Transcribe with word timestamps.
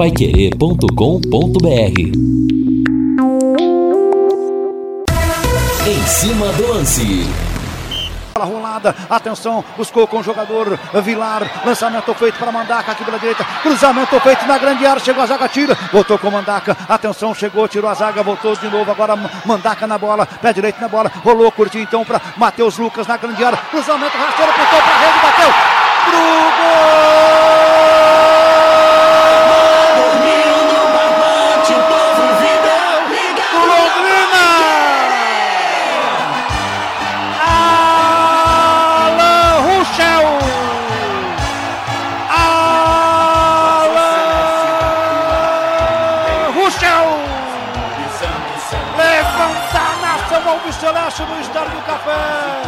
paiquerê.com.br 0.00 2.00
Em 5.86 6.06
cima 6.06 6.46
do 6.54 6.68
lance. 6.68 7.28
Bola 8.32 8.46
rolada, 8.46 8.96
atenção, 9.10 9.62
buscou 9.76 10.06
com 10.06 10.20
o 10.20 10.22
jogador 10.22 10.78
Vilar, 11.04 11.66
lançamento 11.66 12.14
feito 12.14 12.38
para 12.38 12.50
Mandaca 12.50 12.92
aqui 12.92 13.04
pela 13.04 13.18
direita, 13.18 13.44
cruzamento 13.62 14.18
feito 14.20 14.46
na 14.46 14.56
grande 14.56 14.86
área, 14.86 15.04
chegou 15.04 15.22
a 15.22 15.26
zaga, 15.26 15.46
tira, 15.50 15.76
voltou 15.92 16.18
com 16.18 16.30
Mandaca, 16.30 16.74
atenção, 16.88 17.34
chegou, 17.34 17.68
tirou 17.68 17.90
a 17.90 17.92
zaga, 17.92 18.22
voltou 18.22 18.56
de 18.56 18.70
novo, 18.70 18.90
agora 18.90 19.14
Mandaca 19.44 19.86
na 19.86 19.98
bola, 19.98 20.24
pé 20.24 20.54
direito 20.54 20.80
na 20.80 20.88
bola, 20.88 21.12
rolou, 21.22 21.52
curtiu 21.52 21.82
então 21.82 22.06
para 22.06 22.22
Matheus 22.38 22.78
Lucas 22.78 23.06
na 23.06 23.18
grande 23.18 23.44
área, 23.44 23.58
cruzamento 23.70 24.16
rasteiro, 24.16 24.50
pintou 24.50 24.80
para 24.80 24.94
a 24.94 24.98
rede, 24.98 25.18
bateu, 25.22 25.52
pro 26.06 27.52
gol! 27.52 27.59
Celeste 50.90 51.22
no 51.22 51.40
Estádio 51.40 51.70
do 51.70 51.82
Café. 51.82 52.62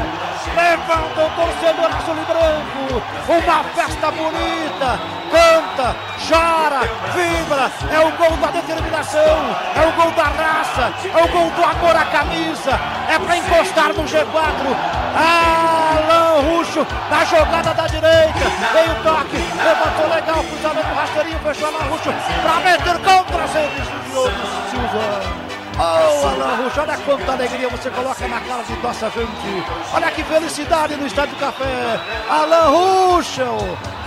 Levanta 0.54 1.24
o 1.24 1.30
torcedor 1.30 1.90
azul 1.90 2.14
e 2.14 2.24
branco. 2.24 3.02
Uma 3.26 3.64
festa 3.64 4.10
bonita. 4.12 5.00
Canta, 5.32 5.96
chora, 6.28 6.82
vibra. 7.14 7.68
É 7.90 7.98
o 7.98 8.12
gol 8.12 8.36
da 8.36 8.46
determinação. 8.52 9.56
É 9.74 9.88
o 9.88 9.92
gol 9.92 10.12
da 10.12 10.22
raça. 10.22 10.92
É 11.02 11.24
o 11.24 11.28
gol 11.28 11.50
do 11.50 11.64
amor 11.64 11.96
à 11.96 12.04
camisa. 12.04 12.78
É 13.08 13.18
para 13.18 13.36
encostar 13.38 13.88
no 13.92 14.04
G4. 14.04 14.76
Alan 15.16 16.42
Ruxo 16.42 16.86
na 17.10 17.24
jogada 17.24 17.74
da 17.74 17.88
direita. 17.88 18.44
Veio 18.72 18.92
o 18.92 19.02
toque. 19.02 19.36
Levantou 19.36 20.14
legal. 20.14 20.44
Cruzamento 20.44 20.94
rasteirinho. 20.94 21.40
Fechou 21.40 21.68
Alan 21.68 21.90
Ruxo 21.90 22.14
para 22.42 22.60
meter 22.60 22.98
contra 22.98 23.42
a 23.42 23.48
Silva. 23.48 25.41
Oh, 25.78 26.26
Alan 26.28 26.56
Russo, 26.56 26.80
olha 26.80 26.96
quanta 26.98 27.32
alegria 27.32 27.68
você 27.68 27.88
coloca 27.90 28.26
na 28.28 28.40
cara 28.40 28.62
de 28.62 28.76
nossa 28.76 29.10
gente. 29.10 29.64
Olha 29.92 30.10
que 30.10 30.22
felicidade 30.22 30.96
no 30.96 31.06
Estádio 31.06 31.34
Café. 31.36 31.98
Alan 32.28 32.68
Russo, 32.68 33.42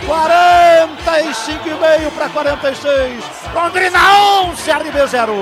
45,5 0.05 2.11
para 2.15 2.29
46. 2.29 3.23
Londrina 3.53 3.99
11, 4.43 4.63
CRB 4.63 5.07
0. 5.07 5.33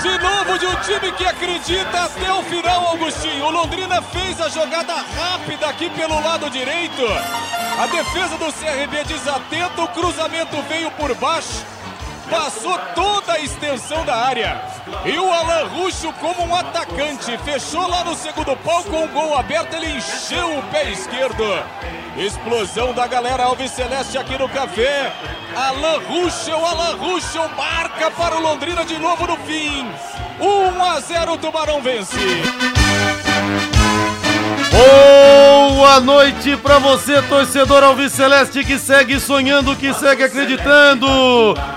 De 0.00 0.18
novo 0.18 0.58
de 0.58 0.66
um 0.66 0.74
time 0.76 1.12
que 1.12 1.26
acredita 1.26 2.04
até 2.04 2.32
o 2.32 2.42
final, 2.44 2.86
Augustinho. 2.88 3.44
O 3.46 3.50
Londrina 3.50 4.00
fez 4.02 4.40
a 4.40 4.48
jogada 4.48 4.94
rápida 4.94 5.68
aqui 5.68 5.90
pelo 5.90 6.18
lado 6.22 6.48
direito. 6.50 7.02
A 7.76 7.86
defesa 7.86 8.38
do 8.38 8.52
CRB 8.52 9.04
desatenta, 9.04 9.82
o 9.82 9.88
cruzamento 9.88 10.62
veio 10.68 10.90
por 10.92 11.12
baixo, 11.16 11.66
passou 12.30 12.78
toda 12.94 13.32
a 13.32 13.40
extensão 13.40 14.04
da 14.04 14.14
área. 14.14 14.62
E 15.04 15.18
o 15.18 15.32
Alan 15.32 15.66
Ruxo, 15.66 16.12
como 16.14 16.46
um 16.46 16.54
atacante, 16.54 17.36
fechou 17.38 17.86
lá 17.88 18.04
no 18.04 18.14
segundo 18.14 18.56
pau 18.58 18.84
com 18.84 19.04
o 19.04 19.08
gol 19.08 19.36
aberto, 19.36 19.74
ele 19.74 19.96
encheu 19.96 20.58
o 20.58 20.62
pé 20.70 20.90
esquerdo. 20.92 21.44
Explosão 22.16 22.94
da 22.94 23.08
galera 23.08 23.42
Alves 23.42 23.72
Celeste 23.72 24.16
aqui 24.18 24.38
no 24.38 24.48
café. 24.48 25.12
Alan 25.56 25.98
Ruschel, 25.98 26.64
Alan 26.64 26.96
Ruschel 26.96 27.48
marca 27.56 28.08
para 28.12 28.36
o 28.36 28.40
Londrina 28.40 28.84
de 28.84 28.98
novo 28.98 29.26
no 29.26 29.36
fim. 29.38 29.84
1 30.40 30.84
a 30.84 31.00
0 31.00 31.32
o 31.32 31.38
Tubarão 31.38 31.82
vence. 31.82 32.16
Boa 35.76 35.98
noite 35.98 36.56
para 36.58 36.78
você, 36.78 37.20
torcedor 37.22 37.82
Alves 37.82 38.12
Celeste, 38.12 38.64
que 38.64 38.78
segue 38.78 39.18
sonhando, 39.18 39.74
que 39.74 39.92
segue 39.92 40.22
acreditando. 40.22 41.04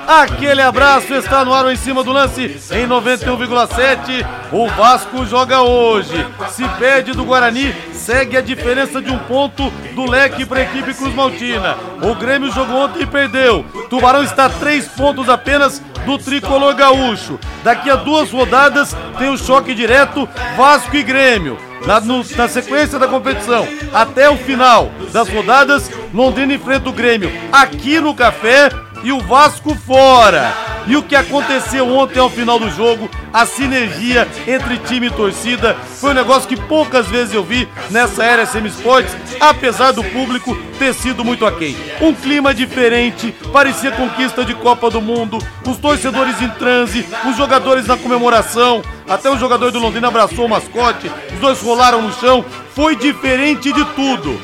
Aquele 0.08 0.62
abraço 0.62 1.16
está 1.16 1.44
no 1.44 1.52
ar 1.52 1.66
em 1.74 1.76
cima 1.76 2.04
do 2.04 2.12
lance 2.12 2.44
em 2.72 2.88
91,7. 2.88 4.24
O 4.52 4.68
Vasco 4.68 5.26
joga 5.26 5.64
hoje. 5.64 6.28
Se 6.52 6.64
pede 6.78 7.14
do 7.14 7.26
Guarani, 7.26 7.74
segue 7.92 8.38
a 8.38 8.42
diferença 8.42 9.02
de 9.02 9.12
um 9.12 9.18
ponto 9.18 9.68
do 9.96 10.06
leque 10.06 10.46
para 10.46 10.60
a 10.60 10.64
equipe 10.64 10.94
Cruz 10.94 11.16
Maltina. 11.16 11.76
O 12.04 12.14
Grêmio 12.14 12.52
jogou 12.52 12.84
ontem 12.84 13.02
e 13.02 13.08
perdeu. 13.08 13.66
Tubarão 13.90 14.22
está 14.22 14.48
três 14.48 14.88
pontos 14.88 15.28
apenas 15.28 15.82
do 16.06 16.20
tricolor 16.20 16.76
gaúcho. 16.76 17.40
Daqui 17.64 17.90
a 17.90 17.96
duas 17.96 18.30
rodadas 18.30 18.96
tem 19.18 19.32
o 19.32 19.38
choque 19.38 19.74
direto 19.74 20.30
Vasco 20.56 20.96
e 20.96 21.02
Grêmio. 21.02 21.67
Na, 21.88 22.02
no, 22.02 22.22
na, 22.36 22.50
sequência 22.50 23.00
da 23.00 23.08
competição, 23.08 23.66
até 23.94 24.30
o 24.30 24.36
final 24.36 24.92
das 25.14 25.30
rodadas, 25.30 25.90
Londrina 26.14 26.54
enfrenta 26.54 26.90
o 26.90 26.92
Grêmio 26.92 27.32
aqui 27.50 28.02
no 28.02 28.14
Café 28.14 28.70
e 29.08 29.12
o 29.14 29.22
Vasco 29.22 29.74
fora. 29.74 30.54
E 30.86 30.98
o 30.98 31.02
que 31.02 31.16
aconteceu 31.16 31.88
ontem 31.88 32.20
ao 32.20 32.30
final 32.30 32.60
do 32.60 32.70
jogo, 32.70 33.10
a 33.32 33.46
sinergia 33.46 34.28
entre 34.46 34.78
time 34.80 35.08
e 35.08 35.12
torcida, 35.12 35.76
foi 35.76 36.12
um 36.12 36.14
negócio 36.14 36.48
que 36.48 36.58
poucas 36.58 37.08
vezes 37.08 37.34
eu 37.34 37.42
vi 37.42 37.70
nessa 37.90 38.26
era 38.26 38.46
SM 38.46 38.66
Sports, 38.68 39.16
apesar 39.40 39.94
do 39.94 40.04
público 40.04 40.54
ter 40.78 40.94
sido 40.94 41.24
muito 41.24 41.46
aquém. 41.46 41.78
Um 42.02 42.14
clima 42.14 42.54
diferente, 42.54 43.34
parecia 43.54 43.92
conquista 43.92 44.44
de 44.44 44.54
Copa 44.54 44.90
do 44.90 45.02
Mundo, 45.02 45.38
os 45.66 45.78
torcedores 45.78 46.42
em 46.42 46.50
transe, 46.50 47.06
os 47.30 47.38
jogadores 47.38 47.88
na 47.88 47.96
comemoração, 47.96 48.82
até 49.08 49.30
o 49.30 49.38
jogador 49.38 49.72
do 49.72 49.80
Londrina 49.80 50.10
abraçou 50.10 50.46
o 50.46 50.50
mascote, 50.50 51.10
os 51.34 51.40
dois 51.40 51.62
rolaram 51.62 52.02
no 52.02 52.12
chão, 52.12 52.44
foi 52.76 52.94
diferente 52.94 53.72
de 53.72 53.86
tudo. 53.86 54.38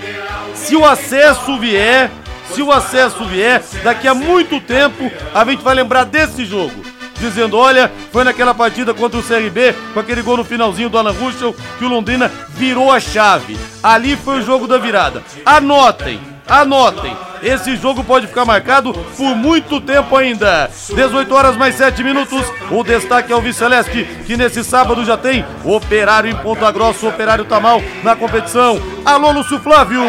Se 0.55 0.73
o 0.73 0.85
acesso 0.85 1.57
vier, 1.59 2.09
se 2.53 2.61
o 2.61 2.71
acesso 2.71 3.25
vier, 3.25 3.61
daqui 3.83 4.07
a 4.07 4.13
muito 4.13 4.59
tempo 4.61 5.11
a 5.33 5.43
gente 5.45 5.63
vai 5.63 5.73
lembrar 5.73 6.05
desse 6.05 6.45
jogo. 6.45 6.83
Dizendo, 7.19 7.57
olha, 7.57 7.91
foi 8.11 8.23
naquela 8.23 8.53
partida 8.53 8.93
contra 8.93 9.19
o 9.19 9.23
CRB, 9.23 9.73
com 9.93 9.99
aquele 9.99 10.21
gol 10.21 10.37
no 10.37 10.43
finalzinho 10.43 10.89
do 10.89 10.97
Alan 10.97 11.13
Ruschel, 11.13 11.55
que 11.77 11.85
o 11.85 11.87
Londrina 11.87 12.29
virou 12.49 12.91
a 12.91 12.99
chave. 12.99 13.57
Ali 13.81 14.17
foi 14.17 14.39
o 14.39 14.41
jogo 14.41 14.67
da 14.67 14.77
virada. 14.77 15.23
Anotem, 15.45 16.19
Anotem, 16.47 17.15
esse 17.41 17.75
jogo 17.77 18.03
pode 18.03 18.27
ficar 18.27 18.43
marcado 18.43 18.93
por 18.93 19.35
muito 19.35 19.79
tempo 19.79 20.15
ainda. 20.15 20.69
18 20.93 21.33
horas 21.33 21.55
mais 21.55 21.75
7 21.75 22.03
minutos. 22.03 22.45
O 22.69 22.83
destaque 22.83 23.31
é 23.31 23.35
o 23.35 23.41
Viceleste, 23.41 24.03
que 24.25 24.35
nesse 24.35 24.63
sábado 24.63 25.05
já 25.05 25.15
tem 25.15 25.45
Operário 25.63 26.29
em 26.29 26.35
Ponta 26.35 26.69
Grossa. 26.71 27.07
Operário 27.07 27.45
tá 27.45 27.59
mal 27.59 27.81
na 28.03 28.15
competição. 28.15 28.77
Alô, 29.05 29.31
Lúcio 29.31 29.59
Flávio. 29.59 30.01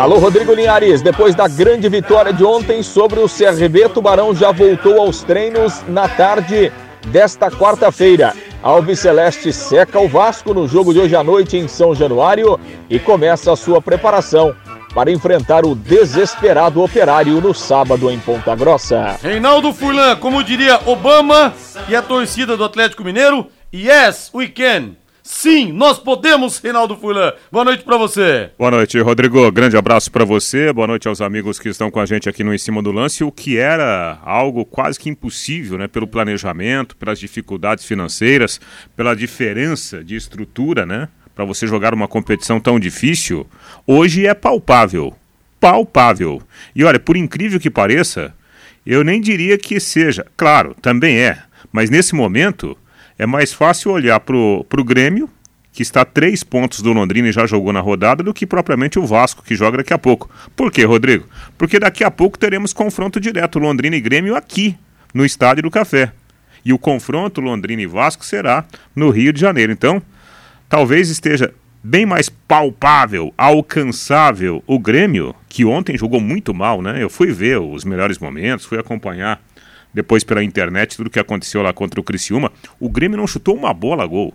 Alô, 0.00 0.18
Rodrigo 0.18 0.54
Linhares. 0.54 1.02
Depois 1.02 1.34
da 1.34 1.46
grande 1.46 1.88
vitória 1.88 2.32
de 2.32 2.44
ontem 2.44 2.82
sobre 2.82 3.20
o 3.20 3.28
CRB, 3.28 3.88
Tubarão 3.90 4.34
já 4.34 4.52
voltou 4.52 5.00
aos 5.00 5.22
treinos 5.22 5.82
na 5.86 6.08
tarde 6.08 6.72
desta 7.08 7.50
quarta-feira. 7.50 8.34
Alves 8.62 9.00
Celeste 9.00 9.52
seca 9.52 10.00
o 10.00 10.08
Vasco 10.08 10.54
no 10.54 10.66
jogo 10.66 10.94
de 10.94 11.00
hoje 11.00 11.14
à 11.14 11.22
noite 11.22 11.58
em 11.58 11.68
São 11.68 11.94
Januário 11.94 12.58
e 12.88 12.98
começa 12.98 13.52
a 13.52 13.56
sua 13.56 13.82
preparação 13.82 14.54
para 14.94 15.10
enfrentar 15.10 15.66
o 15.66 15.74
desesperado 15.74 16.80
operário 16.80 17.40
no 17.40 17.52
sábado 17.52 18.10
em 18.10 18.18
Ponta 18.18 18.54
Grossa. 18.54 19.18
Reinaldo 19.20 19.72
Furlan, 19.72 20.14
como 20.16 20.44
diria 20.44 20.80
Obama 20.86 21.52
e 21.88 21.96
a 21.96 22.00
torcida 22.00 22.56
do 22.56 22.62
Atlético 22.62 23.02
Mineiro, 23.02 23.48
yes, 23.74 24.30
we 24.32 24.46
can. 24.46 24.92
Sim, 25.20 25.72
nós 25.72 25.98
podemos, 25.98 26.58
Reinaldo 26.58 26.96
Furlan. 26.96 27.32
Boa 27.50 27.64
noite 27.64 27.82
para 27.82 27.96
você. 27.96 28.50
Boa 28.58 28.70
noite, 28.70 29.00
Rodrigo. 29.00 29.50
Grande 29.50 29.76
abraço 29.76 30.12
para 30.12 30.24
você. 30.24 30.70
Boa 30.70 30.86
noite 30.86 31.08
aos 31.08 31.20
amigos 31.22 31.58
que 31.58 31.70
estão 31.70 31.90
com 31.90 31.98
a 31.98 32.06
gente 32.06 32.28
aqui 32.28 32.44
no 32.44 32.54
Em 32.54 32.58
Cima 32.58 32.82
do 32.82 32.92
Lance. 32.92 33.24
O 33.24 33.32
que 33.32 33.56
era 33.56 34.18
algo 34.22 34.66
quase 34.66 35.00
que 35.00 35.08
impossível, 35.08 35.78
né? 35.78 35.88
Pelo 35.88 36.06
planejamento, 36.06 36.94
pelas 36.94 37.18
dificuldades 37.18 37.86
financeiras, 37.86 38.60
pela 38.94 39.16
diferença 39.16 40.04
de 40.04 40.14
estrutura, 40.14 40.84
né? 40.84 41.08
Para 41.34 41.44
você 41.44 41.66
jogar 41.66 41.92
uma 41.92 42.06
competição 42.06 42.60
tão 42.60 42.78
difícil, 42.78 43.46
hoje 43.86 44.26
é 44.26 44.34
palpável. 44.34 45.14
Palpável. 45.58 46.42
E 46.74 46.84
olha, 46.84 47.00
por 47.00 47.16
incrível 47.16 47.58
que 47.58 47.70
pareça, 47.70 48.34
eu 48.86 49.02
nem 49.02 49.20
diria 49.20 49.58
que 49.58 49.80
seja. 49.80 50.26
Claro, 50.36 50.76
também 50.80 51.18
é. 51.18 51.38
Mas 51.72 51.90
nesse 51.90 52.14
momento, 52.14 52.76
é 53.18 53.26
mais 53.26 53.52
fácil 53.52 53.90
olhar 53.90 54.20
para 54.20 54.36
o 54.36 54.84
Grêmio, 54.84 55.28
que 55.72 55.82
está 55.82 56.02
a 56.02 56.04
três 56.04 56.44
pontos 56.44 56.80
do 56.80 56.92
Londrina 56.92 57.28
e 57.28 57.32
já 57.32 57.46
jogou 57.46 57.72
na 57.72 57.80
rodada, 57.80 58.22
do 58.22 58.32
que 58.32 58.46
propriamente 58.46 58.98
o 58.98 59.06
Vasco, 59.06 59.42
que 59.42 59.56
joga 59.56 59.78
daqui 59.78 59.92
a 59.92 59.98
pouco. 59.98 60.30
Por 60.54 60.70
quê, 60.70 60.84
Rodrigo? 60.84 61.26
Porque 61.58 61.80
daqui 61.80 62.04
a 62.04 62.10
pouco 62.10 62.38
teremos 62.38 62.72
confronto 62.72 63.18
direto 63.18 63.58
Londrina 63.58 63.96
e 63.96 64.00
Grêmio 64.00 64.36
aqui, 64.36 64.76
no 65.12 65.24
Estádio 65.24 65.64
do 65.64 65.70
Café. 65.70 66.12
E 66.64 66.72
o 66.72 66.78
confronto 66.78 67.40
Londrina 67.40 67.82
e 67.82 67.86
Vasco 67.86 68.24
será 68.24 68.64
no 68.94 69.10
Rio 69.10 69.32
de 69.32 69.40
Janeiro. 69.40 69.72
Então, 69.72 70.00
talvez 70.68 71.08
esteja 71.08 71.52
bem 71.82 72.06
mais 72.06 72.30
palpável, 72.30 73.32
alcançável 73.36 74.64
o 74.66 74.78
Grêmio, 74.78 75.34
que 75.48 75.64
ontem 75.66 75.98
jogou 75.98 76.18
muito 76.18 76.54
mal, 76.54 76.80
né? 76.80 77.02
Eu 77.02 77.10
fui 77.10 77.30
ver 77.30 77.60
os 77.60 77.84
melhores 77.84 78.18
momentos, 78.18 78.64
fui 78.64 78.78
acompanhar 78.78 79.42
depois 79.92 80.24
pela 80.24 80.42
internet 80.42 80.96
tudo 80.96 81.10
que 81.10 81.18
aconteceu 81.20 81.62
lá 81.62 81.72
contra 81.72 82.00
o 82.00 82.02
Criciúma. 82.02 82.50
O 82.80 82.88
Grêmio 82.88 83.18
não 83.18 83.26
chutou 83.26 83.54
uma 83.54 83.72
bola 83.72 84.02
a 84.02 84.06
gol. 84.06 84.32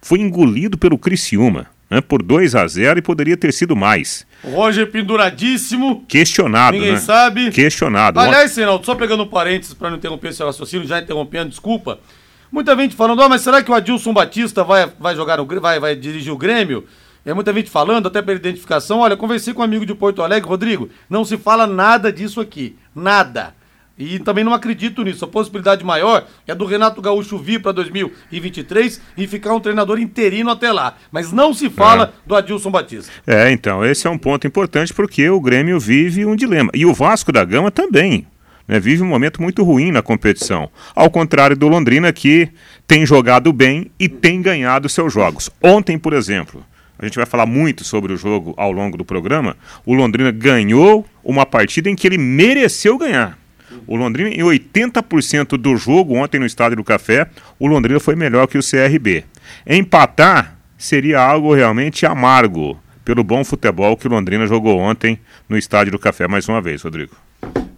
Foi 0.00 0.18
engolido 0.18 0.78
pelo 0.78 0.96
Criciúma, 0.98 1.66
né? 1.90 2.00
Por 2.00 2.22
2 2.22 2.54
a 2.54 2.66
0 2.66 2.98
e 2.98 3.02
poderia 3.02 3.36
ter 3.36 3.52
sido 3.52 3.76
mais. 3.76 4.26
Roger 4.42 4.90
penduradíssimo. 4.90 6.04
Questionado, 6.08 6.76
Ninguém 6.76 6.92
né? 6.92 6.98
sabe. 6.98 7.50
Questionado. 7.50 8.18
Aliás, 8.18 8.56
Reinaldo, 8.56 8.86
só 8.86 8.94
pegando 8.94 9.26
parênteses 9.26 9.74
para 9.74 9.90
não 9.90 9.98
interromper 9.98 10.28
esse 10.28 10.42
raciocínio, 10.42 10.86
já 10.86 10.98
interrompendo, 10.98 11.50
desculpa. 11.50 12.00
Muita 12.50 12.74
gente 12.76 12.96
falando, 12.96 13.20
oh, 13.20 13.28
mas 13.28 13.42
será 13.42 13.62
que 13.62 13.70
o 13.70 13.74
Adilson 13.74 14.12
Batista 14.12 14.64
vai, 14.64 14.90
vai 14.98 15.14
jogar 15.14 15.36
no 15.36 15.46
vai, 15.60 15.78
vai 15.78 15.94
dirigir 15.94 16.32
o 16.32 16.38
Grêmio? 16.38 16.84
É 17.24 17.34
muita 17.34 17.52
gente 17.52 17.70
falando, 17.70 18.06
até 18.06 18.22
pela 18.22 18.38
identificação. 18.38 19.00
Olha, 19.00 19.16
conversei 19.16 19.52
com 19.52 19.60
um 19.60 19.64
amigo 19.64 19.84
de 19.84 19.94
Porto 19.94 20.22
Alegre, 20.22 20.48
Rodrigo, 20.48 20.88
não 21.10 21.24
se 21.24 21.36
fala 21.36 21.66
nada 21.66 22.10
disso 22.10 22.40
aqui. 22.40 22.76
Nada. 22.94 23.54
E 23.98 24.20
também 24.20 24.44
não 24.44 24.54
acredito 24.54 25.02
nisso. 25.02 25.24
A 25.24 25.28
possibilidade 25.28 25.84
maior 25.84 26.24
é 26.46 26.54
do 26.54 26.64
Renato 26.64 27.02
Gaúcho 27.02 27.36
vir 27.36 27.60
para 27.60 27.72
2023 27.72 29.00
e 29.16 29.26
ficar 29.26 29.52
um 29.52 29.60
treinador 29.60 29.98
interino 29.98 30.50
até 30.50 30.70
lá. 30.70 30.94
Mas 31.10 31.32
não 31.32 31.52
se 31.52 31.68
fala 31.68 32.04
é. 32.04 32.28
do 32.28 32.36
Adilson 32.36 32.70
Batista. 32.70 33.12
É, 33.26 33.50
então, 33.50 33.84
esse 33.84 34.06
é 34.06 34.10
um 34.10 34.16
ponto 34.16 34.46
importante 34.46 34.94
porque 34.94 35.28
o 35.28 35.40
Grêmio 35.40 35.80
vive 35.80 36.24
um 36.24 36.36
dilema. 36.36 36.70
E 36.72 36.86
o 36.86 36.94
Vasco 36.94 37.32
da 37.32 37.44
Gama 37.44 37.72
também. 37.72 38.26
Né, 38.68 38.78
vive 38.78 39.02
um 39.02 39.06
momento 39.06 39.40
muito 39.40 39.64
ruim 39.64 39.90
na 39.90 40.02
competição. 40.02 40.68
Ao 40.94 41.08
contrário 41.08 41.56
do 41.56 41.66
Londrina, 41.66 42.12
que 42.12 42.50
tem 42.86 43.06
jogado 43.06 43.50
bem 43.50 43.90
e 43.98 44.08
tem 44.08 44.42
ganhado 44.42 44.88
seus 44.88 45.12
jogos. 45.12 45.50
Ontem, 45.62 45.98
por 45.98 46.12
exemplo, 46.12 46.62
a 46.98 47.06
gente 47.06 47.16
vai 47.16 47.24
falar 47.24 47.46
muito 47.46 47.82
sobre 47.82 48.12
o 48.12 48.16
jogo 48.16 48.52
ao 48.56 48.70
longo 48.70 48.98
do 48.98 49.04
programa. 49.04 49.56
O 49.86 49.94
Londrina 49.94 50.30
ganhou 50.30 51.06
uma 51.24 51.46
partida 51.46 51.88
em 51.88 51.96
que 51.96 52.06
ele 52.06 52.18
mereceu 52.18 52.98
ganhar. 52.98 53.38
O 53.86 53.96
Londrina, 53.96 54.30
em 54.30 54.40
80% 54.40 55.56
do 55.56 55.76
jogo 55.76 56.14
ontem 56.14 56.38
no 56.38 56.46
Estádio 56.46 56.76
do 56.76 56.84
Café, 56.84 57.28
o 57.58 57.66
Londrina 57.66 58.00
foi 58.00 58.16
melhor 58.16 58.46
que 58.46 58.58
o 58.58 58.62
CRB. 58.62 59.24
Empatar 59.66 60.58
seria 60.76 61.20
algo 61.20 61.54
realmente 61.54 62.04
amargo 62.04 62.78
pelo 63.04 63.24
bom 63.24 63.44
futebol 63.44 63.96
que 63.96 64.06
o 64.06 64.10
Londrina 64.10 64.46
jogou 64.46 64.78
ontem 64.78 65.18
no 65.48 65.56
Estádio 65.56 65.92
do 65.92 65.98
Café 65.98 66.28
mais 66.28 66.48
uma 66.48 66.60
vez, 66.60 66.82
Rodrigo. 66.82 67.14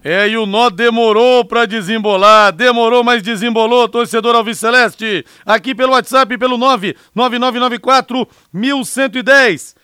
É, 0.02 0.28
e 0.28 0.36
o 0.38 0.46
nó 0.46 0.70
demorou 0.70 1.44
para 1.44 1.66
desembolar, 1.66 2.52
demorou, 2.52 3.04
mas 3.04 3.22
desembolou, 3.22 3.86
torcedor 3.86 4.34
Alviceleste. 4.34 5.24
Aqui 5.44 5.74
pelo 5.74 5.92
WhatsApp, 5.92 6.38
pelo 6.38 6.56
99994 6.56 8.26
1110. 8.52 9.80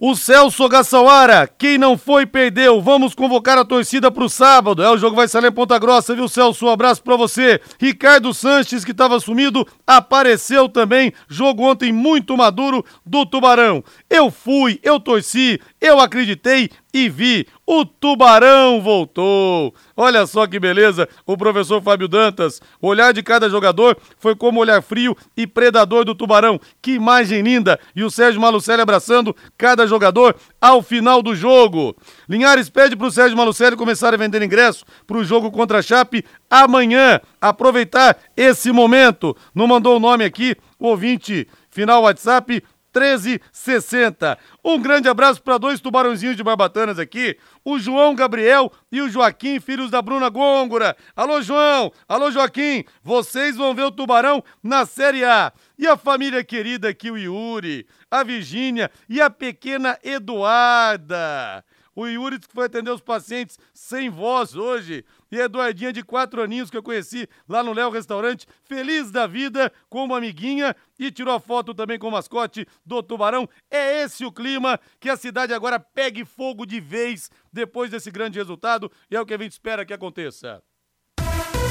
O 0.00 0.16
Celso 0.16 0.68
Gassauara, 0.68 1.46
quem 1.46 1.78
não 1.78 1.96
foi, 1.96 2.26
perdeu. 2.26 2.80
Vamos 2.82 3.14
convocar 3.14 3.56
a 3.56 3.64
torcida 3.64 4.10
para 4.10 4.24
o 4.24 4.28
sábado. 4.28 4.82
É, 4.82 4.90
o 4.90 4.98
jogo 4.98 5.14
vai 5.14 5.28
sair 5.28 5.44
em 5.44 5.52
Ponta 5.52 5.78
Grossa, 5.78 6.14
viu, 6.14 6.26
Celso? 6.26 6.66
Um 6.66 6.70
abraço 6.70 7.02
para 7.02 7.16
você. 7.16 7.60
Ricardo 7.80 8.34
Sanches, 8.34 8.84
que 8.84 8.90
estava 8.90 9.20
sumido, 9.20 9.66
apareceu 9.86 10.68
também. 10.68 11.12
Jogo 11.28 11.62
ontem 11.62 11.92
muito 11.92 12.36
maduro 12.36 12.84
do 13.06 13.24
Tubarão. 13.24 13.84
Eu 14.10 14.30
fui, 14.30 14.80
eu 14.82 14.98
torci, 14.98 15.60
eu 15.80 16.00
acreditei 16.00 16.70
e 16.94 17.08
vi. 17.08 17.46
O 17.66 17.84
Tubarão 17.84 18.80
voltou. 18.80 19.74
Olha 19.96 20.26
só 20.26 20.46
que 20.46 20.60
beleza. 20.60 21.08
O 21.26 21.36
professor 21.36 21.82
Fábio 21.82 22.06
Dantas. 22.06 22.62
O 22.80 22.86
olhar 22.86 23.12
de 23.12 23.22
cada 23.22 23.50
jogador 23.50 23.96
foi 24.18 24.36
como 24.36 24.60
olhar 24.60 24.80
frio 24.80 25.16
e 25.36 25.44
predador 25.44 26.04
do 26.04 26.14
Tubarão. 26.14 26.60
Que 26.80 26.92
imagem 26.92 27.42
linda. 27.42 27.80
E 27.96 28.04
o 28.04 28.10
Sérgio 28.10 28.40
Malucelli 28.40 28.80
abraçando 28.80 29.34
cada 29.58 29.88
jogador 29.88 30.36
ao 30.60 30.82
final 30.82 31.20
do 31.20 31.34
jogo. 31.34 31.96
Linhares 32.28 32.70
pede 32.70 32.94
para 32.94 33.08
o 33.08 33.10
Sérgio 33.10 33.36
Malucelli 33.36 33.76
começar 33.76 34.14
a 34.14 34.16
vender 34.16 34.40
ingresso 34.40 34.84
para 35.04 35.18
o 35.18 35.24
jogo 35.24 35.50
contra 35.50 35.80
a 35.80 35.82
Chape 35.82 36.24
amanhã. 36.48 37.20
Aproveitar 37.40 38.16
esse 38.36 38.70
momento. 38.70 39.36
Não 39.52 39.66
mandou 39.66 39.96
o 39.96 40.00
nome 40.00 40.24
aqui. 40.24 40.54
O 40.78 40.88
ouvinte 40.88 41.48
final 41.70 42.02
WhatsApp 42.02 42.62
1360. 42.94 44.38
Um 44.64 44.80
grande 44.80 45.08
abraço 45.08 45.42
para 45.42 45.58
dois 45.58 45.80
tubarãozinhos 45.80 46.36
de 46.36 46.42
barbatanas 46.44 46.98
aqui, 46.98 47.36
o 47.64 47.78
João 47.78 48.14
Gabriel 48.14 48.70
e 48.92 49.00
o 49.00 49.08
Joaquim, 49.08 49.58
filhos 49.58 49.90
da 49.90 50.00
Bruna 50.00 50.28
Gôngora. 50.28 50.96
Alô, 51.16 51.42
João! 51.42 51.92
Alô, 52.08 52.30
Joaquim! 52.30 52.84
Vocês 53.02 53.56
vão 53.56 53.74
ver 53.74 53.84
o 53.84 53.90
Tubarão 53.90 54.42
na 54.62 54.86
Série 54.86 55.24
A. 55.24 55.52
E 55.76 55.86
a 55.86 55.96
família 55.96 56.44
querida 56.44 56.88
aqui, 56.88 57.10
o 57.10 57.18
Yuri, 57.18 57.86
a 58.10 58.22
Virgínia 58.22 58.90
e 59.08 59.20
a 59.20 59.28
pequena 59.28 59.98
Eduarda. 60.04 61.64
O 61.96 62.06
Yuri 62.06 62.38
foi 62.52 62.66
atender 62.66 62.90
os 62.90 63.00
pacientes 63.00 63.58
sem 63.72 64.10
voz 64.10 64.56
hoje. 64.56 65.04
E 65.34 65.40
a 65.40 65.46
Eduardinha 65.46 65.92
de 65.92 66.04
quatro 66.04 66.40
aninhos 66.40 66.70
que 66.70 66.76
eu 66.76 66.82
conheci 66.82 67.28
lá 67.48 67.60
no 67.60 67.72
Léo 67.72 67.90
Restaurante, 67.90 68.46
feliz 68.62 69.10
da 69.10 69.26
vida, 69.26 69.72
com 69.90 70.04
uma 70.04 70.18
amiguinha 70.18 70.76
e 70.96 71.10
tirou 71.10 71.40
foto 71.40 71.74
também 71.74 71.98
com 71.98 72.06
o 72.06 72.12
mascote 72.12 72.64
do 72.86 73.02
Tubarão. 73.02 73.48
É 73.68 74.04
esse 74.04 74.24
o 74.24 74.30
clima 74.30 74.78
que 75.00 75.10
a 75.10 75.16
cidade 75.16 75.52
agora 75.52 75.80
pegue 75.80 76.24
fogo 76.24 76.64
de 76.64 76.78
vez 76.78 77.32
depois 77.52 77.90
desse 77.90 78.12
grande 78.12 78.38
resultado 78.38 78.88
e 79.10 79.16
é 79.16 79.20
o 79.20 79.26
que 79.26 79.34
a 79.34 79.38
gente 79.38 79.50
espera 79.50 79.84
que 79.84 79.92
aconteça. 79.92 80.62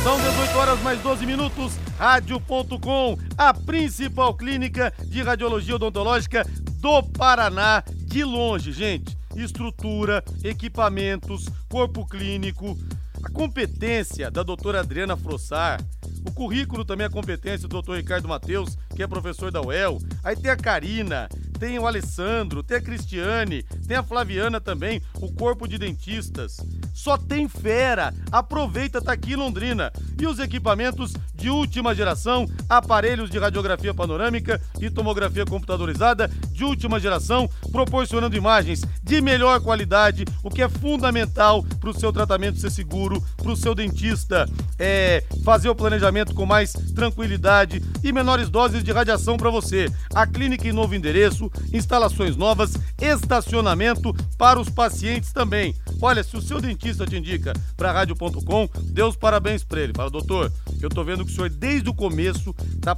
São 0.03 0.17
18 0.19 0.57
horas 0.57 0.81
mais 0.81 0.99
12 0.99 1.25
minutos. 1.25 1.77
Rádio.com, 1.97 3.17
a 3.37 3.53
principal 3.53 4.35
clínica 4.35 4.93
de 5.05 5.21
radiologia 5.21 5.75
odontológica 5.75 6.45
do 6.81 7.01
Paraná. 7.01 7.81
De 7.87 8.25
longe, 8.25 8.73
gente. 8.73 9.17
Estrutura, 9.37 10.21
equipamentos, 10.43 11.45
corpo 11.69 12.05
clínico, 12.05 12.77
a 13.23 13.29
competência 13.29 14.29
da 14.29 14.43
doutora 14.43 14.81
Adriana 14.81 15.15
Frossar, 15.15 15.79
o 16.27 16.31
currículo 16.31 16.83
também, 16.83 17.07
a 17.07 17.09
competência 17.09 17.67
do 17.67 17.71
doutor 17.71 17.97
Ricardo 17.97 18.27
Mateus, 18.27 18.77
que 18.95 19.01
é 19.01 19.07
professor 19.07 19.51
da 19.51 19.61
UEL. 19.61 19.99
Aí 20.23 20.35
tem 20.35 20.51
a 20.51 20.57
Karina, 20.57 21.29
tem 21.53 21.79
o 21.79 21.87
Alessandro, 21.87 22.63
tem 22.63 22.77
a 22.77 22.81
Cristiane, 22.81 23.63
tem 23.87 23.95
a 23.95 24.03
Flaviana 24.03 24.59
também, 24.59 25.01
o 25.21 25.31
corpo 25.31 25.67
de 25.67 25.77
dentistas. 25.77 26.57
Só 26.93 27.17
tem 27.17 27.47
fera! 27.47 28.13
Aproveita, 28.31 29.01
tá 29.01 29.13
aqui 29.13 29.33
em 29.33 29.37
Londrina. 29.37 29.91
E 30.19 30.27
os 30.27 30.39
equipamentos 30.39 31.13
de 31.33 31.49
última 31.49 31.93
geração, 31.93 32.47
aparelhos 32.67 33.29
de 33.29 33.37
radiografia 33.37 33.93
panorâmica 33.93 34.61
e 34.79 34.89
tomografia 34.89 35.45
computadorizada 35.45 36.29
de 36.51 36.63
última 36.63 36.99
geração, 36.99 37.49
proporcionando 37.71 38.35
imagens 38.35 38.81
de 39.03 39.21
melhor 39.21 39.61
qualidade, 39.61 40.25
o 40.43 40.49
que 40.49 40.61
é 40.61 40.69
fundamental 40.69 41.63
para 41.79 41.89
o 41.89 41.99
seu 41.99 42.11
tratamento 42.11 42.59
ser 42.59 42.71
seguro, 42.71 43.23
para 43.37 43.51
o 43.51 43.57
seu 43.57 43.75
dentista 43.75 44.47
é, 44.79 45.23
fazer 45.43 45.69
o 45.69 45.75
planejamento 45.75 46.33
com 46.33 46.45
mais 46.45 46.73
tranquilidade 46.95 47.81
e 48.03 48.11
menores 48.11 48.49
doses 48.49 48.83
de 48.83 48.91
radiação 48.91 49.37
para 49.37 49.49
você. 49.49 49.89
A 50.13 50.25
clínica 50.25 50.67
em 50.67 50.71
novo 50.71 50.95
endereço, 50.95 51.42
instalações 51.73 52.35
novas, 52.35 52.73
estacionamento 52.99 54.13
para 54.37 54.59
os 54.59 54.69
pacientes 54.69 55.31
também. 55.31 55.75
Olha, 56.01 56.23
se 56.23 56.35
o 56.35 56.41
seu 56.41 56.59
dentista 56.59 57.05
te 57.05 57.15
indica 57.15 57.53
para 57.77 57.91
rádio.com, 57.91 58.69
dê 58.85 59.03
os 59.03 59.15
parabéns 59.15 59.63
para 59.63 59.81
ele. 59.81 59.93
Fala, 59.93 60.09
doutor, 60.09 60.51
eu 60.81 60.89
tô 60.89 61.03
vendo 61.03 61.25
que 61.25 61.31
o 61.31 61.35
senhor 61.35 61.49
desde 61.49 61.89
o 61.89 61.93
começo 61.93 62.53
tá, 62.81 62.95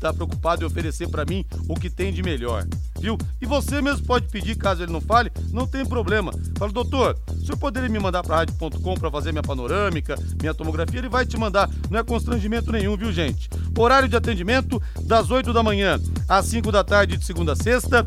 tá 0.00 0.12
preocupado 0.12 0.62
em 0.62 0.66
oferecer 0.66 1.08
para 1.08 1.24
mim 1.24 1.44
o 1.68 1.74
que 1.74 1.90
tem 1.90 2.12
de 2.12 2.22
melhor, 2.22 2.66
viu? 3.00 3.16
E 3.40 3.46
você 3.46 3.80
mesmo 3.80 4.06
pode 4.06 4.28
pedir, 4.28 4.56
caso 4.56 4.82
ele 4.82 4.92
não 4.92 5.00
fale, 5.00 5.30
não 5.52 5.66
tem 5.66 5.84
problema. 5.84 6.32
Fala, 6.58 6.72
doutor, 6.72 7.16
o 7.28 7.40
senhor 7.40 7.56
poderia 7.56 7.88
me 7.88 7.98
mandar 7.98 8.22
para 8.22 8.36
rádio.com 8.36 8.94
para 8.94 9.10
fazer 9.10 9.32
minha 9.32 9.42
panorâmica, 9.42 10.16
minha 10.40 10.54
tomografia? 10.54 10.98
Ele 10.98 11.08
vai 11.08 11.26
te 11.26 11.36
mandar, 11.36 11.68
não 11.90 11.98
é 11.98 12.04
constrangimento 12.04 12.72
nenhum, 12.72 12.96
viu, 12.96 13.12
gente? 13.12 13.48
Horário 13.76 14.08
de 14.08 14.16
atendimento 14.16 14.82
das 15.02 15.30
8 15.30 15.52
da 15.52 15.62
manhã 15.62 16.00
às 16.28 16.46
5 16.46 16.72
da 16.72 16.82
tarde 16.82 17.16
de 17.16 17.24
segunda 17.24 17.52
a 17.52 17.56
sexta. 17.56 18.04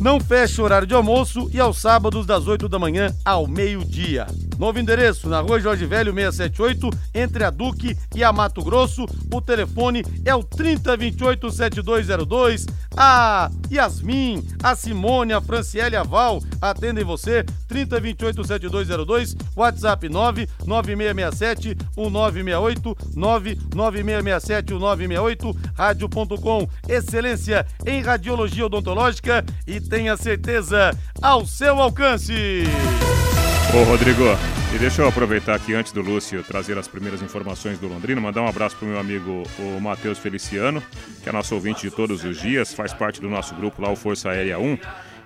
Não 0.00 0.18
fecha 0.18 0.60
o 0.60 0.64
horário 0.64 0.86
de 0.86 0.94
almoço 0.94 1.48
e 1.52 1.60
aos 1.60 1.78
sábados 1.78 2.26
das 2.26 2.46
8 2.46 2.68
da 2.68 2.78
manhã 2.78 3.14
ao 3.24 3.46
meio-dia. 3.46 4.26
Novo 4.58 4.78
endereço, 4.78 5.28
na 5.28 5.40
rua 5.40 5.60
Jorge 5.60 5.84
Velho 5.86 6.12
678, 6.12 6.90
entre 7.14 7.44
a 7.44 7.50
Duque 7.50 7.96
e 8.14 8.24
a 8.24 8.32
Mato 8.32 8.62
Grosso. 8.62 9.06
O 9.32 9.40
telefone 9.40 10.04
é 10.24 10.34
o 10.34 10.42
3028-7202. 10.42 12.66
A 12.96 13.50
Yasmin, 13.70 14.42
a 14.62 14.74
Simone, 14.76 15.32
a 15.32 15.40
Franciele 15.40 15.94
e 15.94 15.98
a 15.98 16.02
Val 16.02 16.42
atendem 16.60 17.04
você. 17.04 17.44
3028-7202. 17.68 19.36
WhatsApp 19.56 20.08
99667-1968. 20.08 22.96
99667-1968. 23.16 25.56
Rádio.com. 25.74 26.68
Excelência 26.88 27.64
em 27.86 28.02
radiologia 28.02 28.66
odontológica 28.66 29.44
e 29.66 29.80
tenha 29.92 30.16
certeza 30.16 30.98
ao 31.20 31.44
seu 31.44 31.78
alcance. 31.78 32.62
Ô 33.78 33.84
Rodrigo, 33.84 34.22
E 34.74 34.78
deixa 34.78 35.02
eu 35.02 35.08
aproveitar 35.08 35.54
aqui 35.54 35.74
antes 35.74 35.92
do 35.92 36.00
Lúcio 36.00 36.42
trazer 36.42 36.78
as 36.78 36.88
primeiras 36.88 37.20
informações 37.20 37.78
do 37.78 37.88
Londrina, 37.88 38.18
mandar 38.18 38.40
um 38.40 38.48
abraço 38.48 38.74
pro 38.74 38.88
meu 38.88 38.98
amigo 38.98 39.42
o 39.58 39.78
Matheus 39.78 40.18
Feliciano, 40.18 40.82
que 41.22 41.28
é 41.28 41.32
nosso 41.32 41.54
ouvinte 41.54 41.82
de 41.82 41.94
todos 41.94 42.24
os 42.24 42.40
dias, 42.40 42.72
faz 42.72 42.94
parte 42.94 43.20
do 43.20 43.28
nosso 43.28 43.54
grupo 43.54 43.82
lá, 43.82 43.90
o 43.90 43.96
Força 43.96 44.30
Aérea 44.30 44.58
1. 44.58 44.78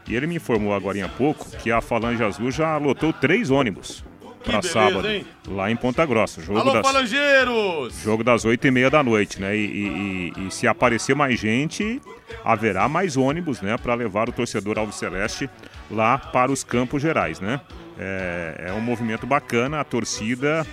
E 0.08 0.16
ele 0.16 0.26
me 0.26 0.34
informou 0.34 0.74
agora 0.74 1.04
há 1.04 1.08
pouco 1.08 1.48
que 1.58 1.70
a 1.70 1.80
Falange 1.80 2.24
Azul 2.24 2.50
já 2.50 2.76
lotou 2.76 3.12
três 3.12 3.50
ônibus 3.50 4.02
para 4.46 4.62
sábado, 4.62 5.08
hein? 5.08 5.26
lá 5.48 5.70
em 5.70 5.76
Ponta 5.76 6.06
Grossa. 6.06 6.40
Jogo 6.40 6.60
Alô, 6.60 6.72
das, 6.72 6.86
falangeiros! 6.86 8.02
Jogo 8.02 8.22
das 8.22 8.44
oito 8.44 8.66
e 8.66 8.70
meia 8.70 8.88
da 8.88 9.02
noite, 9.02 9.40
né? 9.40 9.56
E, 9.56 10.32
e, 10.36 10.46
e, 10.46 10.50
se 10.50 10.66
aparecer 10.66 11.14
mais 11.14 11.38
gente, 11.38 12.00
haverá 12.44 12.88
mais 12.88 13.16
ônibus, 13.16 13.60
né? 13.60 13.76
Para 13.76 13.94
levar 13.94 14.28
o 14.28 14.32
torcedor 14.32 14.78
Alves 14.78 14.96
Celeste 14.96 15.50
lá 15.90 16.16
para 16.16 16.52
os 16.52 16.62
Campos 16.62 17.02
Gerais, 17.02 17.40
né? 17.40 17.60
É, 17.98 18.66
é 18.68 18.72
um 18.72 18.80
movimento 18.80 19.26
bacana, 19.26 19.80
a 19.80 19.84
torcida 19.84 20.66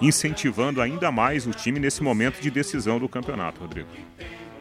incentivando 0.00 0.80
ainda 0.80 1.12
mais 1.12 1.46
o 1.46 1.50
time 1.50 1.78
nesse 1.78 2.02
momento 2.02 2.40
de 2.40 2.50
decisão 2.50 2.98
do 2.98 3.08
campeonato, 3.08 3.60
Rodrigo. 3.60 3.88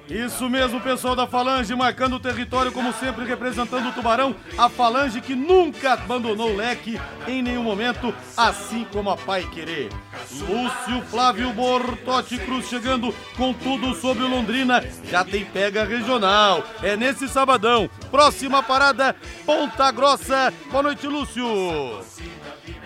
Isso 0.10 0.50
mesmo, 0.50 0.82
pessoal 0.82 1.16
da 1.16 1.26
Falange, 1.26 1.74
marcando 1.74 2.16
o 2.16 2.20
território, 2.20 2.72
como 2.72 2.92
sempre, 2.94 3.26
representando 3.26 3.90
o 3.90 3.94
Tubarão. 3.94 4.36
A 4.58 4.68
Falange 4.68 5.22
que 5.22 5.34
nunca 5.34 5.94
abandonou 5.94 6.52
o 6.52 6.56
leque 6.56 7.00
em 7.28 7.42
nenhum 7.42 7.64
momento, 7.64 8.14
assim 8.36 8.86
como 8.92 9.10
a 9.10 9.18
Pai 9.18 9.48
Querer. 9.54 9.90
Lúcio 10.32 11.02
Flávio 11.10 11.54
Bortotti 11.54 12.38
Cruz 12.40 12.68
chegando 12.68 13.14
com 13.38 13.54
tudo 13.54 13.96
sobre 13.96 14.24
o 14.24 14.30
Londrina. 14.30 14.84
Já 15.10 15.24
tem 15.24 15.46
pega 15.46 15.86
regional. 15.86 16.64
É 16.84 16.98
nesse 16.98 17.30
sabadão. 17.30 17.90
Próxima 18.10 18.62
parada, 18.62 19.16
Ponta 19.46 19.92
Grossa. 19.92 20.54
Boa 20.70 20.84
noite, 20.84 21.08
Lúcio. 21.08 21.46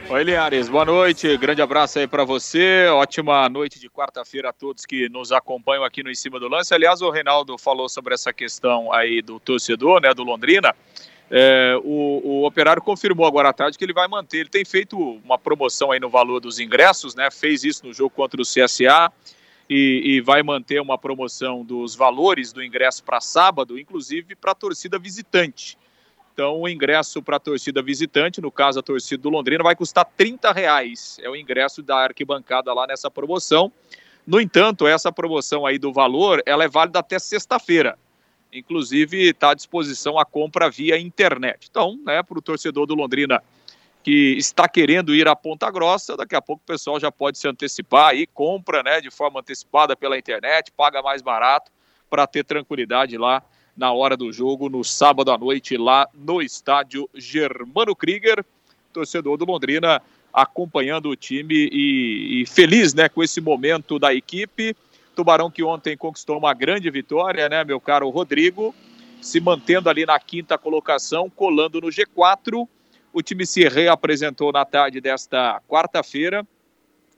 Oi, 0.08 0.24
Linhares, 0.24 0.70
boa 0.70 0.86
noite, 0.86 1.36
grande 1.36 1.64
abraço 1.64 1.98
aí 1.98 2.08
para 2.08 2.24
você, 2.24 2.86
ótima 2.90 3.50
noite 3.50 3.80
de 3.80 3.90
quarta-feira 3.90 4.50
a 4.50 4.54
todos 4.54 4.86
que 4.86 5.10
nos 5.10 5.32
acompanham 5.32 5.84
aqui 5.84 6.04
no 6.04 6.12
Em 6.12 6.16
Cima 6.16 6.40
do 6.40 6.48
Lance. 6.48 6.76
Aliás, 6.76 7.02
o 7.02 7.10
Reinaldo 7.10 7.58
falou 7.58 7.90
sobre 7.90 8.14
essa 8.14 8.32
questão 8.32 8.94
aí 8.94 9.20
do 9.24 9.40
torcedor, 9.40 10.00
né, 10.00 10.14
do 10.14 10.24
Londrina. 10.24 10.76
É, 11.30 11.76
o, 11.84 12.22
o, 12.24 12.46
operário 12.46 12.84
confirmou 12.84 13.26
agora 13.26 13.50
à 13.50 13.54
tarde 13.54 13.80
que 13.80 13.84
ele 13.84 13.94
vai 13.94 14.08
manter. 14.08 14.42
Ele 14.42 14.50
tem 14.50 14.64
feito 14.64 14.96
uma 15.24 15.40
promoção 15.40 15.92
aí 15.92 16.00
no 16.00 16.08
valor 16.08 16.40
dos 16.40 16.60
ingressos, 16.60 17.16
né? 17.16 17.32
Fez 17.32 17.64
isso 17.64 17.84
no 17.84 17.92
jogo 17.92 18.12
contra 18.12 18.40
o 18.40 18.46
CSA 18.46 19.12
e, 19.68 20.02
e 20.06 20.22
vai 20.22 20.44
manter 20.44 20.80
uma 20.80 21.00
promoção 21.00 21.66
dos 21.66 21.96
valores 21.96 22.54
do 22.54 22.64
ingresso 22.64 23.04
para 23.04 23.20
sábado, 23.20 23.80
inclusive 23.80 24.36
para 24.36 24.52
a 24.52 24.56
torcida 24.56 25.00
visitante. 25.00 25.78
Então, 26.36 26.60
o 26.60 26.68
ingresso 26.68 27.24
para 27.24 27.38
a 27.38 27.40
torcida 27.40 27.82
visitante, 27.82 28.42
no 28.42 28.52
caso 28.52 28.80
a 28.80 28.84
torcida 28.84 29.24
do 29.24 29.30
Londrina, 29.30 29.64
vai 29.64 29.74
custar 29.74 30.04
30 30.18 30.52
reais. 30.52 31.18
É 31.24 31.30
o 31.30 31.36
ingresso 31.36 31.82
da 31.82 31.96
arquibancada 31.96 32.74
lá 32.74 32.86
nessa 32.86 33.10
promoção. 33.10 33.72
No 34.28 34.42
entanto, 34.42 34.86
essa 34.86 35.14
promoção 35.14 35.66
aí 35.66 35.80
do 35.80 35.94
valor, 35.94 36.44
ela 36.46 36.66
é 36.66 36.68
válida 36.68 37.00
até 37.00 37.18
sexta-feira. 37.20 37.98
Inclusive, 38.52 39.30
está 39.30 39.52
à 39.52 39.54
disposição 39.54 40.20
a 40.20 40.26
compra 40.26 40.70
via 40.70 41.00
internet. 41.00 41.70
Então, 41.72 41.98
né, 42.06 42.22
para 42.22 42.38
o 42.38 42.42
torcedor 42.42 42.86
do 42.86 42.96
Londrina 42.96 43.42
que 44.04 44.36
está 44.38 44.68
querendo 44.68 45.16
ir 45.16 45.30
à 45.30 45.38
Ponta 45.38 45.72
Grossa, 45.72 46.18
daqui 46.18 46.36
a 46.36 46.42
pouco 46.42 46.62
o 46.62 46.68
pessoal 46.68 47.00
já 47.00 47.10
pode 47.10 47.38
se 47.38 47.48
antecipar 47.48 48.14
e 48.14 48.28
compra 48.28 48.84
né, 48.84 49.00
de 49.00 49.10
forma 49.10 49.40
antecipada 49.40 49.96
pela 49.96 50.18
internet, 50.18 50.70
paga 50.76 51.02
mais 51.02 51.22
barato 51.22 51.72
para 52.10 52.28
ter 52.28 52.44
tranquilidade 52.44 53.18
lá 53.18 53.42
na 53.76 53.92
hora 53.92 54.16
do 54.16 54.32
jogo, 54.32 54.70
no 54.70 54.84
sábado 54.84 55.32
à 55.32 55.38
noite, 55.38 55.78
lá 55.78 56.08
no 56.14 56.42
estádio 56.42 57.10
Germano 57.14 57.96
Krieger. 57.96 58.46
Torcedor 58.94 59.38
do 59.38 59.46
Londrina 59.46 60.02
acompanhando 60.34 61.10
o 61.10 61.16
time 61.16 61.70
e, 61.72 62.42
e, 62.42 62.46
feliz 62.46 62.94
né, 62.94 63.10
com 63.10 63.24
esse 63.24 63.42
momento 63.42 64.00
da 64.00 64.14
equipe. 64.14 64.76
Tubarão 65.16 65.50
que 65.50 65.64
ontem 65.64 65.96
conquistou 65.96 66.38
uma 66.38 66.54
grande 66.54 66.90
vitória, 66.90 67.48
né, 67.48 67.64
meu 67.64 67.80
caro 67.80 68.10
Rodrigo? 68.10 68.76
Se 69.22 69.40
mantendo 69.40 69.90
ali 69.90 70.06
na 70.06 70.20
quinta 70.20 70.58
colocação, 70.58 71.30
colando 71.30 71.82
no 71.82 71.88
G4. 71.88 72.68
O 73.14 73.22
time 73.22 73.46
se 73.46 73.68
reapresentou 73.68 74.52
na 74.52 74.66
tarde 74.66 75.00
desta 75.00 75.62
quarta-feira 75.68 76.46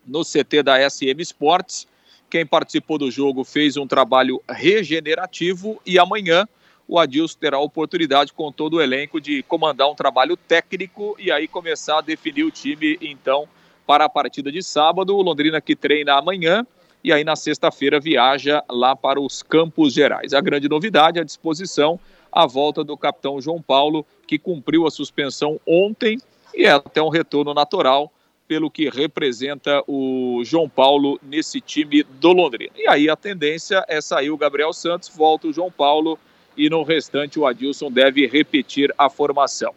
no 0.06 0.24
CT 0.24 0.64
da 0.64 0.90
SM 0.90 1.20
Sports 1.20 1.88
quem 2.30 2.46
participou 2.46 2.98
do 2.98 3.10
jogo 3.10 3.44
fez 3.44 3.78
um 3.78 3.88
trabalho 3.88 4.42
regenerativo 4.50 5.82
e 5.86 5.98
amanhã 5.98 6.48
o 6.88 6.98
Adilson 6.98 7.38
terá 7.40 7.58
a 7.58 7.62
oportunidade 7.62 8.32
com 8.32 8.52
todo 8.52 8.76
o 8.76 8.82
elenco 8.82 9.20
de 9.20 9.44
comandar 9.44 9.90
um 9.90 9.96
trabalho 9.96 10.38
técnico 10.38 11.16
e 11.20 11.32
aí 11.32 11.48
começar 11.48 12.00
a 12.00 12.02
definir 12.02 12.44
o 12.44 12.52
time 12.52 12.98
então 13.02 13.48
para 13.86 14.06
a 14.06 14.10
partida 14.10 14.52
de 14.52 14.64
sábado. 14.64 15.16
O 15.16 15.22
Londrina 15.22 15.60
que 15.60 15.76
treina 15.76 16.14
amanhã 16.14 16.66
e 17.04 17.12
aí 17.12 17.24
na 17.24 17.36
sexta-feira 17.36 18.00
viaja 18.00 18.64
lá 18.70 18.96
para 18.96 19.20
os 19.20 19.44
Campos 19.44 19.94
Gerais. 19.94 20.34
A 20.34 20.42
grande 20.42 20.70
novidade, 20.70 21.20
a 21.20 21.24
disposição, 21.24 22.00
a 22.32 22.46
volta 22.46 22.84
do 22.84 22.98
capitão 22.98 23.40
João 23.42 23.62
Paulo, 23.62 24.06
que 24.26 24.38
cumpriu 24.38 24.86
a 24.86 24.92
suspensão 24.92 25.60
ontem 25.66 26.18
e 26.54 26.66
é 26.66 26.72
até 26.72 27.02
um 27.02 27.10
retorno 27.10 27.54
natural 27.54 28.12
pelo 28.48 28.72
que 28.72 28.90
representa 28.90 29.84
o 29.88 30.42
João 30.46 30.70
Paulo 30.70 31.20
nesse 31.22 31.60
time 31.60 32.04
do 32.04 32.32
Londrina. 32.32 32.72
E 32.78 32.88
aí 32.88 33.10
a 33.10 33.16
tendência 33.16 33.84
é 33.88 34.00
sair 34.00 34.32
o 34.32 34.38
Gabriel 34.38 34.72
Santos, 34.72 35.10
volta 35.10 35.48
o 35.48 35.54
João 35.54 35.72
Paulo 35.72 36.18
e 36.56 36.70
no 36.70 36.82
restante 36.84 37.38
o 37.38 37.46
Adilson 37.46 37.92
deve 37.92 38.26
repetir 38.26 38.94
a 38.98 39.10
formação. 39.10 39.74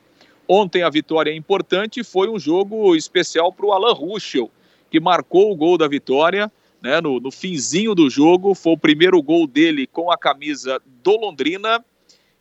Ontem 0.48 0.82
a 0.82 0.90
vitória 0.90 1.30
é 1.30 1.34
importante, 1.34 2.02
foi 2.02 2.28
um 2.28 2.38
jogo 2.38 2.94
especial 2.94 3.52
para 3.52 3.66
o 3.66 3.72
Alan 3.72 3.92
Ruschel, 3.92 4.50
que 4.90 5.00
marcou 5.00 5.52
o 5.52 5.56
gol 5.56 5.76
da 5.76 5.86
vitória 5.86 6.50
né, 6.80 7.00
no, 7.00 7.20
no 7.20 7.30
finzinho 7.30 7.94
do 7.94 8.08
jogo, 8.08 8.54
foi 8.54 8.72
o 8.72 8.78
primeiro 8.78 9.22
gol 9.22 9.46
dele 9.46 9.86
com 9.86 10.10
a 10.10 10.16
camisa 10.16 10.80
do 11.02 11.16
Londrina 11.16 11.84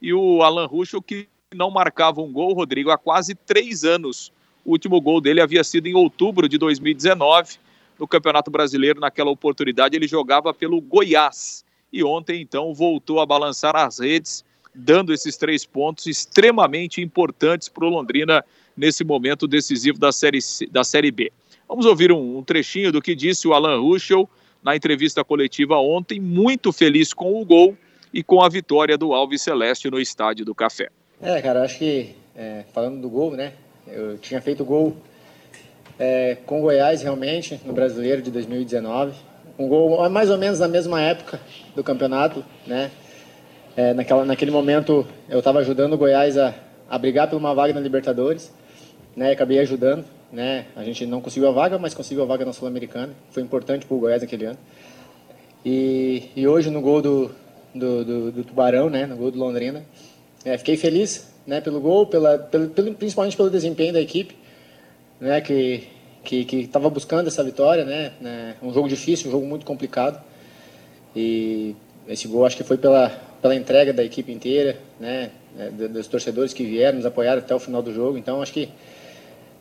e 0.02 0.14
o 0.14 0.42
Alan 0.42 0.66
Ruschel 0.66 1.02
que 1.02 1.28
não 1.54 1.70
marcava 1.70 2.22
um 2.22 2.32
gol, 2.32 2.54
Rodrigo, 2.54 2.92
há 2.92 2.98
quase 2.98 3.36
três 3.36 3.84
anos 3.84 4.32
o 4.66 4.72
último 4.72 5.00
gol 5.02 5.22
dele 5.22 5.42
havia 5.42 5.64
sido 5.64 5.88
em 5.88 5.96
outubro 5.96 6.48
de 6.48 6.58
2019, 6.58 7.58
no 7.98 8.08
Campeonato 8.08 8.52
Brasileiro. 8.52 9.00
Naquela 9.00 9.30
oportunidade, 9.30 9.96
ele 9.96 10.08
jogava 10.08 10.54
pelo 10.54 10.80
Goiás. 10.82 11.64
E 11.92 12.04
ontem, 12.04 12.42
então, 12.42 12.74
voltou 12.74 13.20
a 13.20 13.26
balançar 13.26 13.76
as 13.76 14.00
redes, 14.00 14.46
dando 14.74 15.14
esses 15.14 15.36
três 15.38 15.66
pontos 15.66 16.06
extremamente 16.06 17.02
importantes 17.02 17.68
para 17.68 17.86
o 17.86 17.90
Londrina 17.90 18.46
nesse 18.78 19.04
momento 19.04 19.48
decisivo 19.48 19.98
da 19.98 20.12
Série, 20.12 20.42
C, 20.42 20.68
da 20.68 20.84
série 20.84 21.12
B. 21.12 21.32
Vamos 21.68 21.86
ouvir 21.86 22.12
um, 22.12 22.38
um 22.38 22.44
trechinho 22.44 22.92
do 22.92 23.02
que 23.02 23.16
disse 23.16 23.48
o 23.48 23.54
Alan 23.54 23.80
Ruschel 23.80 24.30
na 24.64 24.76
entrevista 24.76 25.24
coletiva 25.24 25.78
ontem, 25.78 26.20
muito 26.20 26.72
feliz 26.72 27.14
com 27.14 27.42
o 27.42 27.46
gol 27.46 27.78
e 28.14 28.24
com 28.24 28.42
a 28.42 28.50
vitória 28.50 28.98
do 28.98 29.14
Alves 29.14 29.42
Celeste 29.42 29.90
no 29.90 30.00
Estádio 30.00 30.46
do 30.46 30.54
Café. 30.56 30.90
É, 31.22 31.42
cara, 31.42 31.64
acho 31.64 31.78
que, 31.78 32.16
é, 32.36 32.66
falando 32.74 33.02
do 33.02 33.10
gol, 33.10 33.32
né, 33.32 33.54
eu 33.92 34.18
tinha 34.18 34.42
feito 34.42 34.64
gol 34.64 34.96
é, 35.98 36.38
com 36.46 36.62
Goiás, 36.62 37.02
realmente, 37.02 37.60
no 37.66 37.74
Brasileiro 37.74 38.22
de 38.22 38.32
2019. 38.32 39.14
Um 39.58 39.68
gol 39.68 40.10
mais 40.10 40.30
ou 40.30 40.38
menos 40.38 40.60
na 40.60 40.68
mesma 40.68 41.02
época 41.02 41.40
do 41.76 41.84
campeonato, 41.84 42.44
né? 42.66 42.90
É, 43.76 43.94
naquela, 43.94 44.26
naquele 44.26 44.52
momento 44.52 45.06
eu 45.28 45.40
estava 45.40 45.60
ajudando 45.60 45.94
o 45.94 45.98
Goiás 45.98 46.38
a, 46.38 46.54
a 46.90 46.98
brigar 46.98 47.30
por 47.30 47.36
uma 47.36 47.54
vaga 47.54 47.74
na 47.74 47.80
Libertadores, 47.80 48.52
né? 49.16 49.32
Acabei 49.32 49.60
ajudando, 49.60 50.06
né? 50.32 50.66
A 50.76 50.84
gente 50.84 51.06
não 51.06 51.20
conseguiu 51.20 51.50
a 51.50 51.52
vaga, 51.52 51.78
mas 51.78 51.94
conseguiu 51.94 52.24
a 52.24 52.26
vaga 52.26 52.46
na 52.46 52.54
Sul-Americana. 52.54 53.14
Foi 53.32 53.44
importante 53.44 53.86
para 53.86 53.96
o 53.96 54.00
Goiás 54.00 54.22
naquele 54.22 54.46
ano. 54.46 54.58
E, 55.66 56.30
e 56.36 56.48
hoje 56.48 56.70
no 56.70 56.82
gol 56.82 57.02
do, 57.02 57.32
do, 57.76 58.06
do, 58.06 58.32
do 58.32 58.44
Tubarão, 58.46 58.90
né? 58.90 59.06
No 59.06 59.18
gol 59.18 59.32
do 59.32 59.38
Londrina, 59.38 59.84
é, 60.46 60.58
fiquei 60.58 60.78
feliz, 60.78 61.29
né, 61.46 61.62
pelo 61.62 61.80
gol, 61.80 62.06
pela, 62.08 62.38
pelo, 62.38 62.70
pelo, 62.70 62.94
principalmente 62.94 63.36
pelo 63.36 63.50
desempenho 63.50 63.94
da 63.94 64.02
equipe, 64.02 64.36
né, 65.20 65.42
que 65.42 65.88
que 66.24 66.58
estava 66.58 66.90
buscando 66.90 67.28
essa 67.28 67.44
vitória, 67.44 67.86
né, 67.86 68.12
né, 68.22 68.56
um 68.62 68.72
jogo 68.72 68.88
difícil, 68.88 69.30
um 69.30 69.32
jogo 69.32 69.46
muito 69.48 69.66
complicado. 69.66 70.22
E 71.16 71.76
esse 72.08 72.28
gol 72.28 72.46
acho 72.46 72.58
que 72.58 72.64
foi 72.64 72.78
pela 72.78 73.10
pela 73.42 73.56
entrega 73.56 73.94
da 73.94 74.04
equipe 74.04 74.32
inteira, 74.32 74.78
né, 75.00 75.32
né 75.56 75.70
dos 75.88 76.08
torcedores 76.08 76.54
que 76.54 76.64
vieram 76.64 76.98
nos 76.98 77.06
apoiar 77.06 77.38
até 77.38 77.56
o 77.56 77.60
final 77.60 77.82
do 77.82 77.94
jogo. 77.94 78.18
Então 78.18 78.42
acho 78.42 78.54
que 78.54 78.70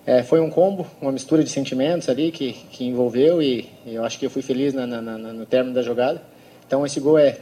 é, 0.05 0.23
foi 0.23 0.41
um 0.41 0.51
combo, 0.51 0.87
uma 1.01 1.13
mistura 1.13 1.45
de 1.45 1.51
sentimentos 1.51 2.09
ali 2.09 2.33
que, 2.33 2.53
que 2.53 2.85
envolveu 2.85 3.43
e, 3.43 3.69
e 3.87 3.95
eu 3.95 4.05
acho 4.05 4.19
que 4.19 4.27
eu 4.27 4.31
fui 4.31 4.43
feliz 4.43 4.75
na, 4.75 4.87
na, 4.87 5.01
na, 5.01 5.19
no 5.19 5.47
término 5.47 5.75
da 5.75 5.83
jogada. 5.83 6.23
Então 6.67 6.85
esse 6.85 6.99
gol 6.99 7.19
é, 7.19 7.39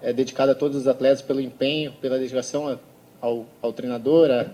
é 0.00 0.12
dedicado 0.12 0.52
a 0.52 0.54
todos 0.54 0.76
os 0.76 0.86
atletas 0.86 1.22
pelo 1.22 1.40
empenho, 1.40 1.92
pela 2.00 2.18
dedicação, 2.18 2.78
ao, 3.24 3.46
ao 3.62 3.72
treinador, 3.72 4.30
a, 4.30 4.46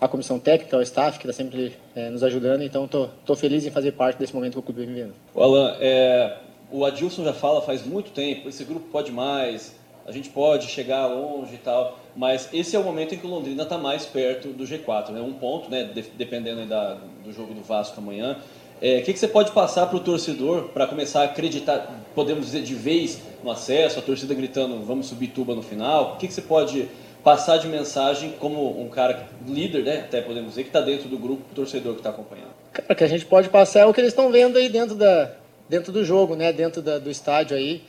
a 0.00 0.06
comissão 0.06 0.38
técnica, 0.38 0.76
ao 0.76 0.82
staff 0.82 1.18
que 1.18 1.26
está 1.28 1.36
sempre 1.36 1.72
é, 1.96 2.08
nos 2.10 2.22
ajudando. 2.22 2.62
Então, 2.62 2.84
estou 2.84 3.36
feliz 3.36 3.66
em 3.66 3.70
fazer 3.70 3.92
parte 3.92 4.18
desse 4.18 4.34
momento 4.34 4.52
que 4.52 4.58
o 4.60 4.62
clube 4.62 4.84
vem 4.84 4.94
vivendo. 4.94 5.14
O 5.34 5.42
Alan, 5.42 5.76
é, 5.80 6.36
o 6.70 6.84
Adilson 6.84 7.24
já 7.24 7.32
fala 7.32 7.60
faz 7.60 7.84
muito 7.84 8.12
tempo, 8.12 8.48
esse 8.48 8.64
grupo 8.64 8.86
pode 8.90 9.10
mais, 9.10 9.74
a 10.06 10.12
gente 10.12 10.28
pode 10.28 10.66
chegar 10.66 11.06
longe 11.06 11.54
e 11.54 11.58
tal. 11.58 11.98
mas 12.14 12.48
esse 12.52 12.76
é 12.76 12.78
o 12.78 12.84
momento 12.84 13.14
em 13.14 13.18
que 13.18 13.26
o 13.26 13.30
Londrina 13.30 13.62
está 13.62 13.78
mais 13.78 14.04
perto 14.04 14.48
do 14.48 14.64
G4, 14.64 15.10
né? 15.10 15.20
Um 15.20 15.32
ponto, 15.32 15.70
né? 15.70 15.84
De, 15.84 16.02
dependendo 16.02 16.66
da, 16.66 16.98
do 17.24 17.32
jogo 17.32 17.54
do 17.54 17.62
Vasco 17.62 18.00
amanhã. 18.00 18.36
O 18.82 18.84
é, 18.86 19.00
que, 19.00 19.12
que 19.12 19.18
você 19.18 19.28
pode 19.28 19.52
passar 19.52 19.86
para 19.86 19.96
o 19.96 20.00
torcedor 20.00 20.64
para 20.74 20.86
começar 20.86 21.22
a 21.22 21.24
acreditar, 21.24 22.04
podemos 22.14 22.46
dizer, 22.46 22.62
de 22.62 22.74
vez 22.74 23.22
no 23.42 23.50
acesso, 23.50 23.98
a 23.98 24.02
torcida 24.02 24.34
gritando 24.34 24.84
vamos 24.84 25.06
subir 25.06 25.28
tuba 25.28 25.54
no 25.54 25.62
final? 25.62 26.14
O 26.14 26.16
que, 26.16 26.28
que 26.28 26.34
você 26.34 26.42
pode 26.42 26.88
passar 27.24 27.56
de 27.56 27.66
mensagem 27.66 28.34
como 28.38 28.80
um 28.80 28.88
cara 28.88 29.26
líder, 29.48 29.82
né? 29.82 30.00
Até 30.00 30.20
podemos 30.20 30.50
dizer, 30.50 30.62
que 30.62 30.68
está 30.68 30.82
dentro 30.82 31.08
do 31.08 31.18
grupo 31.18 31.42
torcedor 31.54 31.94
que 31.94 32.00
está 32.00 32.10
acompanhando? 32.10 32.50
Cara, 32.72 32.92
o 32.92 32.94
que 32.94 33.04
a 33.04 33.08
gente 33.08 33.24
pode 33.24 33.48
passar 33.48 33.80
é 33.80 33.86
o 33.86 33.94
que 33.94 34.00
eles 34.00 34.12
estão 34.12 34.30
vendo 34.30 34.58
aí 34.58 34.68
dentro, 34.68 34.94
da, 34.94 35.32
dentro 35.68 35.90
do 35.90 36.04
jogo, 36.04 36.36
né? 36.36 36.52
Dentro 36.52 36.82
da, 36.82 36.98
do 36.98 37.10
estádio 37.10 37.56
aí 37.56 37.82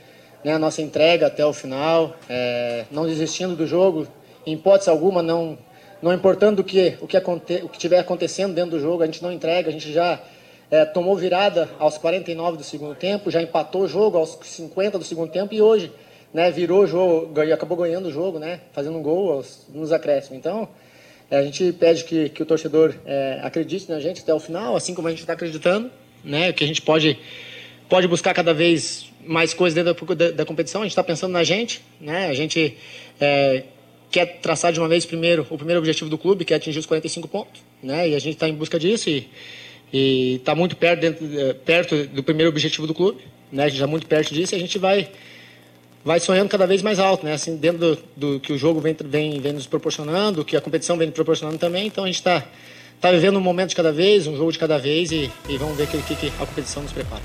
né, 0.46 0.54
a 0.54 0.60
nossa 0.60 0.80
entrega 0.80 1.26
até 1.26 1.44
o 1.44 1.52
final, 1.52 2.16
é, 2.30 2.86
não 2.92 3.08
desistindo 3.08 3.56
do 3.56 3.66
jogo, 3.66 4.08
em 4.46 4.54
hipótese 4.54 4.92
alguma, 4.92 5.24
não, 5.24 5.58
não 6.00 6.14
importando 6.14 6.62
o 6.62 6.64
que, 6.64 6.96
o 7.02 7.08
que, 7.08 7.18
aconte, 7.18 7.62
o 7.64 7.68
que 7.68 7.80
tiver 7.80 7.98
acontecendo 7.98 8.54
dentro 8.54 8.72
do 8.72 8.80
jogo, 8.80 9.02
a 9.02 9.08
gente 9.08 9.24
não 9.24 9.32
entrega, 9.32 9.70
a 9.70 9.72
gente 9.72 9.92
já 9.92 10.22
é, 10.70 10.86
tomou 10.86 11.16
virada 11.16 11.68
aos 11.80 11.98
49 11.98 12.58
do 12.58 12.64
segundo 12.64 12.94
tempo, 12.94 13.32
já 13.32 13.42
empatou 13.42 13.82
o 13.82 13.88
jogo 13.88 14.20
aos 14.20 14.38
50 14.40 15.00
do 15.00 15.04
segundo 15.04 15.32
tempo 15.32 15.52
e 15.52 15.64
hoje 15.64 15.92
né, 16.36 16.52
virou 16.52 16.84
o 16.84 16.88
jogo, 16.88 17.40
acabou 17.54 17.78
ganhando 17.78 18.10
o 18.10 18.12
jogo, 18.12 18.40
né, 18.40 18.60
fazendo 18.74 18.98
um 18.98 19.02
gol 19.02 19.32
aos, 19.32 19.66
nos 19.74 19.94
acréscimos. 19.94 20.38
Então, 20.38 20.68
é, 21.32 21.38
a 21.38 21.42
gente 21.42 21.72
pede 21.72 22.04
que, 22.04 22.28
que 22.28 22.44
o 22.44 22.46
torcedor 22.46 22.94
é, 23.06 23.40
acredite 23.42 23.90
na 23.90 24.02
gente 24.02 24.22
até 24.22 24.34
o 24.34 24.40
final, 24.40 24.76
assim 24.76 24.94
como 24.94 25.08
a 25.08 25.12
gente 25.12 25.22
está 25.22 25.32
acreditando, 25.32 25.90
né, 26.26 26.52
que 26.52 26.62
a 26.62 26.68
gente 26.68 26.82
pode, 26.82 27.18
pode 27.88 28.06
buscar 28.10 28.34
cada 28.34 28.54
vez 28.54 29.10
mais 29.26 29.54
coisas 29.54 29.82
dentro 29.82 30.14
da, 30.14 30.32
da, 30.32 30.46
competição. 30.46 30.82
A 30.82 30.84
gente 30.84 30.92
está 30.92 31.06
pensando 31.06 31.32
na 31.32 31.44
gente, 31.44 31.82
né? 32.02 32.28
A 32.28 32.34
gente 32.34 32.78
é, 33.20 33.64
quer 34.12 34.40
traçar 34.42 34.74
de 34.74 34.80
uma 34.80 34.90
vez 34.90 35.06
primeiro 35.06 35.48
o 35.50 35.58
primeiro 35.58 35.80
objetivo 35.80 36.10
do 36.10 36.18
clube, 36.18 36.44
que 36.44 36.54
é 36.54 36.58
atingir 36.58 36.80
os 36.80 36.86
45 36.86 37.30
pontos, 37.30 37.62
né? 37.82 38.10
E 38.10 38.14
a 38.14 38.20
gente 38.20 38.34
está 38.34 38.50
em 38.50 38.54
busca 38.54 38.78
disso 38.78 39.10
e 39.10 40.36
está 40.36 40.54
muito 40.54 40.76
perto, 40.76 41.00
dentro, 41.00 41.40
é, 41.40 41.54
perto 41.54 42.06
do 42.08 42.22
primeiro 42.22 42.50
objetivo 42.50 42.86
do 42.86 42.94
clube, 42.94 43.22
né? 43.52 43.64
A 43.64 43.68
gente 43.68 43.78
está 43.78 43.88
muito 43.88 44.06
perto 44.06 44.34
disso 44.34 44.54
e 44.54 44.58
a 44.58 44.60
gente 44.60 44.78
vai 44.78 45.08
vai 46.06 46.20
sonhando 46.20 46.48
cada 46.48 46.68
vez 46.68 46.84
mais 46.84 47.00
alto, 47.00 47.26
né? 47.26 47.34
Assim, 47.34 47.58
dentro 47.58 47.80
do, 47.80 47.98
do 48.16 48.40
que 48.40 48.54
o 48.54 48.58
jogo 48.58 48.80
vem, 48.80 48.96
vem, 49.04 49.42
vem 49.42 49.54
nos 49.54 49.66
proporcionando, 49.66 50.46
que 50.46 50.56
a 50.56 50.62
competição 50.62 50.96
vem 50.96 51.08
nos 51.08 51.16
proporcionando 51.16 51.58
também. 51.58 51.88
Então 51.88 52.04
a 52.04 52.08
gente 52.08 52.18
está 52.18 52.44
tá 53.02 53.12
vivendo 53.12 53.38
um 53.38 53.42
momento 53.42 53.70
de 53.70 53.76
cada 53.76 53.92
vez, 53.92 54.28
um 54.28 54.38
jogo 54.38 54.52
de 54.52 54.60
cada 54.60 54.78
vez 54.78 55.12
e, 55.12 55.32
e 55.50 55.58
vamos 55.58 55.76
ver 55.76 55.86
o 55.86 55.88
que, 55.88 56.16
que 56.16 56.28
a 56.28 56.46
competição 56.46 56.84
nos 56.84 56.92
prepara. 56.92 57.24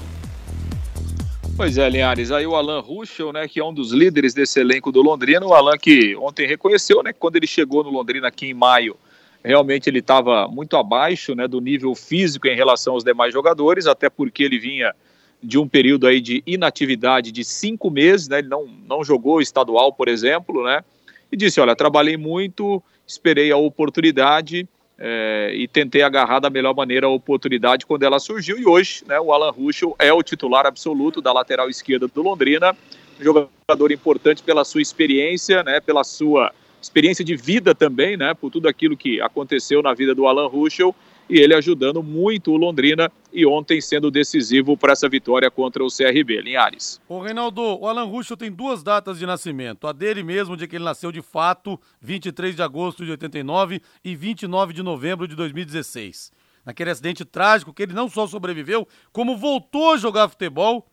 Pois 1.54 1.76
é, 1.76 1.90
Linhares, 1.90 2.30
aí 2.30 2.46
o 2.46 2.56
Alan 2.56 2.80
Ruschel, 2.80 3.34
né, 3.34 3.46
que 3.46 3.60
é 3.60 3.64
um 3.64 3.74
dos 3.74 3.92
líderes 3.92 4.32
desse 4.32 4.58
elenco 4.58 4.90
do 4.90 5.02
Londrina, 5.02 5.44
o 5.44 5.52
Alan 5.52 5.76
que 5.76 6.16
ontem 6.16 6.46
reconheceu, 6.46 7.02
né, 7.02 7.12
que 7.12 7.18
quando 7.18 7.36
ele 7.36 7.46
chegou 7.46 7.84
no 7.84 7.90
Londrina 7.90 8.28
aqui 8.28 8.46
em 8.46 8.54
maio, 8.54 8.96
realmente 9.44 9.90
ele 9.90 9.98
estava 9.98 10.48
muito 10.48 10.74
abaixo, 10.78 11.34
né, 11.34 11.46
do 11.46 11.60
nível 11.60 11.94
físico 11.94 12.48
em 12.48 12.56
relação 12.56 12.94
aos 12.94 13.04
demais 13.04 13.30
jogadores, 13.34 13.86
até 13.86 14.08
porque 14.08 14.42
ele 14.42 14.58
vinha 14.58 14.94
de 15.42 15.58
um 15.58 15.66
período 15.66 16.06
aí 16.06 16.20
de 16.20 16.42
inatividade 16.46 17.32
de 17.32 17.44
cinco 17.44 17.90
meses, 17.90 18.28
né, 18.28 18.38
ele 18.38 18.48
não, 18.48 18.66
não 18.86 19.02
jogou 19.02 19.40
estadual, 19.40 19.92
por 19.92 20.08
exemplo, 20.08 20.64
né, 20.64 20.84
e 21.32 21.36
disse, 21.36 21.60
olha, 21.60 21.74
trabalhei 21.74 22.16
muito, 22.16 22.82
esperei 23.06 23.50
a 23.50 23.56
oportunidade, 23.56 24.68
é, 25.02 25.52
e 25.54 25.66
tentei 25.66 26.02
agarrar 26.02 26.40
da 26.40 26.50
melhor 26.50 26.74
maneira 26.74 27.06
a 27.06 27.10
oportunidade 27.10 27.86
quando 27.86 28.02
ela 28.02 28.18
surgiu. 28.18 28.58
E 28.58 28.66
hoje, 28.66 29.02
né, 29.06 29.18
o 29.18 29.32
Alan 29.32 29.50
Ruschel 29.50 29.96
é 29.98 30.12
o 30.12 30.22
titular 30.22 30.66
absoluto 30.66 31.22
da 31.22 31.32
lateral 31.32 31.70
esquerda 31.70 32.06
do 32.06 32.22
Londrina, 32.22 32.76
um 33.18 33.24
jogador 33.24 33.90
importante 33.90 34.42
pela 34.42 34.62
sua 34.62 34.82
experiência, 34.82 35.62
né, 35.62 35.80
pela 35.80 36.04
sua 36.04 36.52
experiência 36.82 37.24
de 37.24 37.34
vida 37.34 37.74
também, 37.74 38.16
né, 38.16 38.34
por 38.34 38.50
tudo 38.50 38.68
aquilo 38.68 38.96
que 38.96 39.20
aconteceu 39.22 39.82
na 39.82 39.94
vida 39.94 40.14
do 40.14 40.26
Alan 40.26 40.48
Ruschel 40.48 40.94
e 41.30 41.38
ele 41.38 41.54
ajudando 41.54 42.02
muito 42.02 42.50
o 42.50 42.56
Londrina 42.56 43.10
e 43.32 43.46
ontem 43.46 43.80
sendo 43.80 44.10
decisivo 44.10 44.76
para 44.76 44.92
essa 44.92 45.08
vitória 45.08 45.48
contra 45.48 45.84
o 45.84 45.86
CRB. 45.86 46.40
Linhares. 46.40 47.00
O 47.08 47.20
Reinaldo, 47.20 47.62
o 47.62 47.86
Alan 47.86 48.04
Ruschel 48.04 48.36
tem 48.36 48.50
duas 48.50 48.82
datas 48.82 49.16
de 49.16 49.24
nascimento. 49.24 49.86
A 49.86 49.92
dele 49.92 50.24
mesmo, 50.24 50.56
de 50.56 50.66
que 50.66 50.76
ele 50.76 50.84
nasceu 50.84 51.12
de 51.12 51.22
fato, 51.22 51.80
23 52.00 52.56
de 52.56 52.62
agosto 52.62 53.04
de 53.04 53.12
89 53.12 53.80
e 54.04 54.16
29 54.16 54.72
de 54.72 54.82
novembro 54.82 55.28
de 55.28 55.36
2016. 55.36 56.32
Naquele 56.66 56.90
acidente 56.90 57.24
trágico 57.24 57.72
que 57.72 57.84
ele 57.84 57.92
não 57.92 58.08
só 58.08 58.26
sobreviveu, 58.26 58.86
como 59.12 59.36
voltou 59.36 59.92
a 59.92 59.96
jogar 59.96 60.28
futebol. 60.28 60.84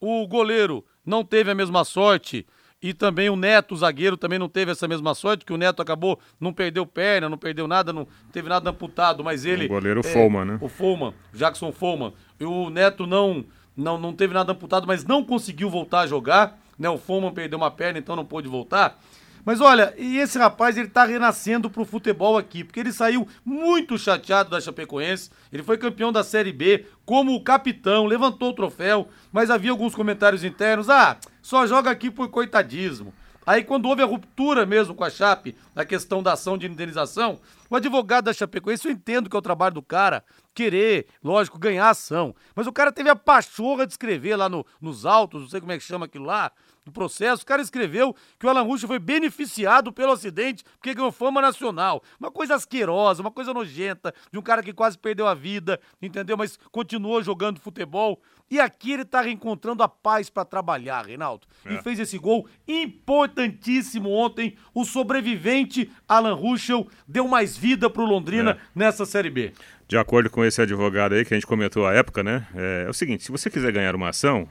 O 0.00 0.26
goleiro 0.28 0.84
não 1.04 1.24
teve 1.24 1.50
a 1.50 1.54
mesma 1.54 1.84
sorte 1.84 2.46
e 2.82 2.94
também 2.94 3.28
o 3.28 3.36
Neto, 3.36 3.74
o 3.74 3.76
zagueiro, 3.76 4.16
também 4.16 4.38
não 4.38 4.48
teve 4.48 4.72
essa 4.72 4.88
mesma 4.88 5.14
sorte, 5.14 5.44
que 5.44 5.52
o 5.52 5.58
Neto 5.58 5.82
acabou, 5.82 6.18
não 6.40 6.52
perdeu 6.52 6.86
perna, 6.86 7.28
não 7.28 7.36
perdeu 7.36 7.68
nada, 7.68 7.92
não 7.92 8.06
teve 8.32 8.48
nada 8.48 8.70
amputado, 8.70 9.22
mas 9.22 9.44
ele. 9.44 9.66
O 9.66 9.68
goleiro 9.68 10.00
é, 10.02 10.44
né? 10.46 10.58
O 10.62 10.68
Foman, 10.68 11.12
Jackson 11.32 11.72
Foman. 11.72 12.12
E 12.38 12.44
o 12.44 12.70
Neto 12.70 13.06
não, 13.06 13.44
não, 13.76 13.98
não 13.98 14.14
teve 14.14 14.32
nada 14.32 14.52
amputado, 14.52 14.86
mas 14.86 15.04
não 15.04 15.22
conseguiu 15.22 15.68
voltar 15.68 16.00
a 16.00 16.06
jogar. 16.06 16.58
Né? 16.78 16.88
O 16.88 16.96
Foman 16.96 17.32
perdeu 17.32 17.58
uma 17.58 17.70
perna, 17.70 17.98
então 17.98 18.16
não 18.16 18.24
pôde 18.24 18.48
voltar. 18.48 18.98
Mas 19.44 19.60
olha, 19.60 19.94
e 19.96 20.18
esse 20.18 20.38
rapaz, 20.38 20.76
ele 20.76 20.88
tá 20.88 21.04
renascendo 21.04 21.70
pro 21.70 21.84
futebol 21.84 22.36
aqui, 22.36 22.62
porque 22.62 22.80
ele 22.80 22.92
saiu 22.92 23.26
muito 23.44 23.98
chateado 23.98 24.50
da 24.50 24.60
Chapecoense, 24.60 25.30
ele 25.52 25.62
foi 25.62 25.78
campeão 25.78 26.12
da 26.12 26.22
Série 26.22 26.52
B, 26.52 26.86
como 27.06 27.42
capitão, 27.42 28.06
levantou 28.06 28.50
o 28.50 28.54
troféu, 28.54 29.08
mas 29.32 29.50
havia 29.50 29.70
alguns 29.70 29.94
comentários 29.94 30.44
internos, 30.44 30.90
ah, 30.90 31.16
só 31.42 31.66
joga 31.66 31.90
aqui 31.90 32.10
por 32.10 32.28
coitadismo. 32.28 33.12
Aí 33.46 33.64
quando 33.64 33.86
houve 33.86 34.02
a 34.02 34.06
ruptura 34.06 34.66
mesmo 34.66 34.94
com 34.94 35.02
a 35.02 35.10
Chape, 35.10 35.56
na 35.74 35.84
questão 35.84 36.22
da 36.22 36.34
ação 36.34 36.58
de 36.58 36.66
indenização, 36.66 37.40
o 37.68 37.76
advogado 37.76 38.26
da 38.26 38.32
Chapecoense, 38.32 38.86
eu 38.86 38.92
entendo 38.92 39.30
que 39.30 39.34
é 39.34 39.38
o 39.38 39.42
trabalho 39.42 39.74
do 39.74 39.82
cara, 39.82 40.22
querer, 40.54 41.06
lógico, 41.22 41.58
ganhar 41.58 41.88
ação. 41.88 42.34
Mas 42.54 42.66
o 42.66 42.72
cara 42.72 42.92
teve 42.92 43.08
a 43.08 43.16
pachorra 43.16 43.86
de 43.86 43.92
escrever 43.92 44.36
lá 44.36 44.48
no, 44.48 44.64
nos 44.80 45.06
autos, 45.06 45.42
não 45.42 45.48
sei 45.48 45.60
como 45.60 45.72
é 45.72 45.78
que 45.78 45.84
chama 45.84 46.04
aquilo 46.04 46.26
lá, 46.26 46.52
no 46.84 46.92
processo, 46.92 47.42
o 47.42 47.46
cara 47.46 47.60
escreveu 47.60 48.14
que 48.38 48.46
o 48.46 48.48
Alan 48.48 48.62
Russo 48.62 48.86
foi 48.86 48.98
beneficiado 48.98 49.92
pelo 49.92 50.12
acidente 50.12 50.64
porque 50.78 50.94
ganhou 50.94 51.12
fama 51.12 51.40
nacional. 51.40 52.02
Uma 52.18 52.30
coisa 52.30 52.54
asquerosa, 52.54 53.20
uma 53.20 53.30
coisa 53.30 53.52
nojenta, 53.52 54.14
de 54.32 54.38
um 54.38 54.42
cara 54.42 54.62
que 54.62 54.72
quase 54.72 54.96
perdeu 54.96 55.26
a 55.26 55.34
vida, 55.34 55.78
entendeu? 56.00 56.36
Mas 56.36 56.58
continuou 56.72 57.22
jogando 57.22 57.60
futebol. 57.60 58.20
E 58.50 58.58
aqui 58.58 58.92
ele 58.92 59.04
tá 59.04 59.20
reencontrando 59.20 59.82
a 59.82 59.88
paz 59.88 60.28
para 60.28 60.44
trabalhar, 60.44 61.06
Reinaldo. 61.06 61.46
É. 61.64 61.74
E 61.74 61.82
fez 61.82 62.00
esse 62.00 62.18
gol 62.18 62.48
importantíssimo 62.66 64.10
ontem. 64.10 64.56
O 64.74 64.84
sobrevivente 64.84 65.90
Alan 66.08 66.34
Ruschel 66.34 66.88
deu 67.06 67.28
mais 67.28 67.56
vida 67.56 67.88
pro 67.88 68.04
Londrina 68.04 68.52
é. 68.52 68.58
nessa 68.74 69.04
Série 69.04 69.30
B. 69.30 69.52
De 69.86 69.98
acordo 69.98 70.30
com 70.30 70.44
esse 70.44 70.60
advogado 70.62 71.14
aí 71.14 71.24
que 71.24 71.34
a 71.34 71.36
gente 71.36 71.46
comentou 71.46 71.86
à 71.86 71.92
época, 71.92 72.22
né? 72.22 72.46
É, 72.54 72.84
é 72.86 72.90
o 72.90 72.94
seguinte: 72.94 73.22
se 73.22 73.30
você 73.30 73.50
quiser 73.50 73.70
ganhar 73.70 73.94
uma 73.94 74.08
ação, 74.08 74.48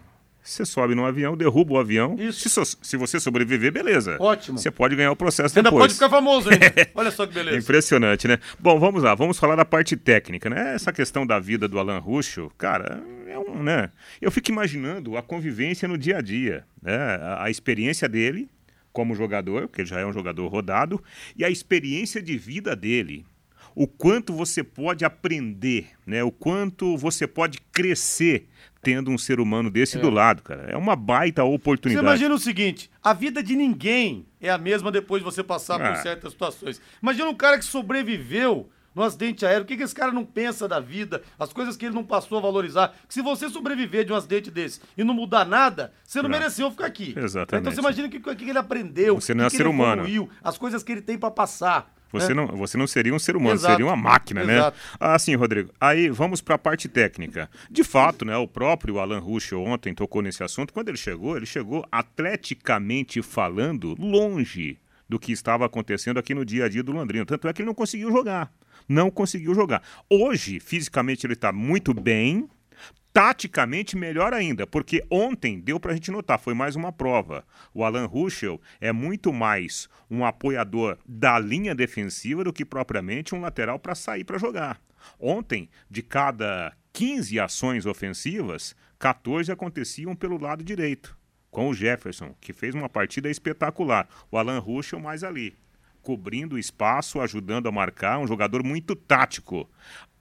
você 0.52 0.66
sobe 0.66 0.96
no 0.96 1.06
avião, 1.06 1.38
derruba 1.38 1.74
o 1.74 1.78
avião. 1.78 2.16
Isso. 2.18 2.50
Se, 2.50 2.78
se, 2.82 2.98
você 2.98 3.20
sobreviver, 3.20 3.72
beleza. 3.72 4.18
Ótimo. 4.20 4.58
Você 4.58 4.72
pode 4.72 4.96
ganhar 4.96 5.12
o 5.12 5.16
processo 5.16 5.58
Ainda 5.58 5.70
depois. 5.70 5.84
pode 5.84 5.94
ficar 5.94 6.10
famoso 6.10 6.50
ainda. 6.50 6.66
Olha 6.96 7.12
só 7.12 7.28
que 7.28 7.34
beleza. 7.34 7.58
Impressionante, 7.58 8.28
né? 8.28 8.40
Bom, 8.60 8.80
vamos 8.80 9.04
lá. 9.04 9.14
Vamos 9.14 9.38
falar 9.38 9.56
da 9.56 9.66
parte 9.66 9.96
técnica, 9.96 10.50
né? 10.50 10.74
Essa 10.74 10.92
questão 10.92 11.26
da 11.26 11.40
vida 11.40 11.68
do 11.68 11.80
Alan 11.80 12.00
Ruschel, 12.00 12.52
cara, 12.58 13.04
é 13.28 13.38
um, 13.38 13.62
né? 13.62 13.92
Eu 14.22 14.32
fico 14.32 14.50
imaginando 14.50 15.18
a 15.18 15.22
convivência 15.22 15.88
no 15.88 15.98
dia 15.98 16.18
a 16.18 16.22
dia, 16.22 16.66
né? 16.82 16.96
A, 16.96 17.44
a 17.46 17.50
experiência 17.50 18.10
dele 18.10 18.50
como 18.92 19.16
jogador, 19.16 19.68
que 19.68 19.82
ele 19.82 19.88
já 19.88 20.00
é 20.00 20.06
um 20.06 20.12
jogador 20.12 20.48
rodado, 20.48 21.02
e 21.38 21.46
a 21.46 21.50
experiência 21.50 22.22
de 22.22 22.38
vida 22.38 22.76
dele 22.76 23.26
o 23.80 23.88
quanto 23.88 24.34
você 24.34 24.62
pode 24.62 25.06
aprender, 25.06 25.92
né? 26.06 26.22
O 26.22 26.34
quanto 26.34 26.98
você 26.98 27.26
pode 27.26 27.62
crescer 27.72 28.50
tendo 28.82 29.10
um 29.10 29.18
ser 29.18 29.40
humano 29.40 29.72
desse 29.72 29.98
é. 29.98 30.02
do 30.02 30.10
lado, 30.10 30.44
cara. 30.44 30.64
É 30.64 30.76
uma 30.76 30.98
baita 30.98 31.46
oportunidade. 31.46 32.06
Você 32.06 32.12
imagina 32.12 32.36
o 32.36 32.40
seguinte: 32.40 32.92
a 33.02 33.14
vida 33.14 33.42
de 33.42 33.56
ninguém 33.56 34.26
é 34.42 34.50
a 34.50 34.58
mesma 34.58 34.92
depois 34.92 35.24
de 35.24 35.26
você 35.26 35.42
passar 35.42 35.82
ah. 35.82 35.94
por 35.94 36.02
certas 36.02 36.34
situações. 36.34 36.82
Imagina 37.02 37.30
um 37.30 37.34
cara 37.34 37.58
que 37.58 37.64
sobreviveu 37.64 38.70
no 38.94 39.02
acidente 39.02 39.46
aéreo. 39.46 39.64
O 39.64 39.66
que, 39.66 39.78
que 39.78 39.84
esse 39.84 39.96
cara 39.96 40.12
não 40.12 40.26
pensa 40.26 40.68
da 40.68 40.82
vida? 40.82 41.24
As 41.40 41.54
coisas 41.54 41.78
que 41.78 41.86
ele 41.86 41.96
não 41.96 42.04
passou 42.04 42.38
a 42.38 42.42
valorizar. 42.42 42.94
Que 43.08 43.14
se 43.14 43.22
você 43.22 43.48
sobreviver 43.48 44.04
de 44.04 44.12
um 44.12 44.16
acidente 44.18 44.52
desse 44.52 44.82
e 44.98 45.06
não 45.06 45.14
mudar 45.14 45.46
nada, 45.46 45.94
você 46.04 46.22
não, 46.22 46.28
não. 46.28 46.38
mereceu 46.38 46.70
ficar 46.70 46.88
aqui. 46.88 47.16
Exatamente. 47.18 47.62
Então 47.62 47.72
você 47.72 47.80
imagina 47.80 48.10
o 48.10 48.12
que, 48.12 48.36
que, 48.36 48.50
ele 48.50 48.60
aprendeu. 48.60 49.22
Você 49.22 49.34
não 49.34 49.46
é 49.46 49.50
que 49.50 49.56
ser 49.56 49.68
humano. 49.68 50.02
Evoluiu, 50.02 50.30
as 50.44 50.58
coisas 50.58 50.84
que 50.84 50.92
ele 50.92 51.02
tem 51.02 51.18
para 51.18 51.32
passar. 51.32 51.98
Você, 52.12 52.32
é. 52.32 52.36
não, 52.36 52.48
você 52.48 52.78
não 52.78 52.88
seria 52.88 53.14
um 53.14 53.20
ser 53.20 53.36
humano, 53.36 53.56
Exato. 53.56 53.74
seria 53.74 53.86
uma 53.86 53.96
máquina, 53.96 54.44
né? 54.44 54.56
Exato. 54.56 54.78
né? 54.78 54.84
Ah, 55.00 55.20
sim, 55.20 55.36
Rodrigo. 55.36 55.70
Aí 55.80 56.10
vamos 56.10 56.42
para 56.42 56.56
a 56.56 56.58
parte 56.58 56.88
técnica. 56.88 57.50
De 57.70 57.84
fato, 57.84 58.26
né, 58.26 58.36
o 58.38 58.48
próprio 58.48 59.00
Alan 59.00 59.20
Ruschel 59.20 59.62
ontem 59.64 59.94
tocou 59.94 60.22
nesse 60.22 60.44
assunto. 60.44 60.74
Quando 60.74 60.90
ele 60.90 60.98
chegou, 60.98 61.38
ele 61.38 61.46
chegou 61.46 61.86
atleticamente 61.92 63.22
falando 63.22 63.96
longe 64.00 64.78
do 65.08 65.20
que 65.20 65.32
estava 65.32 65.66
acontecendo 65.66 66.20
aqui 66.20 66.34
no 66.34 66.46
dia 66.46 66.66
a 66.66 66.70
dia 66.70 66.84
do 66.84 66.92
Londrina. 66.92 67.26
Tanto 67.26 67.48
é 67.48 67.54
que 67.54 67.62
ele 67.62 67.68
não 67.68 67.74
conseguiu 67.74 68.12
jogar. 68.12 68.52
Não 68.88 69.10
conseguiu 69.12 69.54
jogar. 69.54 69.84
Hoje, 70.10 70.60
fisicamente, 70.60 71.26
ele 71.26 71.34
está 71.34 71.52
muito 71.52 71.94
bem, 71.94 72.48
taticamente 73.14 73.98
melhor 73.98 74.34
ainda, 74.34 74.68
porque 74.68 75.04
ontem 75.10 75.60
deu 75.60 75.80
para 75.80 75.92
a 75.92 75.96
gente 75.96 76.12
notar, 76.12 76.40
foi 76.40 76.54
mais 76.54 76.76
uma 76.76 76.92
prova. 76.92 77.46
O 77.74 77.84
Alan 77.84 78.06
Ruschel 78.06 78.62
é 78.80 78.92
muito 78.92 79.34
mais 79.34 79.90
um 80.10 80.26
apoiador 80.26 80.98
da 81.06 81.40
linha 81.40 81.74
defensiva 81.74 82.44
do 82.44 82.54
que 82.54 82.66
propriamente 82.66 83.34
um 83.34 83.42
lateral 83.42 83.80
para 83.80 83.96
sair 83.96 84.24
para 84.24 84.38
jogar. 84.38 84.80
Ontem, 85.20 85.70
de 85.90 86.02
cada 86.02 86.74
15 86.94 87.40
ações 87.40 87.86
ofensivas, 87.86 88.76
14 89.00 89.52
aconteciam 89.52 90.16
pelo 90.16 90.40
lado 90.40 90.64
direito, 90.64 91.18
com 91.50 91.70
o 91.70 91.74
Jefferson, 91.74 92.36
que 92.40 92.54
fez 92.54 92.76
uma 92.76 92.90
partida 92.90 93.30
espetacular. 93.30 94.08
O 94.30 94.38
Alan 94.38 94.60
Ruschel 94.60 95.00
mais 95.00 95.24
ali, 95.24 95.56
cobrindo 96.02 96.56
o 96.56 96.60
espaço, 96.60 97.22
ajudando 97.22 97.68
a 97.68 97.72
marcar, 97.72 98.20
um 98.20 98.28
jogador 98.28 98.64
muito 98.64 98.96
tático. 98.96 99.70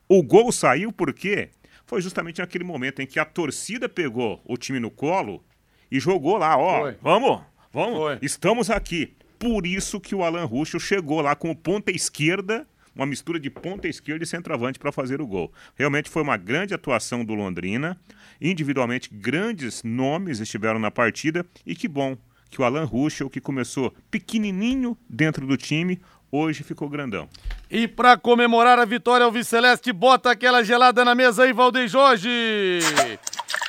O 0.08 0.22
gol 0.22 0.50
saiu 0.52 0.90
porque 0.90 1.50
foi 1.88 2.02
justamente 2.02 2.40
naquele 2.40 2.64
momento 2.64 3.00
em 3.00 3.06
que 3.06 3.18
a 3.18 3.24
torcida 3.24 3.88
pegou 3.88 4.42
o 4.44 4.58
time 4.58 4.78
no 4.78 4.90
colo 4.90 5.42
e 5.90 5.98
jogou 5.98 6.36
lá, 6.36 6.54
ó, 6.56 6.82
foi. 6.82 6.96
vamos, 7.00 7.40
vamos, 7.72 7.96
foi. 7.96 8.18
estamos 8.20 8.70
aqui. 8.70 9.16
Por 9.38 9.66
isso 9.66 9.98
que 9.98 10.14
o 10.14 10.22
Alan 10.22 10.44
Ruschel 10.44 10.78
chegou 10.78 11.22
lá 11.22 11.34
com 11.34 11.54
ponta 11.54 11.90
esquerda, 11.90 12.68
uma 12.94 13.06
mistura 13.06 13.40
de 13.40 13.48
ponta 13.48 13.88
esquerda 13.88 14.22
e 14.22 14.26
centroavante 14.26 14.78
para 14.78 14.92
fazer 14.92 15.22
o 15.22 15.26
gol. 15.26 15.50
Realmente 15.76 16.10
foi 16.10 16.20
uma 16.20 16.36
grande 16.36 16.74
atuação 16.74 17.24
do 17.24 17.34
Londrina. 17.34 17.98
Individualmente, 18.38 19.08
grandes 19.10 19.82
nomes 19.82 20.40
estiveram 20.40 20.78
na 20.78 20.90
partida 20.90 21.46
e 21.64 21.74
que 21.74 21.88
bom 21.88 22.18
que 22.50 22.60
o 22.60 22.64
Alan 22.64 22.84
Ruschel, 22.84 23.30
que 23.30 23.40
começou 23.40 23.94
pequenininho 24.10 24.96
dentro 25.08 25.46
do 25.46 25.56
time, 25.56 26.00
hoje 26.30 26.62
ficou 26.62 26.88
grandão. 26.88 27.28
E 27.70 27.86
para 27.86 28.16
comemorar 28.16 28.78
a 28.78 28.84
vitória, 28.84 29.26
o 29.26 29.32
Viceleste 29.32 29.92
bota 29.92 30.30
aquela 30.30 30.64
gelada 30.64 31.04
na 31.04 31.14
mesa 31.14 31.44
aí, 31.44 31.52
Valdeir 31.52 31.88
Jorge. 31.88 32.28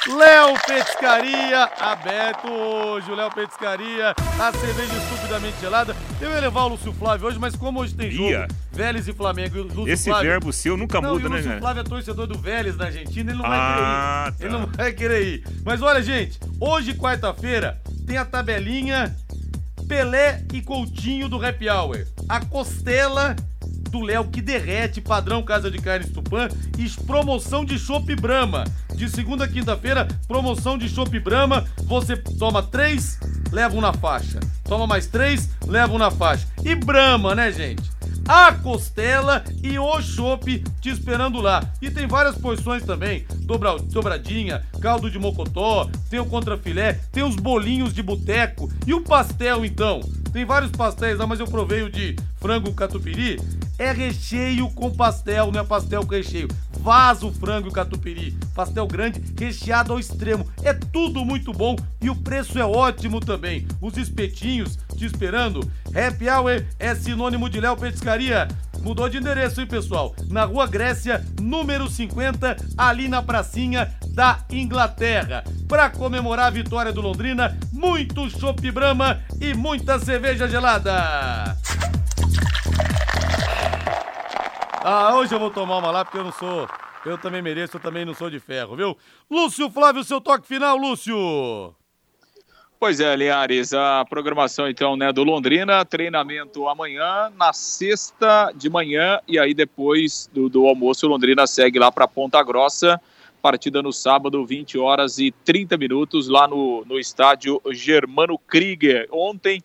Léo 0.07 0.57
Petiscaria, 0.65 1.65
aberto 1.77 2.49
hoje, 2.49 3.11
o 3.11 3.15
Léo 3.15 3.29
Petiscaria, 3.29 4.15
a 4.39 4.51
cerveja 4.53 4.93
estupidamente 4.93 5.59
gelada. 5.59 5.95
Eu 6.21 6.31
ia 6.31 6.39
levar 6.39 6.63
o 6.63 6.67
Lúcio 6.69 6.93
Flávio 6.93 7.27
hoje, 7.27 7.37
mas 7.37 7.55
como 7.55 7.81
hoje 7.81 7.93
tem 7.93 8.09
jogo, 8.09 8.29
Ia. 8.29 8.47
Vélez 8.71 9.07
e 9.09 9.13
Flamengo, 9.13 9.57
e 9.57 9.59
o 9.59 9.63
Lúcio 9.63 9.89
Esse 9.89 10.09
Flávio... 10.09 10.29
verbo 10.29 10.53
seu 10.53 10.77
nunca 10.77 11.01
não, 11.01 11.13
muda, 11.13 11.27
né, 11.27 11.35
né? 11.35 11.41
O 11.41 11.45
Lúcio 11.45 11.59
Flávio 11.59 11.81
é 11.81 11.83
torcedor 11.83 12.27
do 12.27 12.37
Vélez 12.37 12.77
na 12.77 12.85
Argentina, 12.85 13.31
ele 13.31 13.41
não 13.41 13.47
vai 13.47 13.59
ah, 13.59 13.73
querer 13.75 13.83
ir. 13.83 14.39
Tá. 14.39 14.45
Ele 14.45 14.53
não 14.53 14.65
vai 14.65 14.93
querer 14.93 15.21
ir. 15.21 15.43
Mas 15.65 15.81
olha, 15.81 16.01
gente, 16.01 16.39
hoje, 16.61 16.93
quarta-feira, 16.93 17.81
tem 18.07 18.17
a 18.17 18.23
tabelinha 18.23 19.13
Pelé 19.89 20.45
e 20.53 20.61
Coutinho 20.61 21.27
do 21.27 21.43
Happy 21.45 21.67
Hour. 21.69 22.05
A 22.29 22.45
costela 22.45 23.35
do 23.89 24.01
Léo 24.01 24.25
que 24.25 24.39
derrete, 24.39 25.01
padrão 25.01 25.41
Casa 25.41 25.71
de 25.71 25.79
Carnes 25.79 26.11
Tupã 26.11 26.47
e 26.77 26.87
promoção 27.07 27.65
de 27.65 27.79
Chopp 27.79 28.15
Brahma. 28.15 28.65
De 28.93 29.09
segunda 29.09 29.45
a 29.45 29.47
quinta-feira, 29.47 30.07
promoção 30.27 30.77
de 30.77 30.87
Chopp 30.87 31.19
Brahma. 31.19 31.65
Você 31.85 32.15
toma 32.15 32.61
três, 32.61 33.19
leva 33.51 33.75
um 33.75 33.81
na 33.81 33.91
faixa. 33.91 34.39
Toma 34.63 34.85
mais 34.85 35.07
três, 35.07 35.49
leva 35.65 35.91
um 35.91 35.97
na 35.97 36.11
faixa. 36.11 36.47
E 36.63 36.75
Brahma, 36.75 37.33
né, 37.33 37.51
gente? 37.51 37.89
a 38.29 38.53
costela 38.53 39.43
e 39.63 39.79
o 39.79 39.99
chopp 40.03 40.63
te 40.79 40.89
esperando 40.89 41.41
lá. 41.41 41.63
E 41.81 41.89
tem 41.89 42.05
várias 42.05 42.37
porções 42.37 42.83
também, 42.83 43.25
dobra, 43.39 43.79
dobradinha, 43.79 44.61
caldo 44.79 45.09
de 45.09 45.17
mocotó, 45.17 45.89
tem 46.11 46.19
o 46.19 46.25
contrafilé, 46.27 46.93
tem 47.11 47.23
os 47.23 47.35
bolinhos 47.35 47.91
de 47.91 48.03
boteco 48.03 48.71
e 48.85 48.93
o 48.93 49.01
pastel 49.01 49.65
então. 49.65 50.01
Tem 50.31 50.45
vários 50.45 50.71
pastéis 50.71 51.17
lá, 51.17 51.25
mas 51.25 51.39
eu 51.39 51.47
provei 51.47 51.81
o 51.81 51.89
de 51.89 52.15
frango 52.37 52.73
catupiry. 52.73 53.39
É 53.77 53.91
recheio 53.91 54.69
com 54.69 54.91
pastel, 54.91 55.51
não 55.51 55.61
é 55.61 55.63
pastel 55.63 56.05
com 56.05 56.13
recheio. 56.13 56.47
Vaso, 56.79 57.31
frango 57.31 57.71
catupiry. 57.71 58.37
Pastel 58.53 58.85
grande, 58.85 59.21
recheado 59.37 59.93
ao 59.93 59.99
extremo. 59.99 60.47
É 60.63 60.73
tudo 60.73 61.25
muito 61.25 61.51
bom 61.51 61.75
e 62.01 62.09
o 62.09 62.15
preço 62.15 62.59
é 62.59 62.65
ótimo 62.65 63.19
também. 63.19 63.67
Os 63.81 63.97
espetinhos 63.97 64.77
te 64.95 65.05
esperando. 65.05 65.59
Happy 65.87 66.29
Hour 66.29 66.63
é 66.77 66.93
sinônimo 66.93 67.49
de 67.49 67.59
Léo 67.59 67.75
Petiscaria. 67.75 68.47
Mudou 68.81 69.09
de 69.09 69.17
endereço, 69.17 69.59
hein, 69.59 69.67
pessoal? 69.67 70.15
Na 70.29 70.45
Rua 70.45 70.65
Grécia, 70.65 71.25
número 71.41 71.89
50, 71.89 72.55
ali 72.77 73.07
na 73.07 73.21
pracinha 73.21 73.93
da 74.19 74.37
Inglaterra. 74.51 75.45
Para 75.65 75.89
comemorar 75.89 76.47
a 76.47 76.49
vitória 76.49 76.91
do 76.91 76.99
Londrina, 76.99 77.57
muito 77.71 78.29
chopp 78.29 78.69
Brahma 78.69 79.23
e 79.39 79.53
muita 79.53 79.97
cerveja 79.97 80.45
gelada. 80.45 81.55
Ah, 84.83 85.15
hoje 85.15 85.33
eu 85.33 85.39
vou 85.39 85.49
tomar 85.49 85.77
uma 85.77 85.89
lá 85.89 86.03
porque 86.03 86.17
eu 86.17 86.25
não 86.25 86.33
sou. 86.33 86.67
Eu 87.05 87.17
também 87.17 87.41
mereço, 87.41 87.77
eu 87.77 87.79
também 87.79 88.03
não 88.03 88.13
sou 88.13 88.29
de 88.29 88.41
ferro, 88.41 88.75
viu? 88.75 88.97
Lúcio 89.31 89.71
Flávio, 89.71 90.03
seu 90.03 90.19
toque 90.19 90.45
final, 90.45 90.75
Lúcio. 90.75 91.73
Pois 92.77 92.99
é, 92.99 93.15
Linhares, 93.15 93.73
a 93.73 94.03
programação 94.09 94.67
então 94.67 94.97
né, 94.97 95.13
do 95.13 95.23
Londrina, 95.23 95.85
treinamento 95.85 96.67
amanhã, 96.67 97.31
na 97.37 97.53
sexta 97.53 98.51
de 98.53 98.69
manhã, 98.69 99.21
e 99.25 99.39
aí 99.39 99.53
depois 99.53 100.29
do, 100.33 100.49
do 100.49 100.67
almoço 100.67 101.05
o 101.05 101.09
Londrina 101.09 101.47
segue 101.47 101.79
lá 101.79 101.89
para 101.89 102.05
Ponta 102.05 102.43
Grossa, 102.43 102.99
partida 103.41 103.81
no 103.81 103.91
sábado, 103.91 104.45
20 104.45 104.77
horas 104.77 105.17
e 105.17 105.31
30 105.31 105.77
minutos, 105.77 106.27
lá 106.27 106.47
no, 106.47 106.83
no 106.85 106.99
estádio 106.99 107.61
Germano 107.71 108.37
Krieger. 108.37 109.07
Ontem, 109.11 109.63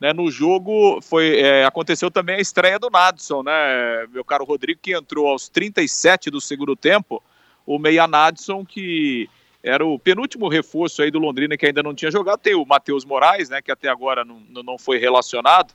né, 0.00 0.12
no 0.12 0.30
jogo, 0.30 1.00
foi, 1.02 1.40
é, 1.40 1.64
aconteceu 1.64 2.10
também 2.10 2.36
a 2.36 2.40
estreia 2.40 2.78
do 2.78 2.90
Nadson, 2.90 3.42
né, 3.42 4.06
meu 4.12 4.24
caro 4.24 4.44
Rodrigo, 4.44 4.80
que 4.82 4.92
entrou 4.92 5.28
aos 5.28 5.48
37 5.48 6.30
do 6.30 6.40
segundo 6.40 6.76
tempo, 6.76 7.22
o 7.66 7.78
meia 7.78 8.06
Nadson, 8.06 8.64
que 8.64 9.28
era 9.62 9.84
o 9.84 9.98
penúltimo 9.98 10.48
reforço 10.48 11.02
aí 11.02 11.10
do 11.10 11.18
Londrina 11.18 11.56
que 11.56 11.66
ainda 11.66 11.82
não 11.82 11.94
tinha 11.94 12.10
jogado. 12.10 12.38
Tem 12.38 12.54
o 12.54 12.64
Matheus 12.64 13.04
Moraes, 13.04 13.48
né, 13.48 13.60
que 13.60 13.72
até 13.72 13.88
agora 13.88 14.24
não, 14.24 14.40
não 14.62 14.78
foi 14.78 14.98
relacionado, 14.98 15.74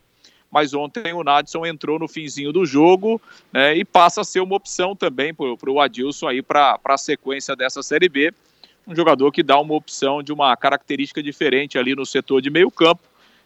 mas 0.52 0.74
ontem 0.74 1.14
o 1.14 1.24
Nadson 1.24 1.64
entrou 1.64 1.98
no 1.98 2.06
finzinho 2.06 2.52
do 2.52 2.66
jogo 2.66 3.20
né, 3.50 3.74
e 3.74 3.84
passa 3.86 4.20
a 4.20 4.24
ser 4.24 4.40
uma 4.40 4.54
opção 4.54 4.94
também 4.94 5.32
para 5.32 5.70
o 5.70 5.80
Adilson 5.80 6.28
aí 6.28 6.42
para 6.42 6.78
a 6.84 6.98
sequência 6.98 7.56
dessa 7.56 7.82
Série 7.82 8.08
B. 8.08 8.34
Um 8.86 8.94
jogador 8.94 9.32
que 9.32 9.42
dá 9.42 9.58
uma 9.58 9.74
opção 9.74 10.22
de 10.22 10.30
uma 10.30 10.54
característica 10.54 11.22
diferente 11.22 11.78
ali 11.78 11.94
no 11.94 12.04
setor 12.04 12.42
de 12.42 12.50
meio 12.50 12.70
campo 12.70 13.00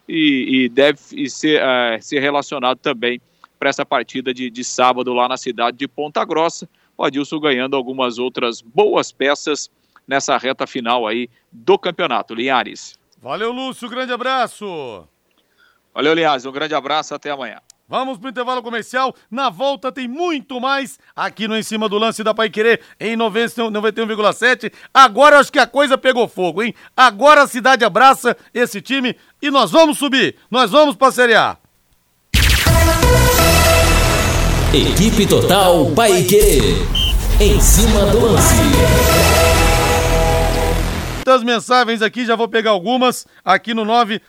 e, 0.09 0.65
e 0.65 0.69
deve 0.69 0.99
ser, 1.29 1.63
uh, 1.63 2.03
ser 2.03 2.19
relacionado 2.19 2.79
também 2.79 3.21
para 3.59 3.71
essa 3.71 3.87
partida 3.87 4.35
de, 4.35 4.51
de 4.51 4.65
sábado 4.65 5.15
lá 5.15 5.29
na 5.29 5.37
cidade 5.37 5.77
de 5.77 5.87
Ponta 5.87 6.25
Grossa. 6.25 6.69
O 6.99 7.05
Adilson 7.05 7.39
ganhando 7.39 7.77
algumas 7.77 8.19
outras 8.19 8.61
boas 8.61 9.13
peças 9.13 9.71
nessa 10.09 10.37
reta 10.39 10.67
final 10.67 11.07
aí 11.07 11.29
do 11.53 11.79
campeonato. 11.79 12.35
Linhares. 12.35 12.99
Valeu, 13.23 13.53
Lúcio, 13.53 13.89
grande 13.89 14.13
abraço. 14.13 15.07
Valeu, 15.97 16.13
Linhares, 16.13 16.45
um 16.45 16.53
grande 16.53 16.75
abraço, 16.75 17.15
até 17.15 17.31
amanhã. 17.31 17.57
Vamos 17.89 18.19
pro 18.19 18.29
intervalo 18.29 18.63
comercial. 18.63 19.15
Na 19.31 19.49
volta 19.49 19.91
tem 19.91 20.07
muito 20.07 20.61
mais 20.61 20.99
aqui 21.15 21.49
no 21.49 21.57
Em 21.57 21.63
Cima 21.63 21.89
do 21.89 21.97
Lance 21.97 22.23
da 22.23 22.35
Pai 22.35 22.51
Querer 22.51 22.83
em 23.01 23.17
91,7. 23.17 24.71
Agora 24.93 25.39
acho 25.39 25.51
que 25.51 25.59
a 25.59 25.67
coisa 25.67 25.97
pegou 25.97 26.29
fogo, 26.29 26.63
hein? 26.63 26.75
Agora 26.95 27.45
a 27.45 27.47
cidade 27.47 27.83
abraça 27.83 28.37
esse 28.53 28.83
time 28.83 29.17
e 29.41 29.51
nós 29.51 29.71
vamos 29.71 29.97
subir. 29.97 30.37
Nós 30.51 30.71
vamos 30.71 30.97
pra 30.97 31.11
Série 31.11 31.35
A. 31.35 31.57
Equipe 34.75 35.27
Total 35.27 35.91
Paique. 35.93 36.61
Em 37.41 37.59
cima 37.59 38.05
do 38.11 38.21
lance 38.21 39.36
muitas 41.27 41.43
mensagens 41.43 42.03
aqui, 42.03 42.25
já 42.25 42.37
vou 42.37 42.47
pegar 42.47 42.71
algumas 42.71 43.27
aqui 43.45 43.75
no 43.75 43.85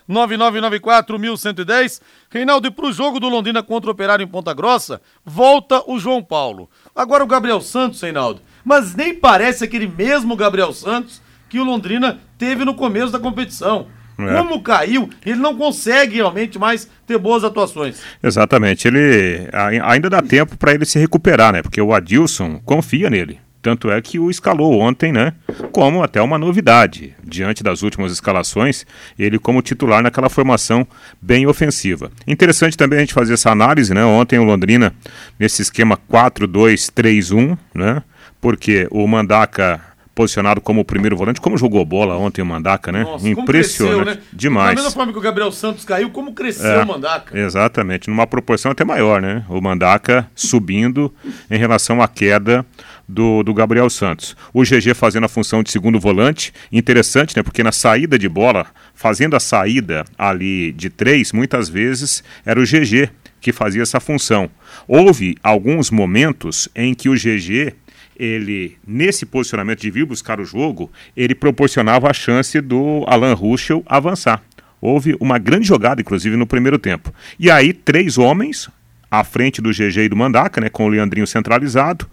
999941110. 0.10 2.02
Reinaldo, 2.30 2.68
e 2.68 2.72
pro 2.72 2.92
jogo 2.92 3.20
do 3.20 3.30
Londrina 3.30 3.62
contra 3.62 3.92
o 3.92 3.94
Operário 3.94 4.24
em 4.24 4.28
Ponta 4.28 4.52
Grossa, 4.52 5.00
volta 5.24 5.84
o 5.86 6.00
João 6.00 6.24
Paulo. 6.24 6.68
Agora 6.96 7.24
o 7.24 7.28
Gabriel 7.28 7.62
Santos, 7.62 8.02
Reinaldo, 8.02 8.42
mas 8.66 8.96
nem 8.96 9.14
parece 9.14 9.64
aquele 9.64 9.88
mesmo 9.88 10.36
Gabriel 10.36 10.74
Santos 10.74 11.22
que 11.48 11.60
o 11.60 11.64
Londrina 11.64 12.18
teve 12.36 12.66
no 12.66 12.74
começo 12.74 13.12
da 13.12 13.20
competição. 13.20 13.86
É. 14.18 14.36
Como 14.36 14.64
caiu, 14.64 15.08
ele 15.24 15.38
não 15.38 15.56
consegue 15.56 16.16
realmente 16.16 16.58
mais 16.58 16.90
ter 17.06 17.20
boas 17.20 17.44
atuações. 17.44 18.02
Exatamente. 18.24 18.88
Ele 18.88 19.48
ainda 19.84 20.10
dá 20.10 20.24
tempo 20.24 20.58
para 20.58 20.74
ele 20.74 20.86
se 20.86 20.98
recuperar, 20.98 21.54
né? 21.54 21.62
Porque 21.62 21.80
o 21.80 21.94
Adilson 21.94 22.60
confia 22.66 23.12
nele. 23.12 23.40
Tanto 23.68 23.92
é 23.92 24.02
que 24.02 24.18
o 24.18 24.32
escalou 24.32 24.80
ontem, 24.80 25.12
né? 25.12 25.34
Como 25.74 26.02
até 26.02 26.22
uma 26.22 26.38
novidade. 26.38 27.14
Diante 27.22 27.62
das 27.62 27.82
últimas 27.84 28.14
escalações, 28.14 28.86
ele 29.20 29.38
como 29.38 29.62
titular 29.62 30.02
naquela 30.02 30.30
formação 30.30 30.88
bem 31.22 31.46
ofensiva. 31.46 32.10
Interessante 32.26 32.78
também 32.78 33.00
a 33.00 33.02
gente 33.02 33.14
fazer 33.14 33.34
essa 33.34 33.52
análise, 33.52 33.94
né? 33.94 34.06
Ontem 34.06 34.40
o 34.40 34.46
Londrina, 34.46 34.96
nesse 35.38 35.62
esquema 35.62 36.00
4-2-3-1, 36.10 37.58
né? 37.76 38.02
Porque 38.40 38.88
o 38.90 39.06
Mandaca 39.06 39.82
posicionado 40.16 40.60
como 40.60 40.82
o 40.82 40.86
primeiro 40.86 41.16
volante, 41.16 41.40
como 41.40 41.56
jogou 41.58 41.86
bola 41.86 42.18
ontem 42.18 42.42
o 42.42 42.46
Mandaca, 42.46 42.92
né? 42.92 43.04
Nossa, 43.04 43.30
Impressionante. 43.30 44.04
Cresceu, 44.04 44.16
né? 44.16 44.22
Demais. 44.34 44.70
Da 44.70 44.76
mesma 44.82 44.92
forma 44.92 45.12
que 45.12 45.20
o 45.20 45.22
Gabriel 45.22 45.52
Santos 45.52 45.86
caiu, 45.86 46.10
como 46.10 46.34
cresceu 46.34 46.72
é, 46.72 46.84
o 46.84 46.88
Mandaca. 46.88 47.38
Exatamente, 47.38 48.10
numa 48.10 48.26
proporção 48.26 48.72
até 48.72 48.84
maior, 48.84 49.22
né? 49.22 49.46
O 49.48 49.62
Mandaca 49.62 50.26
subindo 50.34 51.14
em 51.52 51.60
relação 51.60 52.02
à 52.02 52.08
queda 52.08 52.66
do, 53.08 53.44
do 53.44 53.54
Gabriel 53.54 53.90
Santos. 53.90 54.36
O 54.54 54.64
GG 54.64 54.94
fazendo 54.94 55.26
a 55.26 55.30
função 55.30 55.64
de 55.64 55.72
segundo 55.72 56.00
volante, 56.00 56.54
interessante, 56.72 57.36
né? 57.38 57.44
Porque 57.44 57.64
na 57.64 57.72
saída 57.72 58.20
de 58.20 58.28
bola, 58.28 58.68
fazendo 58.94 59.36
a 59.36 59.40
saída 59.40 60.04
ali 60.18 60.72
de 60.74 60.90
três, 60.90 61.32
muitas 61.32 61.70
vezes 61.70 62.24
era 62.46 62.60
o 62.60 62.64
GG 62.64 63.10
que 63.40 63.54
fazia 63.54 63.84
essa 63.84 64.00
função. 64.00 64.50
Houve 64.88 65.38
alguns 65.42 65.90
momentos 65.90 66.68
em 66.76 66.94
que 66.94 67.08
o 67.08 67.14
GG 67.14 67.74
ele, 68.20 68.78
nesse 68.86 69.26
posicionamento 69.26 69.80
de 69.80 69.92
vir 69.92 70.06
buscar 70.06 70.40
o 70.40 70.46
jogo, 70.46 70.92
ele 71.16 71.36
proporcionava 71.36 72.10
a 72.10 72.14
chance 72.14 72.60
do 72.60 73.04
Alan 73.08 73.36
Ruschel 73.36 73.84
avançar. 73.86 74.42
Houve 74.82 75.16
uma 75.20 75.38
grande 75.38 75.68
jogada, 75.68 76.02
inclusive, 76.02 76.36
no 76.36 76.48
primeiro 76.48 76.80
tempo. 76.80 77.14
E 77.40 77.50
aí, 77.50 77.74
três 77.74 78.18
homens 78.18 78.70
à 79.10 79.24
frente 79.24 79.62
do 79.62 79.70
GG 79.70 80.00
e 80.00 80.10
do 80.10 80.16
Mandaca, 80.16 80.60
né, 80.60 80.70
com 80.70 80.86
o 80.86 80.90
Leandrinho 80.90 81.26
centralizado, 81.26 82.08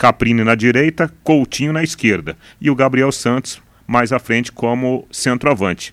Caprini 0.00 0.42
na 0.42 0.54
direita, 0.54 1.12
Coutinho 1.22 1.74
na 1.74 1.82
esquerda 1.82 2.34
e 2.58 2.70
o 2.70 2.74
Gabriel 2.74 3.12
Santos 3.12 3.60
mais 3.86 4.14
à 4.14 4.18
frente 4.18 4.50
como 4.50 5.06
centroavante. 5.10 5.92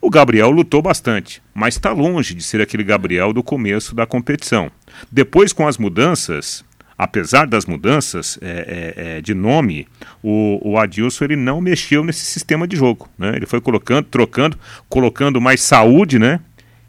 O 0.00 0.08
Gabriel 0.08 0.50
lutou 0.50 0.80
bastante, 0.80 1.42
mas 1.52 1.74
está 1.74 1.92
longe 1.92 2.32
de 2.34 2.42
ser 2.42 2.62
aquele 2.62 2.82
Gabriel 2.82 3.30
do 3.30 3.42
começo 3.42 3.94
da 3.94 4.06
competição. 4.06 4.70
Depois, 5.10 5.52
com 5.52 5.68
as 5.68 5.76
mudanças, 5.76 6.64
apesar 6.96 7.46
das 7.46 7.66
mudanças 7.66 8.38
é, 8.40 8.94
é, 8.96 9.18
é, 9.18 9.20
de 9.20 9.34
nome, 9.34 9.86
o, 10.22 10.58
o 10.62 10.78
Adilson 10.78 11.26
ele 11.26 11.36
não 11.36 11.60
mexeu 11.60 12.02
nesse 12.02 12.24
sistema 12.24 12.66
de 12.66 12.74
jogo. 12.74 13.06
Né? 13.18 13.36
Ele 13.36 13.44
foi 13.44 13.60
colocando, 13.60 14.06
trocando, 14.06 14.58
colocando 14.88 15.42
mais 15.42 15.60
saúde, 15.60 16.18
né? 16.18 16.40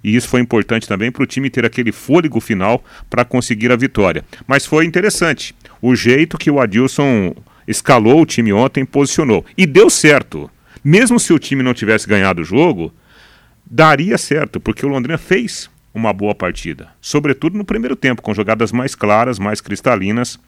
E 0.02 0.16
isso 0.16 0.28
foi 0.28 0.42
importante 0.42 0.88
também 0.88 1.12
para 1.12 1.24
o 1.24 1.26
time 1.26 1.50
ter 1.50 1.66
aquele 1.66 1.92
fôlego 1.92 2.40
final 2.42 2.84
para 3.10 3.24
conseguir 3.24 3.72
a 3.72 3.76
vitória. 3.76 4.24
Mas 4.46 4.66
foi 4.66 4.86
interessante 4.86 5.56
o 5.84 5.98
jeito 5.98 6.38
que 6.38 6.50
o 6.50 6.62
Adilson 6.62 7.36
escalou 7.68 8.22
o 8.22 8.26
time 8.26 8.54
ontem, 8.54 8.86
posicionou. 8.86 9.46
E 9.58 9.66
deu 9.66 9.90
certo. 9.90 10.50
Mesmo 10.82 11.20
se 11.20 11.34
o 11.34 11.38
time 11.38 11.62
não 11.62 11.74
tivesse 11.74 12.08
ganhado 12.08 12.42
o 12.42 12.46
jogo, 12.46 12.94
daria 13.70 14.18
certo, 14.18 14.62
porque 14.62 14.86
o 14.86 14.90
Londrina 14.90 15.18
fez 15.18 15.70
uma 15.94 16.14
boa 16.14 16.34
partida. 16.34 16.88
Sobretudo 17.02 17.58
no 17.58 17.66
primeiro 17.66 17.98
tempo, 17.98 18.22
com 18.22 18.34
jogadas 18.34 18.72
mais 18.72 18.96
claras, 18.96 19.38
mais 19.38 19.60
cristalinas, 19.60 20.40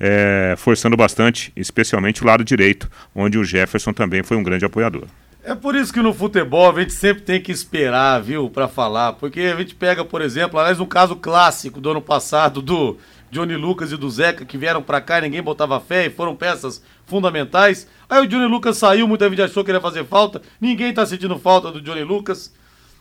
é, 0.00 0.54
forçando 0.56 0.96
bastante, 0.96 1.52
especialmente 1.54 2.22
o 2.22 2.26
lado 2.26 2.42
direito, 2.42 2.90
onde 3.14 3.36
o 3.36 3.44
Jefferson 3.44 3.92
também 3.92 4.22
foi 4.22 4.38
um 4.38 4.42
grande 4.42 4.64
apoiador. 4.64 5.04
É 5.44 5.54
por 5.54 5.74
isso 5.74 5.92
que 5.92 6.00
no 6.00 6.14
futebol 6.14 6.70
a 6.70 6.80
gente 6.80 6.94
sempre 6.94 7.22
tem 7.22 7.40
que 7.40 7.52
esperar, 7.52 8.22
viu, 8.22 8.48
para 8.48 8.68
falar. 8.68 9.14
Porque 9.14 9.40
a 9.40 9.56
gente 9.56 9.74
pega, 9.74 10.04
por 10.04 10.22
exemplo, 10.22 10.58
aliás, 10.58 10.80
um 10.80 10.86
caso 10.86 11.14
clássico 11.14 11.78
do 11.78 11.90
ano 11.90 12.02
passado 12.02 12.60
do 12.60 12.96
Johnny 13.30 13.56
Lucas 13.56 13.92
e 13.92 13.96
do 13.96 14.10
Zeca, 14.10 14.44
que 14.44 14.58
vieram 14.58 14.82
para 14.82 15.00
cá 15.00 15.18
e 15.18 15.22
ninguém 15.22 15.42
botava 15.42 15.78
fé 15.80 16.06
e 16.06 16.10
foram 16.10 16.34
peças 16.34 16.82
fundamentais. 17.04 17.88
Aí 18.08 18.22
o 18.22 18.26
Johnny 18.26 18.46
Lucas 18.46 18.78
saiu, 18.78 19.06
muita 19.06 19.28
gente 19.28 19.42
achou 19.42 19.64
que 19.64 19.70
ele 19.70 19.78
ia 19.78 19.82
fazer 19.82 20.04
falta. 20.04 20.40
Ninguém 20.60 20.92
tá 20.92 21.04
sentindo 21.04 21.38
falta 21.38 21.70
do 21.70 21.80
Johnny 21.80 22.04
Lucas 22.04 22.52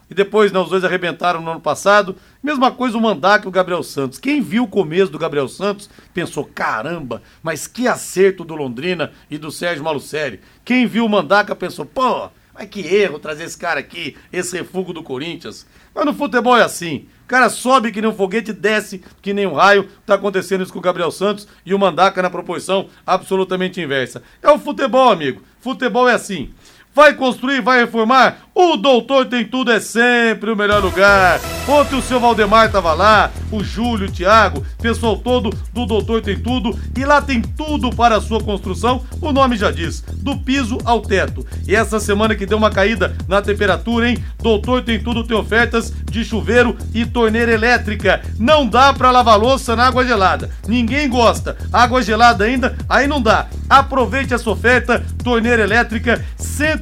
e 0.10 0.14
depois 0.14 0.52
né, 0.52 0.60
os 0.60 0.70
dois 0.70 0.84
arrebentaram 0.84 1.42
no 1.42 1.52
ano 1.52 1.60
passado. 1.60 2.16
Mesma 2.42 2.72
coisa 2.72 2.98
o 2.98 3.02
Mandaca 3.02 3.46
e 3.46 3.50
o 3.50 3.52
Gabriel 3.52 3.84
Santos. 3.84 4.20
Quem 4.20 4.42
viu 4.42 4.64
o 4.64 4.68
começo 4.68 5.12
do 5.12 5.20
Gabriel 5.20 5.48
Santos 5.48 5.90
pensou: 6.14 6.46
caramba, 6.46 7.22
mas 7.44 7.68
que 7.68 7.88
acerto 7.88 8.44
do 8.44 8.56
Londrina 8.56 9.12
e 9.30 9.38
do 9.38 9.52
Sérgio 9.52 9.84
Malucelli. 9.84 10.40
Quem 10.64 10.88
viu 10.88 11.06
o 11.06 11.10
Mandaca 11.10 11.56
pensou: 11.56 11.86
pô, 11.86 12.30
mas 12.58 12.70
que 12.70 12.82
erro 12.82 13.20
trazer 13.20 13.44
esse 13.44 13.58
cara 13.58 13.80
aqui, 13.80 14.18
esse 14.34 14.58
refúgio 14.58 14.94
do 14.94 15.04
Corinthians. 15.04 15.68
Mas 15.94 16.06
no 16.06 16.14
futebol 16.14 16.58
é 16.58 16.64
assim. 16.64 17.08
O 17.24 17.28
cara 17.28 17.50
sobe 17.50 17.92
que 17.92 18.02
nem 18.02 18.10
um 18.10 18.16
foguete, 18.16 18.52
desce 18.52 19.04
que 19.22 19.34
nem 19.34 19.46
um 19.46 19.54
raio. 19.54 19.88
Tá 20.06 20.16
acontecendo 20.16 20.64
isso 20.64 20.74
com 20.74 20.80
o 20.80 20.82
Gabriel 20.82 21.12
Santos 21.12 21.48
e 21.66 21.74
o 21.74 21.80
Mandaca 21.80 22.22
na 22.22 22.30
proporção 22.30 22.90
absolutamente 23.06 23.80
inversa. 23.80 24.24
É 24.42 24.50
o 24.50 24.58
futebol, 24.58 25.12
amigo. 25.12 25.44
Futebol 25.60 26.10
é 26.10 26.14
assim. 26.14 26.52
Vai 26.96 27.14
construir, 27.14 27.62
vai 27.62 27.82
reformar? 27.82 28.47
O 28.60 28.76
Doutor 28.76 29.28
Tem 29.28 29.46
Tudo 29.46 29.72
é 29.72 29.80
sempre 29.80 30.50
o 30.50 30.56
melhor 30.56 30.82
lugar. 30.84 31.40
Ontem 31.68 31.96
o 31.96 32.02
seu 32.02 32.20
Valdemar 32.20 32.66
estava 32.66 32.92
lá, 32.92 33.30
o 33.52 33.64
Júlio, 33.64 34.08
o 34.08 34.12
Thiago, 34.12 34.66
pessoal 34.82 35.16
todo 35.16 35.56
do 35.72 35.86
Doutor 35.86 36.24
Tem 36.24 36.40
Tudo. 36.40 36.76
E 36.98 37.06
lá 37.06 37.22
tem 37.22 37.40
tudo 37.40 37.92
para 37.92 38.16
a 38.18 38.22
sua 38.22 38.42
construção, 38.42 39.04
o 39.22 39.32
nome 39.32 39.58
já 39.58 39.70
diz, 39.70 40.02
do 40.02 40.36
piso 40.38 40.80
ao 40.86 41.02
teto. 41.02 41.46
E 41.68 41.76
essa 41.76 42.00
semana 42.00 42.34
que 42.36 42.48
deu 42.48 42.58
uma 42.58 42.72
caída 42.72 43.16
na 43.28 43.44
temperatura, 43.44 44.10
hein? 44.10 44.18
Doutor 44.42 44.82
Tem 44.82 45.00
Tudo 45.00 45.24
tem 45.24 45.38
ofertas 45.38 45.94
de 46.10 46.26
chuveiro 46.26 46.76
e 46.96 47.06
torneira 47.06 47.52
elétrica. 47.52 48.24
Não 48.40 48.66
dá 48.66 48.92
para 48.92 49.12
lavar 49.12 49.38
louça 49.38 49.76
na 49.76 49.86
água 49.86 50.04
gelada. 50.04 50.50
Ninguém 50.68 51.08
gosta. 51.08 51.56
Água 51.72 52.02
gelada 52.02 52.46
ainda, 52.46 52.76
aí 52.90 53.06
não 53.06 53.22
dá. 53.22 53.46
Aproveite 53.70 54.34
essa 54.34 54.50
oferta, 54.50 55.06
torneira 55.24 55.62
elétrica, 55.62 56.16
R$ 56.16 56.24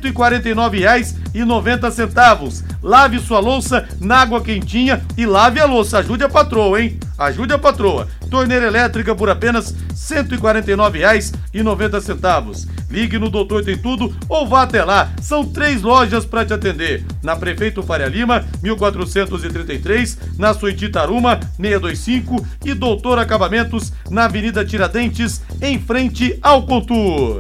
149,90. 0.02 1.26
Lave 2.82 3.20
sua 3.20 3.40
louça 3.40 3.88
na 4.00 4.18
água 4.18 4.42
quentinha 4.42 5.04
e 5.18 5.26
lave 5.26 5.60
a 5.60 5.66
louça. 5.66 5.98
Ajude 5.98 6.24
a 6.24 6.30
patroa, 6.30 6.82
hein? 6.82 7.00
Ajude 7.18 7.54
a 7.54 7.58
patroa. 7.58 8.08
Torneira 8.30 8.68
elétrica 8.68 9.16
por 9.16 9.30
apenas 9.30 9.72
R$ 9.72 9.78
149,90. 9.96 12.68
Ligue 12.90 13.18
no 13.18 13.30
Doutor 13.30 13.64
Tem 13.64 13.78
Tudo 13.78 14.14
ou 14.30 14.48
vá 14.48 14.64
até 14.64 14.84
lá. 14.84 15.12
São 15.22 15.46
três 15.46 15.82
lojas 15.82 16.26
para 16.26 16.46
te 16.46 16.54
atender. 16.54 17.04
Na 17.24 17.36
Prefeito 17.36 17.82
Faria 17.82 18.08
Lima, 18.08 18.46
1433, 18.62 20.18
na 20.38 20.54
Suíte 20.54 20.90
Taruma, 20.90 21.40
625 21.60 22.46
e 22.64 22.74
Doutor 22.74 23.20
Acabamentos, 23.20 23.92
na 24.10 24.26
Avenida 24.26 24.64
Tiradentes, 24.64 25.42
em 25.62 25.80
frente 25.80 26.38
ao 26.42 26.64
Contur. 26.64 27.40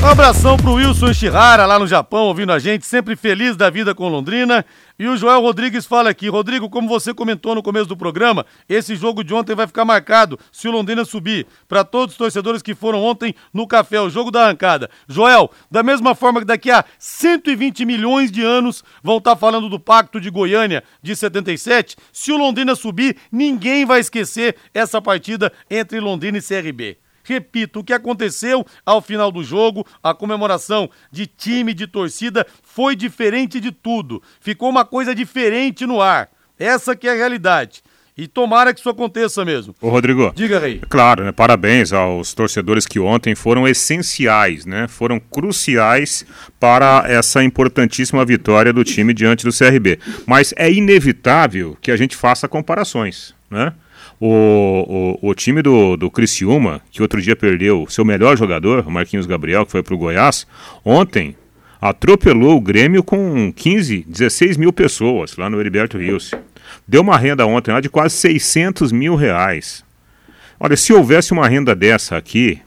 Um 0.00 0.06
abração 0.06 0.56
pro 0.56 0.74
Wilson 0.74 1.12
Shihara 1.12 1.66
lá 1.66 1.76
no 1.76 1.86
Japão, 1.86 2.26
ouvindo 2.26 2.52
a 2.52 2.58
gente, 2.60 2.86
sempre 2.86 3.16
feliz 3.16 3.56
da 3.56 3.68
vida 3.68 3.96
com 3.96 4.08
Londrina. 4.08 4.64
E 4.96 5.08
o 5.08 5.16
Joel 5.16 5.40
Rodrigues 5.40 5.86
fala 5.86 6.08
aqui, 6.08 6.28
Rodrigo, 6.28 6.70
como 6.70 6.88
você 6.88 7.12
comentou 7.12 7.52
no 7.52 7.64
começo 7.64 7.86
do 7.86 7.96
programa, 7.96 8.46
esse 8.68 8.94
jogo 8.94 9.24
de 9.24 9.34
ontem 9.34 9.56
vai 9.56 9.66
ficar 9.66 9.84
marcado 9.84 10.38
se 10.52 10.68
o 10.68 10.70
Londrina 10.70 11.04
subir. 11.04 11.48
Para 11.66 11.82
todos 11.82 12.14
os 12.14 12.18
torcedores 12.18 12.62
que 12.62 12.76
foram 12.76 13.02
ontem 13.02 13.34
no 13.52 13.66
café, 13.66 14.00
o 14.00 14.08
jogo 14.08 14.30
da 14.30 14.44
arrancada. 14.44 14.88
Joel, 15.08 15.50
da 15.68 15.82
mesma 15.82 16.14
forma 16.14 16.38
que 16.38 16.46
daqui 16.46 16.70
a 16.70 16.84
120 16.96 17.84
milhões 17.84 18.30
de 18.30 18.42
anos 18.42 18.84
vão 19.02 19.18
estar 19.18 19.32
tá 19.32 19.36
falando 19.36 19.68
do 19.68 19.80
Pacto 19.80 20.20
de 20.20 20.30
Goiânia 20.30 20.84
de 21.02 21.16
77, 21.16 21.96
se 22.12 22.30
o 22.30 22.36
Londrina 22.36 22.76
subir, 22.76 23.16
ninguém 23.32 23.84
vai 23.84 23.98
esquecer 23.98 24.54
essa 24.72 25.02
partida 25.02 25.52
entre 25.68 25.98
Londrina 25.98 26.38
e 26.38 26.42
CRB. 26.42 26.98
Repito, 27.28 27.80
o 27.80 27.84
que 27.84 27.92
aconteceu 27.92 28.64
ao 28.86 29.02
final 29.02 29.30
do 29.30 29.44
jogo, 29.44 29.86
a 30.02 30.14
comemoração 30.14 30.88
de 31.12 31.26
time, 31.26 31.74
de 31.74 31.86
torcida, 31.86 32.46
foi 32.62 32.96
diferente 32.96 33.60
de 33.60 33.70
tudo. 33.70 34.22
Ficou 34.40 34.70
uma 34.70 34.82
coisa 34.82 35.14
diferente 35.14 35.84
no 35.84 36.00
ar. 36.00 36.30
Essa 36.58 36.96
que 36.96 37.06
é 37.06 37.12
a 37.12 37.14
realidade. 37.14 37.82
E 38.16 38.26
tomara 38.26 38.72
que 38.72 38.80
isso 38.80 38.88
aconteça 38.88 39.44
mesmo. 39.44 39.74
Ô, 39.80 39.90
Rodrigo. 39.90 40.32
Diga, 40.34 40.58
Rei. 40.58 40.80
Claro, 40.88 41.22
né? 41.22 41.30
Parabéns 41.30 41.92
aos 41.92 42.32
torcedores 42.32 42.86
que 42.86 42.98
ontem 42.98 43.34
foram 43.34 43.68
essenciais, 43.68 44.64
né? 44.64 44.88
Foram 44.88 45.20
cruciais 45.20 46.24
para 46.58 47.04
essa 47.06 47.44
importantíssima 47.44 48.24
vitória 48.24 48.72
do 48.72 48.82
time 48.82 49.12
diante 49.12 49.44
do 49.44 49.56
CRB. 49.56 50.00
Mas 50.26 50.54
é 50.56 50.72
inevitável 50.72 51.76
que 51.80 51.90
a 51.92 51.96
gente 51.96 52.16
faça 52.16 52.48
comparações, 52.48 53.34
né? 53.50 53.74
O, 54.20 55.16
o, 55.22 55.30
o, 55.30 55.34
time 55.34 55.62
do, 55.62 55.96
do 55.96 56.10
Criciúma, 56.10 56.80
que 56.90 57.00
outro 57.00 57.22
dia 57.22 57.36
perdeu 57.36 57.86
seu 57.88 58.04
melhor 58.04 58.36
jogador, 58.36 58.84
o 58.86 58.90
Marquinhos 58.90 59.26
Gabriel, 59.26 59.64
que 59.64 59.70
foi 59.70 59.82
para 59.82 59.94
o 59.94 59.98
Goiás, 59.98 60.44
ontem 60.84 61.36
atropelou 61.80 62.56
o 62.56 62.60
Grêmio 62.60 63.04
com 63.04 63.52
15, 63.52 64.04
16 64.08 64.56
mil 64.56 64.72
pessoas 64.72 65.36
lá 65.36 65.48
no 65.48 65.60
Heriberto 65.60 65.98
Rios. 65.98 66.32
Deu 66.86 67.02
uma 67.02 67.16
renda 67.16 67.46
ontem 67.46 67.70
lá 67.70 67.80
de 67.80 67.88
quase 67.88 68.16
600 68.16 68.90
mil 68.90 69.14
reais. 69.14 69.84
Olha, 70.58 70.76
se 70.76 70.92
houvesse 70.92 71.32
uma 71.32 71.46
renda 71.46 71.74
dessa 71.74 72.16
aqui 72.16 72.60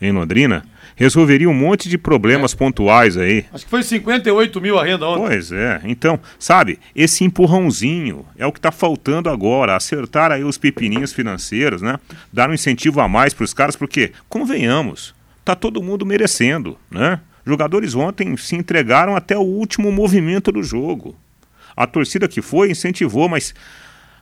em 0.00 0.12
Londrina, 0.12 0.64
resolveria 0.96 1.48
um 1.48 1.54
monte 1.54 1.88
de 1.88 1.96
problemas 1.98 2.54
é. 2.54 2.56
pontuais 2.56 3.16
aí. 3.16 3.44
Acho 3.52 3.64
que 3.64 3.70
foi 3.70 3.82
58 3.82 4.60
mil 4.60 4.78
a 4.78 4.84
renda 4.84 5.06
ontem. 5.06 5.26
Pois 5.26 5.52
é. 5.52 5.80
Então, 5.84 6.18
sabe, 6.38 6.80
esse 6.94 7.22
empurrãozinho 7.22 8.26
é 8.36 8.46
o 8.46 8.50
que 8.50 8.58
está 8.58 8.72
faltando 8.72 9.28
agora. 9.28 9.76
Acertar 9.76 10.32
aí 10.32 10.42
os 10.42 10.58
pepininhos 10.58 11.12
financeiros, 11.12 11.82
né? 11.82 12.00
Dar 12.32 12.50
um 12.50 12.54
incentivo 12.54 13.00
a 13.00 13.06
mais 13.06 13.34
para 13.34 13.44
os 13.44 13.52
caras, 13.52 13.76
porque, 13.76 14.12
convenhamos, 14.28 15.14
tá 15.44 15.54
todo 15.54 15.82
mundo 15.82 16.06
merecendo, 16.06 16.78
né? 16.90 17.20
Jogadores 17.44 17.94
ontem 17.94 18.36
se 18.36 18.56
entregaram 18.56 19.14
até 19.14 19.36
o 19.36 19.42
último 19.42 19.92
movimento 19.92 20.50
do 20.50 20.62
jogo. 20.62 21.14
A 21.76 21.86
torcida 21.86 22.26
que 22.26 22.40
foi 22.40 22.70
incentivou, 22.70 23.28
mas 23.28 23.54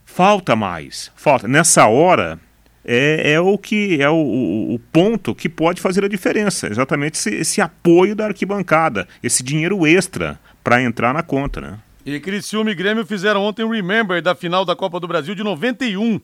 falta 0.04 0.54
mais. 0.56 1.10
Falta. 1.14 1.46
Nessa 1.46 1.86
hora, 1.86 2.38
é, 2.84 3.32
é 3.32 3.40
o 3.40 3.56
que 3.56 4.00
é 4.00 4.08
o, 4.08 4.74
o, 4.74 4.78
ponto 4.92 5.34
que 5.34 5.48
pode 5.48 5.80
fazer 5.80 6.04
a 6.04 6.08
diferença. 6.08 6.68
Exatamente 6.68 7.14
esse, 7.14 7.30
esse 7.34 7.60
apoio 7.60 8.14
da 8.14 8.26
arquibancada, 8.26 9.08
esse 9.22 9.42
dinheiro 9.42 9.86
extra 9.86 10.38
para 10.62 10.82
entrar 10.82 11.14
na 11.14 11.22
conta, 11.22 11.60
né? 11.60 11.78
E 12.04 12.20
Criciúma 12.20 12.70
e 12.70 12.74
Grêmio 12.74 13.06
fizeram 13.06 13.42
ontem 13.42 13.62
o 13.62 13.70
Remember 13.70 14.20
da 14.20 14.34
final 14.34 14.64
da 14.64 14.76
Copa 14.76 15.00
do 15.00 15.08
Brasil 15.08 15.34
de 15.34 15.42
91. 15.42 16.20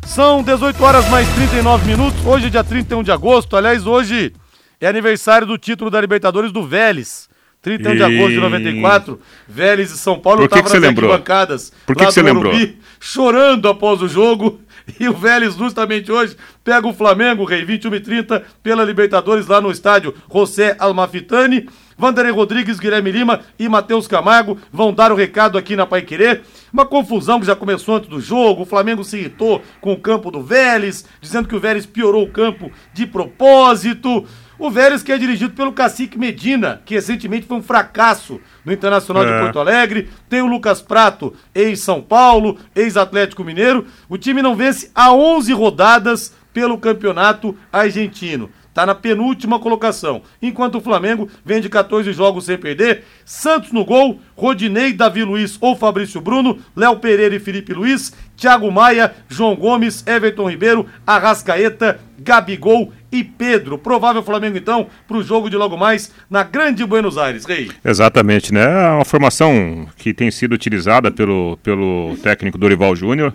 São 0.06 0.42
18 0.42 0.82
horas 0.82 1.06
mais 1.10 1.28
39 1.34 1.86
minutos. 1.86 2.24
Hoje 2.24 2.46
é 2.46 2.50
dia 2.50 2.64
31 2.64 3.02
de 3.02 3.12
agosto. 3.12 3.54
Aliás, 3.54 3.86
hoje 3.86 4.32
é 4.80 4.86
aniversário 4.86 5.46
do 5.46 5.58
título 5.58 5.90
da 5.90 6.00
Libertadores 6.00 6.50
do 6.50 6.66
Vélez. 6.66 7.28
31 7.64 7.96
de 7.96 7.98
E- 7.98 8.04
agosto 8.04 8.30
de 8.34 8.40
94, 8.40 9.20
Vélez 9.48 9.90
e 9.90 9.98
São 9.98 10.18
Paulo 10.20 10.44
estavam 10.44 10.64
nas 10.64 10.72
lembrou? 10.80 11.10
arquibancadas 11.10 11.72
Por 11.86 11.96
que 11.96 12.04
você 12.04 12.22
lembrou? 12.22 12.52
Morumbi, 12.52 12.78
chorando 13.00 13.68
após 13.68 14.00
o 14.02 14.08
jogo. 14.08 14.60
E 15.00 15.08
o 15.08 15.14
Vélez, 15.14 15.54
justamente 15.56 16.12
hoje, 16.12 16.36
pega 16.62 16.86
o 16.86 16.92
Flamengo, 16.92 17.46
Rei, 17.46 17.64
21 17.64 17.94
e 17.94 18.00
30, 18.00 18.42
pela 18.62 18.84
Libertadores, 18.84 19.46
lá 19.46 19.58
no 19.58 19.70
estádio 19.70 20.14
José 20.30 20.76
Almafitani. 20.78 21.66
Vanderlei 21.96 22.30
Rodrigues, 22.34 22.78
Guilherme 22.78 23.10
Lima 23.10 23.40
e 23.58 23.66
Matheus 23.66 24.06
Camargo 24.06 24.58
vão 24.70 24.92
dar 24.92 25.10
o 25.10 25.14
recado 25.14 25.56
aqui 25.56 25.74
na 25.74 25.86
Paiquerê. 25.86 26.42
Uma 26.70 26.84
confusão 26.84 27.40
que 27.40 27.46
já 27.46 27.56
começou 27.56 27.96
antes 27.96 28.10
do 28.10 28.20
jogo. 28.20 28.64
O 28.64 28.66
Flamengo 28.66 29.02
se 29.02 29.16
irritou 29.16 29.62
com 29.80 29.94
o 29.94 29.98
campo 29.98 30.30
do 30.30 30.42
Vélez, 30.42 31.06
dizendo 31.18 31.48
que 31.48 31.56
o 31.56 31.60
Vélez 31.60 31.86
piorou 31.86 32.22
o 32.24 32.30
campo 32.30 32.70
de 32.92 33.06
propósito. 33.06 34.26
O 34.58 34.70
Vélez 34.70 35.02
que 35.02 35.10
é 35.10 35.18
dirigido 35.18 35.54
pelo 35.54 35.72
Cacique 35.72 36.18
Medina, 36.18 36.80
que 36.84 36.94
recentemente 36.94 37.46
foi 37.46 37.56
um 37.56 37.62
fracasso 37.62 38.40
no 38.64 38.72
Internacional 38.72 39.24
de 39.24 39.32
É. 39.32 39.40
Porto 39.40 39.58
Alegre. 39.58 40.08
Tem 40.28 40.42
o 40.42 40.46
Lucas 40.46 40.80
Prato, 40.80 41.34
ex-São 41.54 42.00
Paulo, 42.00 42.58
ex-Atlético 42.74 43.42
Mineiro. 43.44 43.86
O 44.08 44.16
time 44.16 44.42
não 44.42 44.54
vence 44.54 44.90
há 44.94 45.12
11 45.12 45.52
rodadas 45.52 46.32
pelo 46.52 46.78
campeonato 46.78 47.56
argentino. 47.72 48.48
Tá 48.74 48.84
na 48.84 48.94
penúltima 48.94 49.60
colocação. 49.60 50.22
Enquanto 50.42 50.78
o 50.78 50.80
Flamengo 50.80 51.28
vem 51.44 51.60
de 51.60 51.68
14 51.68 52.12
jogos 52.12 52.44
sem 52.46 52.58
perder. 52.58 53.04
Santos 53.24 53.70
no 53.70 53.84
gol, 53.84 54.20
Rodinei, 54.36 54.92
Davi 54.92 55.22
Luiz 55.22 55.56
ou 55.60 55.76
Fabrício 55.76 56.20
Bruno, 56.20 56.58
Léo 56.76 56.96
Pereira 56.96 57.36
e 57.36 57.38
Felipe 57.38 57.72
Luiz, 57.72 58.12
Thiago 58.36 58.70
Maia, 58.72 59.14
João 59.28 59.54
Gomes, 59.54 60.04
Everton 60.06 60.50
Ribeiro, 60.50 60.86
Arrascaeta, 61.06 62.00
Gabigol 62.18 62.92
e 63.12 63.22
Pedro. 63.22 63.78
Provável 63.78 64.24
Flamengo, 64.24 64.58
então, 64.58 64.88
para 65.06 65.16
o 65.16 65.22
jogo 65.22 65.48
de 65.48 65.56
logo 65.56 65.76
mais 65.76 66.12
na 66.28 66.42
Grande 66.42 66.84
Buenos 66.84 67.16
Aires, 67.16 67.44
Rei. 67.44 67.70
Exatamente, 67.84 68.52
né? 68.52 68.64
É 68.64 68.90
uma 68.90 69.04
formação 69.04 69.86
que 69.96 70.12
tem 70.12 70.32
sido 70.32 70.52
utilizada 70.52 71.12
pelo, 71.12 71.56
pelo 71.62 72.16
técnico 72.22 72.58
Dorival 72.58 72.96
Júnior 72.96 73.32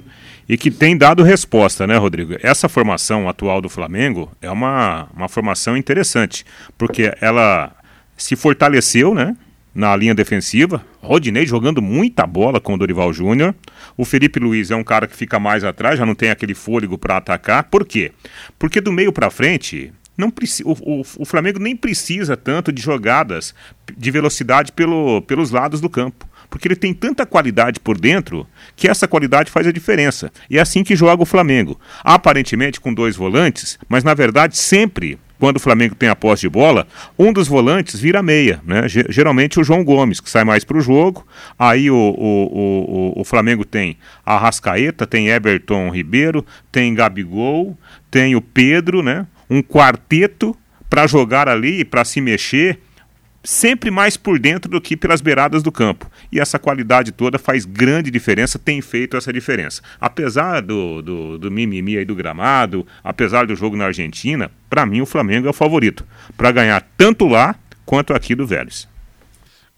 e 0.49 0.57
que 0.57 0.71
tem 0.71 0.97
dado 0.97 1.21
resposta, 1.21 1.85
né, 1.85 1.95
Rodrigo? 1.95 2.35
Essa 2.41 2.67
formação 2.67 3.29
atual 3.29 3.61
do 3.61 3.69
Flamengo 3.69 4.31
é 4.41 4.49
uma, 4.49 5.07
uma 5.15 5.29
formação 5.29 5.77
interessante, 5.77 6.43
porque 6.77 7.13
ela 7.21 7.71
se 8.17 8.35
fortaleceu, 8.35 9.13
né? 9.13 9.37
Na 9.75 9.95
linha 9.95 10.15
defensiva, 10.15 10.83
Rodinei 10.99 11.45
jogando 11.45 11.81
muita 11.81 12.25
bola 12.25 12.59
com 12.59 12.73
o 12.73 12.77
Dorival 12.77 13.13
Júnior. 13.13 13.53
O 13.95 14.03
Felipe 14.03 14.39
Luiz 14.39 14.71
é 14.71 14.75
um 14.75 14.83
cara 14.83 15.05
que 15.07 15.15
fica 15.15 15.39
mais 15.39 15.63
atrás, 15.63 15.99
já 15.99 16.05
não 16.05 16.15
tem 16.15 16.31
aquele 16.31 16.55
fôlego 16.55 16.97
para 16.97 17.17
atacar. 17.17 17.63
Por 17.65 17.85
quê? 17.85 18.11
Porque 18.57 18.81
do 18.81 18.91
meio 18.91 19.13
para 19.13 19.29
frente, 19.29 19.93
não 20.17 20.33
o, 20.65 20.71
o- 20.99 21.05
o 21.19 21.25
Flamengo 21.25 21.59
nem 21.59 21.75
precisa 21.77 22.35
tanto 22.35 22.71
de 22.73 22.81
jogadas 22.81 23.53
de 23.95 24.11
velocidade 24.11 24.71
pelo, 24.71 25.21
pelos 25.21 25.51
lados 25.51 25.79
do 25.79 25.89
campo. 25.89 26.27
Porque 26.49 26.67
ele 26.67 26.75
tem 26.75 26.93
tanta 26.93 27.25
qualidade 27.25 27.79
por 27.79 27.97
dentro 27.99 28.47
que 28.75 28.87
essa 28.87 29.07
qualidade 29.07 29.51
faz 29.51 29.67
a 29.67 29.71
diferença. 29.71 30.31
E 30.49 30.57
é 30.57 30.61
assim 30.61 30.83
que 30.83 30.95
joga 30.95 31.21
o 31.21 31.25
Flamengo. 31.25 31.79
Aparentemente 32.03 32.79
com 32.79 32.93
dois 32.93 33.15
volantes, 33.15 33.77
mas 33.87 34.03
na 34.03 34.13
verdade 34.13 34.57
sempre 34.57 35.19
quando 35.39 35.55
o 35.55 35.59
Flamengo 35.59 35.95
tem 35.95 36.09
a 36.09 36.15
posse 36.17 36.41
de 36.41 36.49
bola, 36.49 36.85
um 37.17 37.31
dos 37.31 37.47
volantes 37.47 37.97
vira 37.97 38.21
meia, 38.21 38.59
né? 38.65 38.89
Ge- 38.89 39.05
Geralmente 39.07 39.57
o 39.57 39.63
João 39.63 39.85
Gomes, 39.85 40.19
que 40.19 40.29
sai 40.29 40.43
mais 40.43 40.65
para 40.65 40.77
o 40.77 40.81
jogo. 40.81 41.25
Aí 41.57 41.89
o, 41.89 41.95
o, 41.95 43.13
o- 43.15 43.21
o 43.21 43.23
Flamengo 43.23 43.63
tem 43.63 43.95
a 44.25 44.37
Rascaeta, 44.37 45.07
tem 45.07 45.29
Everton 45.29 45.89
Ribeiro, 45.91 46.45
tem 46.69 46.93
Gabigol, 46.93 47.77
tem 48.11 48.35
o 48.35 48.41
Pedro, 48.41 49.01
né? 49.01 49.25
Um 49.49 49.61
quarteto 49.61 50.53
para 50.89 51.07
jogar 51.07 51.47
ali, 51.47 51.85
para 51.85 52.03
se 52.03 52.19
mexer, 52.19 52.79
sempre 53.43 53.89
mais 53.89 54.17
por 54.17 54.39
dentro 54.39 54.69
do 54.69 54.81
que 54.81 54.97
pelas 54.97 55.21
beiradas 55.21 55.63
do 55.63 55.71
campo. 55.71 56.09
E 56.31 56.39
essa 56.39 56.59
qualidade 56.59 57.11
toda 57.11 57.39
faz 57.39 57.65
grande 57.65 58.11
diferença, 58.11 58.59
tem 58.59 58.81
feito 58.81 59.17
essa 59.17 59.31
diferença. 59.31 59.81
Apesar 59.99 60.61
do, 60.61 61.01
do, 61.01 61.37
do 61.37 61.51
mimimi 61.51 61.97
aí 61.97 62.05
do 62.05 62.15
gramado, 62.15 62.85
apesar 63.03 63.45
do 63.45 63.55
jogo 63.55 63.75
na 63.75 63.85
Argentina, 63.85 64.51
para 64.69 64.85
mim 64.85 65.01
o 65.01 65.05
Flamengo 65.05 65.47
é 65.47 65.49
o 65.49 65.53
favorito 65.53 66.05
para 66.35 66.51
ganhar 66.51 66.81
tanto 66.97 67.27
lá 67.27 67.55
quanto 67.85 68.13
aqui 68.13 68.35
do 68.35 68.45
Vélez. 68.45 68.87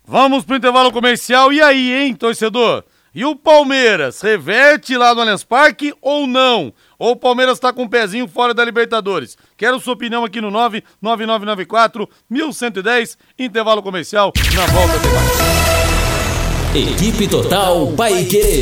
Vamos 0.05 0.43
pro 0.43 0.57
intervalo 0.57 0.91
comercial. 0.91 1.53
E 1.53 1.61
aí, 1.61 1.93
hein, 1.93 2.13
torcedor? 2.13 2.83
E 3.13 3.25
o 3.25 3.35
Palmeiras, 3.35 4.21
reverte 4.21 4.95
lá 4.95 5.13
no 5.13 5.19
Allianz 5.19 5.43
Parque 5.43 5.93
ou 6.01 6.25
não? 6.25 6.73
Ou 6.97 7.11
o 7.11 7.15
Palmeiras 7.17 7.59
tá 7.59 7.73
com 7.73 7.83
um 7.83 7.89
pezinho 7.89 8.25
fora 8.25 8.53
da 8.53 8.63
Libertadores? 8.63 9.37
Quero 9.57 9.81
sua 9.81 9.95
opinião 9.95 10.23
aqui 10.23 10.39
no 10.39 10.49
99994 10.49 12.07
1110, 12.29 13.17
intervalo 13.37 13.83
comercial, 13.83 14.31
na 14.55 14.65
volta 14.67 14.97
de 14.97 15.07
mais. 15.09 16.93
Equipe 16.93 17.27
Total 17.27 17.85
Paique. 17.97 18.61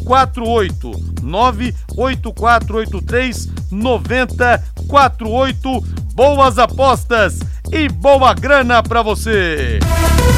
9048 0.08 0.92
98483 1.22 3.50
9048. 3.72 5.82
Boas 6.16 6.58
apostas 6.58 7.40
e 7.72 7.88
boa 7.90 8.34
grana 8.34 8.82
para 8.82 9.02
você. 9.02 9.80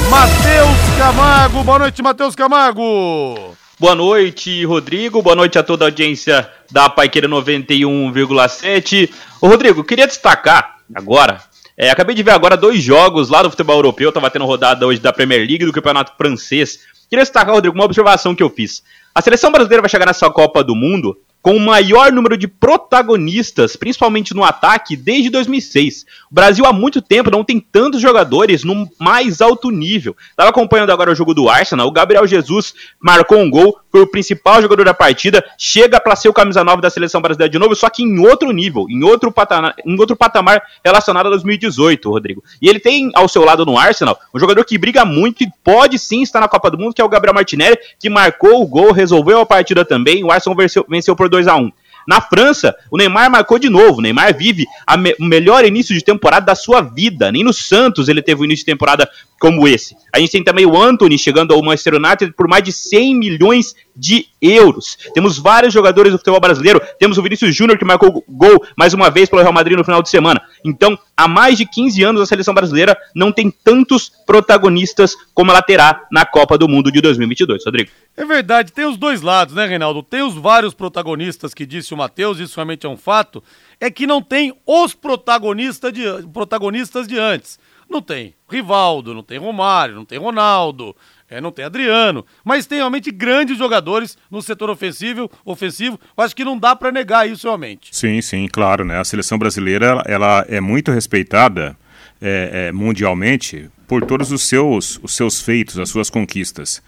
Matheus 0.10 0.98
Camargo, 0.98 1.64
boa 1.64 1.78
noite, 1.80 2.02
Matheus 2.02 2.36
Camargo. 2.36 3.56
Boa 3.80 3.96
noite, 3.96 4.66
Rodrigo. 4.66 5.22
Boa 5.22 5.36
noite 5.36 5.60
a 5.60 5.64
toda 5.64 5.86
a 5.86 5.88
audiência 5.88 6.50
da 6.70 6.90
Paiqueira 6.90 7.30
91,7. 7.30 9.10
Ô, 9.40 9.48
Rodrigo, 9.48 9.86
queria 9.86 10.06
destacar 10.06 10.80
agora. 10.94 11.42
É, 11.78 11.90
acabei 11.90 12.14
de 12.14 12.22
ver 12.22 12.32
agora 12.32 12.58
dois 12.58 12.84
jogos 12.84 13.30
lá 13.30 13.42
do 13.42 13.50
futebol 13.50 13.78
europeu. 13.78 14.12
Tava 14.12 14.30
tendo 14.30 14.46
rodada 14.46 14.86
hoje 14.86 15.00
da 15.00 15.14
Premier 15.14 15.48
League 15.48 15.64
do 15.64 15.72
Campeonato 15.72 16.12
Francês. 16.18 16.82
Queria 17.10 17.24
destacar, 17.24 17.56
Rodrigo, 17.56 17.76
uma 17.76 17.86
observação 17.86 18.36
que 18.36 18.44
eu 18.44 18.50
fiz. 18.50 18.84
A 19.14 19.22
seleção 19.22 19.52
brasileira 19.52 19.82
vai 19.82 19.90
chegar 19.90 20.06
nessa 20.06 20.30
Copa 20.30 20.64
do 20.64 20.76
Mundo 20.76 21.18
com 21.42 21.56
o 21.56 21.60
maior 21.60 22.12
número 22.12 22.38
de 22.38 22.48
protagonistas, 22.48 23.76
principalmente 23.76 24.36
no 24.36 24.44
ataque, 24.44 24.96
desde 24.96 25.30
2006. 25.30 26.06
O 26.30 26.36
Brasil 26.36 26.66
há 26.66 26.74
muito 26.74 27.02
tempo 27.02 27.32
não 27.32 27.44
tem 27.44 27.60
tantos 27.60 28.02
jogadores 28.02 28.64
no 28.64 28.90
mais 29.00 29.42
alto 29.42 29.72
nível. 29.72 30.16
Estava 30.30 30.50
acompanhando 30.50 30.92
agora 30.92 31.12
o 31.12 31.16
jogo 31.16 31.34
do 31.34 31.50
Arsenal, 31.50 31.88
o 31.88 31.92
Gabriel 31.92 32.28
Jesus 32.28 32.74
marcou 33.00 33.40
um 33.40 33.50
gol, 33.50 33.80
foi 33.92 34.02
o 34.02 34.08
principal 34.08 34.62
jogador 34.62 34.84
da 34.84 34.94
partida, 34.94 35.44
chega 35.58 36.00
para 36.00 36.16
ser 36.16 36.30
o 36.30 36.34
camisa 36.34 36.64
9 36.64 36.82
da 36.82 36.90
seleção 36.90 37.22
brasileira 37.22 37.52
de 37.52 37.58
novo, 37.58 37.76
só 37.76 37.90
que 37.90 38.04
em 38.04 38.20
outro 38.20 38.52
nível, 38.52 38.86
em 38.90 39.04
outro 39.04 39.32
patamar, 39.32 39.76
em 39.86 40.00
outro 40.00 40.16
patamar 40.16 40.62
relacionado 40.84 41.28
a 41.28 41.30
2018, 41.30 42.10
Rodrigo. 42.10 42.44
E 42.62 42.68
ele 42.68 42.80
tem 42.80 43.12
ao 43.14 43.28
seu 43.28 43.44
lado 43.44 43.66
no 43.66 43.78
Arsenal 43.78 44.20
um 44.34 44.40
jogador 44.40 44.64
que 44.66 44.78
briga 44.78 45.06
muito 45.06 45.44
e 45.44 45.52
pode 45.64 45.98
sim 45.98 46.22
estar 46.22 46.40
na 46.40 46.48
Copa 46.48 46.70
do 46.70 46.78
Mundo, 46.78 46.94
que 46.94 47.02
é 47.02 47.06
o 47.06 47.10
Gabriel 47.10 47.34
Martinelli, 47.34 47.78
que 48.00 48.10
marcou 48.10 48.62
o 48.62 48.68
gol, 48.68 48.92
resolveu 48.92 49.40
a 49.40 49.46
partida 49.46 49.86
também. 49.86 50.24
O 50.24 50.32
Arsenal 50.32 50.58
venceu, 50.58 50.86
venceu 50.88 51.16
por 51.16 51.29
2 51.30 51.48
a 51.48 51.56
1 51.56 51.72
na 52.10 52.20
França, 52.20 52.76
o 52.90 52.98
Neymar 52.98 53.30
marcou 53.30 53.60
de 53.60 53.70
novo. 53.70 54.00
O 54.00 54.02
Neymar 54.02 54.36
vive 54.36 54.66
me 54.98 55.16
o 55.20 55.26
melhor 55.26 55.64
início 55.64 55.94
de 55.94 56.04
temporada 56.04 56.44
da 56.44 56.56
sua 56.56 56.82
vida. 56.82 57.32
Nem 57.32 57.44
no 57.44 57.54
Santos 57.54 58.10
ele 58.10 58.20
teve 58.20 58.42
um 58.42 58.46
início 58.46 58.66
de 58.66 58.72
temporada 58.72 59.08
como 59.40 59.68
esse. 59.68 59.96
A 60.12 60.20
gente 60.20 60.32
tem 60.32 60.44
também 60.44 60.66
o 60.66 60.76
Anthony 60.76 61.20
chegando 61.20 61.54
ao 61.54 61.62
Manchester 61.62 61.94
United 61.94 62.34
por 62.34 62.48
mais 62.48 62.64
de 62.64 62.72
100 62.72 63.16
milhões 63.16 63.76
de 64.00 64.28
euros. 64.42 64.98
Temos 65.14 65.38
vários 65.38 65.74
jogadores 65.74 66.12
do 66.12 66.18
futebol 66.18 66.40
brasileiro. 66.40 66.82
Temos 66.98 67.18
o 67.18 67.22
Vinícius 67.22 67.54
Júnior 67.54 67.78
que 67.78 67.84
marcou 67.84 68.24
gol 68.28 68.66
mais 68.78 68.94
uma 68.94 69.10
vez 69.10 69.30
pelo 69.30 69.42
Real 69.42 69.54
Madrid 69.54 69.78
no 69.78 69.84
final 69.84 70.02
de 70.02 70.10
semana. 70.10 70.42
Então, 70.64 70.98
há 71.16 71.28
mais 71.28 71.58
de 71.58 71.66
15 71.66 72.02
anos 72.04 72.22
a 72.22 72.26
seleção 72.26 72.54
brasileira 72.54 72.98
não 73.14 73.32
tem 73.32 73.52
tantos 73.52 74.10
protagonistas 74.26 75.16
como 75.34 75.52
ela 75.52 75.62
terá 75.62 76.06
na 76.12 76.26
Copa 76.26 76.58
do 76.58 76.68
Mundo 76.68 76.92
de 76.92 77.02
2022, 77.02 77.66
Rodrigo. 77.66 77.92
É 78.16 78.26
verdade, 78.26 78.72
tem 78.72 78.86
os 78.86 78.98
dois 78.98 79.22
lados, 79.22 79.54
né, 79.54 79.66
Reinaldo? 79.66 80.02
Tem 80.02 80.22
os 80.22 80.36
vários 80.36 80.74
protagonistas 80.74 81.54
que 81.54 81.66
disse 81.66 81.94
o 81.94 81.98
Matheus, 81.98 82.40
isso 82.40 82.56
realmente 82.56 82.86
é 82.86 82.90
um 82.90 82.98
fato, 82.98 83.44
é 83.80 83.92
que 83.92 84.08
não 84.08 84.22
tem 84.22 84.54
os 84.66 84.94
protagonistas 84.94 85.92
de, 85.92 86.04
protagonistas 86.34 87.08
de 87.08 87.18
antes. 87.18 87.60
Não 87.90 88.04
tem 88.04 88.36
Rivaldo, 88.48 89.16
não 89.16 89.24
tem 89.24 89.40
Romário, 89.40 89.96
não 89.96 90.06
tem 90.06 90.20
Ronaldo, 90.20 90.96
é, 91.30 91.40
não 91.40 91.52
tem 91.52 91.64
Adriano, 91.64 92.26
mas 92.44 92.66
tem 92.66 92.80
realmente 92.80 93.12
grandes 93.12 93.58
jogadores 93.58 94.18
no 94.32 94.42
setor 94.42 94.70
ofensivo, 94.70 95.30
ofensivo. 95.46 96.00
Acho 96.18 96.36
que 96.36 96.44
não 96.44 96.58
dá 96.58 96.76
para 96.76 96.92
negar 96.92 97.30
isso 97.30 97.48
realmente. 97.48 97.96
Sim, 97.96 98.22
sim, 98.22 98.48
claro, 98.52 98.84
né? 98.84 99.00
A 99.00 99.04
seleção 99.04 99.38
brasileira 99.38 100.02
ela 100.06 100.46
é 100.50 100.60
muito 100.60 100.92
respeitada 100.92 101.78
é, 102.22 102.68
é, 102.68 102.72
mundialmente 102.72 103.70
por 103.88 104.06
todos 104.06 104.32
os 104.32 104.44
seus, 104.44 105.00
os 105.02 105.16
seus 105.16 105.42
feitos, 105.42 105.80
as 105.80 105.90
suas 105.90 106.10
conquistas. 106.10 106.82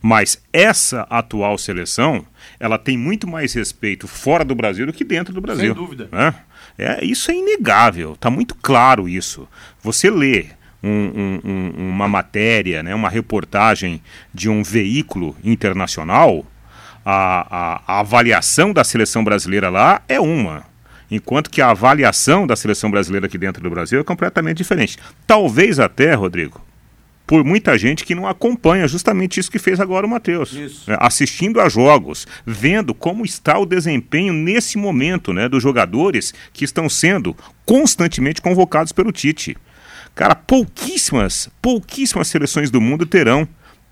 Mas 0.00 0.42
essa 0.52 1.02
atual 1.10 1.58
seleção, 1.58 2.24
ela 2.58 2.78
tem 2.78 2.96
muito 2.96 3.26
mais 3.26 3.52
respeito 3.52 4.08
fora 4.08 4.44
do 4.44 4.54
Brasil 4.54 4.86
do 4.86 4.92
que 4.92 5.04
dentro 5.04 5.34
do 5.34 5.40
Brasil. 5.40 5.66
Sem 5.66 5.74
dúvida. 5.74 6.08
Né? 6.10 6.34
É, 6.78 7.04
isso 7.04 7.30
é 7.30 7.34
inegável, 7.34 8.12
está 8.12 8.30
muito 8.30 8.54
claro 8.54 9.08
isso. 9.08 9.48
Você 9.82 10.10
lê 10.10 10.46
um, 10.82 11.40
um, 11.44 11.88
uma 11.90 12.08
matéria, 12.08 12.82
né, 12.82 12.94
uma 12.94 13.08
reportagem 13.08 14.02
de 14.32 14.48
um 14.48 14.62
veículo 14.62 15.36
internacional, 15.42 16.44
a, 17.04 17.46
a, 17.50 17.82
a 17.86 18.00
avaliação 18.00 18.72
da 18.72 18.82
seleção 18.82 19.22
brasileira 19.22 19.68
lá 19.68 20.02
é 20.08 20.20
uma. 20.20 20.64
Enquanto 21.10 21.50
que 21.50 21.62
a 21.62 21.70
avaliação 21.70 22.46
da 22.46 22.56
seleção 22.56 22.90
brasileira 22.90 23.26
aqui 23.26 23.38
dentro 23.38 23.62
do 23.62 23.70
Brasil 23.70 24.00
é 24.00 24.04
completamente 24.04 24.56
diferente. 24.56 24.98
Talvez 25.24 25.78
até, 25.78 26.14
Rodrigo, 26.14 26.60
por 27.26 27.44
muita 27.44 27.76
gente 27.76 28.04
que 28.04 28.14
não 28.14 28.26
acompanha 28.26 28.86
justamente 28.86 29.40
isso 29.40 29.50
que 29.50 29.58
fez 29.58 29.80
agora 29.80 30.06
o 30.06 30.10
Matheus. 30.10 30.52
Né? 30.86 30.96
Assistindo 31.00 31.60
a 31.60 31.68
jogos, 31.68 32.26
vendo 32.46 32.94
como 32.94 33.24
está 33.24 33.58
o 33.58 33.66
desempenho 33.66 34.32
nesse 34.32 34.78
momento 34.78 35.32
né, 35.32 35.48
dos 35.48 35.62
jogadores 35.62 36.32
que 36.52 36.64
estão 36.64 36.88
sendo 36.88 37.36
constantemente 37.64 38.40
convocados 38.40 38.92
pelo 38.92 39.10
Tite. 39.10 39.56
Cara, 40.16 40.34
pouquíssimas, 40.34 41.50
pouquíssimas 41.60 42.28
seleções 42.28 42.70
do 42.70 42.80
mundo 42.80 43.04
terão 43.04 43.46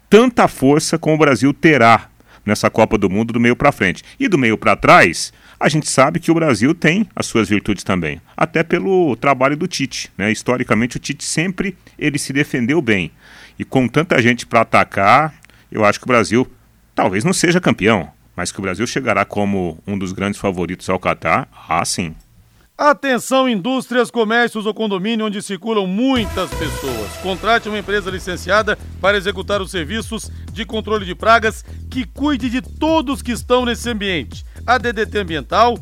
tanta 0.08 0.48
força 0.48 0.98
como 0.98 1.16
o 1.16 1.18
Brasil 1.18 1.52
terá 1.52 2.08
nessa 2.46 2.70
Copa 2.70 2.96
do 2.96 3.10
Mundo 3.10 3.34
do 3.34 3.38
meio 3.38 3.54
para 3.54 3.70
frente. 3.70 4.02
E 4.18 4.26
do 4.26 4.38
meio 4.38 4.56
para 4.56 4.74
trás, 4.74 5.34
a 5.60 5.68
gente 5.68 5.86
sabe 5.86 6.18
que 6.18 6.30
o 6.30 6.34
Brasil 6.34 6.74
tem 6.74 7.06
as 7.14 7.26
suas 7.26 7.46
virtudes 7.46 7.84
também, 7.84 8.22
até 8.34 8.62
pelo 8.62 9.14
trabalho 9.16 9.54
do 9.54 9.68
Tite. 9.68 10.10
Né? 10.16 10.32
Historicamente, 10.32 10.96
o 10.96 11.00
Tite 11.00 11.24
sempre 11.26 11.76
ele 11.98 12.18
se 12.18 12.32
defendeu 12.32 12.80
bem. 12.80 13.10
E 13.58 13.64
com 13.64 13.86
tanta 13.86 14.20
gente 14.22 14.46
para 14.46 14.62
atacar, 14.62 15.34
eu 15.70 15.84
acho 15.84 15.98
que 15.98 16.06
o 16.06 16.08
Brasil 16.08 16.50
talvez 16.94 17.22
não 17.22 17.34
seja 17.34 17.60
campeão, 17.60 18.10
mas 18.34 18.50
que 18.50 18.58
o 18.58 18.62
Brasil 18.62 18.86
chegará 18.86 19.26
como 19.26 19.78
um 19.86 19.98
dos 19.98 20.12
grandes 20.12 20.40
favoritos 20.40 20.88
ao 20.88 20.98
Catar, 20.98 21.46
ah, 21.68 21.84
sim. 21.84 22.14
Atenção, 22.76 23.48
indústrias, 23.48 24.10
comércios 24.10 24.66
ou 24.66 24.74
condomínio 24.74 25.26
onde 25.26 25.40
circulam 25.40 25.86
muitas 25.86 26.50
pessoas. 26.50 27.12
Contrate 27.22 27.68
uma 27.68 27.78
empresa 27.78 28.10
licenciada 28.10 28.76
para 29.00 29.16
executar 29.16 29.62
os 29.62 29.70
serviços 29.70 30.28
de 30.52 30.64
controle 30.64 31.06
de 31.06 31.14
pragas 31.14 31.64
que 31.88 32.04
cuide 32.04 32.50
de 32.50 32.60
todos 32.60 33.22
que 33.22 33.30
estão 33.30 33.64
nesse 33.64 33.88
ambiente. 33.88 34.44
A 34.66 34.76
DDT 34.76 35.18
Ambiental 35.18 35.78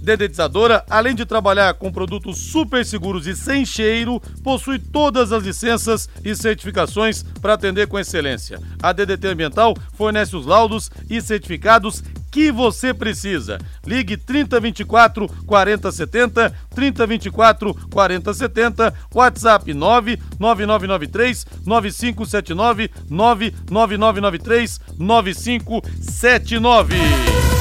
dedetizadora, 0.00 0.84
além 0.88 1.14
de 1.14 1.26
trabalhar 1.26 1.74
com 1.74 1.92
produtos 1.92 2.38
super 2.38 2.84
seguros 2.84 3.26
e 3.26 3.36
sem 3.36 3.64
cheiro, 3.64 4.20
possui 4.42 4.78
todas 4.78 5.32
as 5.32 5.44
licenças 5.44 6.08
e 6.24 6.34
certificações 6.34 7.22
para 7.40 7.54
atender 7.54 7.86
com 7.86 7.98
excelência. 7.98 8.60
A 8.82 8.92
DDT 8.92 9.28
Ambiental 9.28 9.76
fornece 9.94 10.36
os 10.36 10.46
laudos 10.46 10.90
e 11.10 11.20
certificados 11.20 12.02
que 12.30 12.52
você 12.52 12.94
precisa. 12.94 13.58
Ligue 13.86 14.16
3024 14.16 15.28
4070, 15.46 16.54
3024 16.74 17.74
4070, 17.90 18.94
WhatsApp 19.14 19.74
99993 19.74 21.46
9579 21.64 22.90
99993 23.10 24.80
9579. 24.98 27.57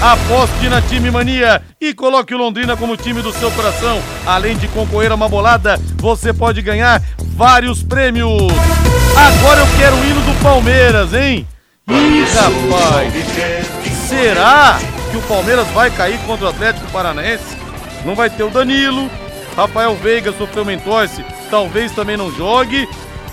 Aposte 0.00 0.68
na 0.68 0.80
Time 0.80 1.10
Mania 1.10 1.62
e 1.80 1.92
coloque 1.92 2.34
o 2.34 2.38
Londrina 2.38 2.76
como 2.76 2.96
time 2.96 3.20
do 3.20 3.32
seu 3.32 3.50
coração. 3.50 4.00
Além 4.26 4.56
de 4.56 4.68
concorrer 4.68 5.10
a 5.10 5.14
uma 5.14 5.28
bolada, 5.28 5.78
você 5.96 6.32
pode 6.32 6.62
ganhar 6.62 7.02
vários 7.36 7.82
prêmios. 7.82 8.52
Agora 9.16 9.60
eu 9.60 9.66
quero 9.78 9.96
o 9.96 10.04
hino 10.04 10.20
do 10.20 10.42
Palmeiras, 10.42 11.12
hein? 11.12 11.46
Ih, 11.88 12.24
rapaz! 12.34 13.12
Será 14.08 14.78
que 15.10 15.16
o 15.16 15.22
Palmeiras 15.22 15.66
vai 15.68 15.90
cair 15.90 16.18
contra 16.20 16.46
o 16.46 16.48
Atlético 16.50 16.90
Paranaense? 16.90 17.58
não 18.04 18.14
vai 18.14 18.30
ter 18.30 18.42
o 18.42 18.50
Danilo, 18.50 19.10
Rafael 19.56 19.94
Veiga 19.96 20.32
sofreu 20.32 20.62
uma 20.62 20.72
entorse, 20.72 21.24
talvez 21.50 21.92
também 21.92 22.16
não 22.16 22.32
jogue, 22.32 22.88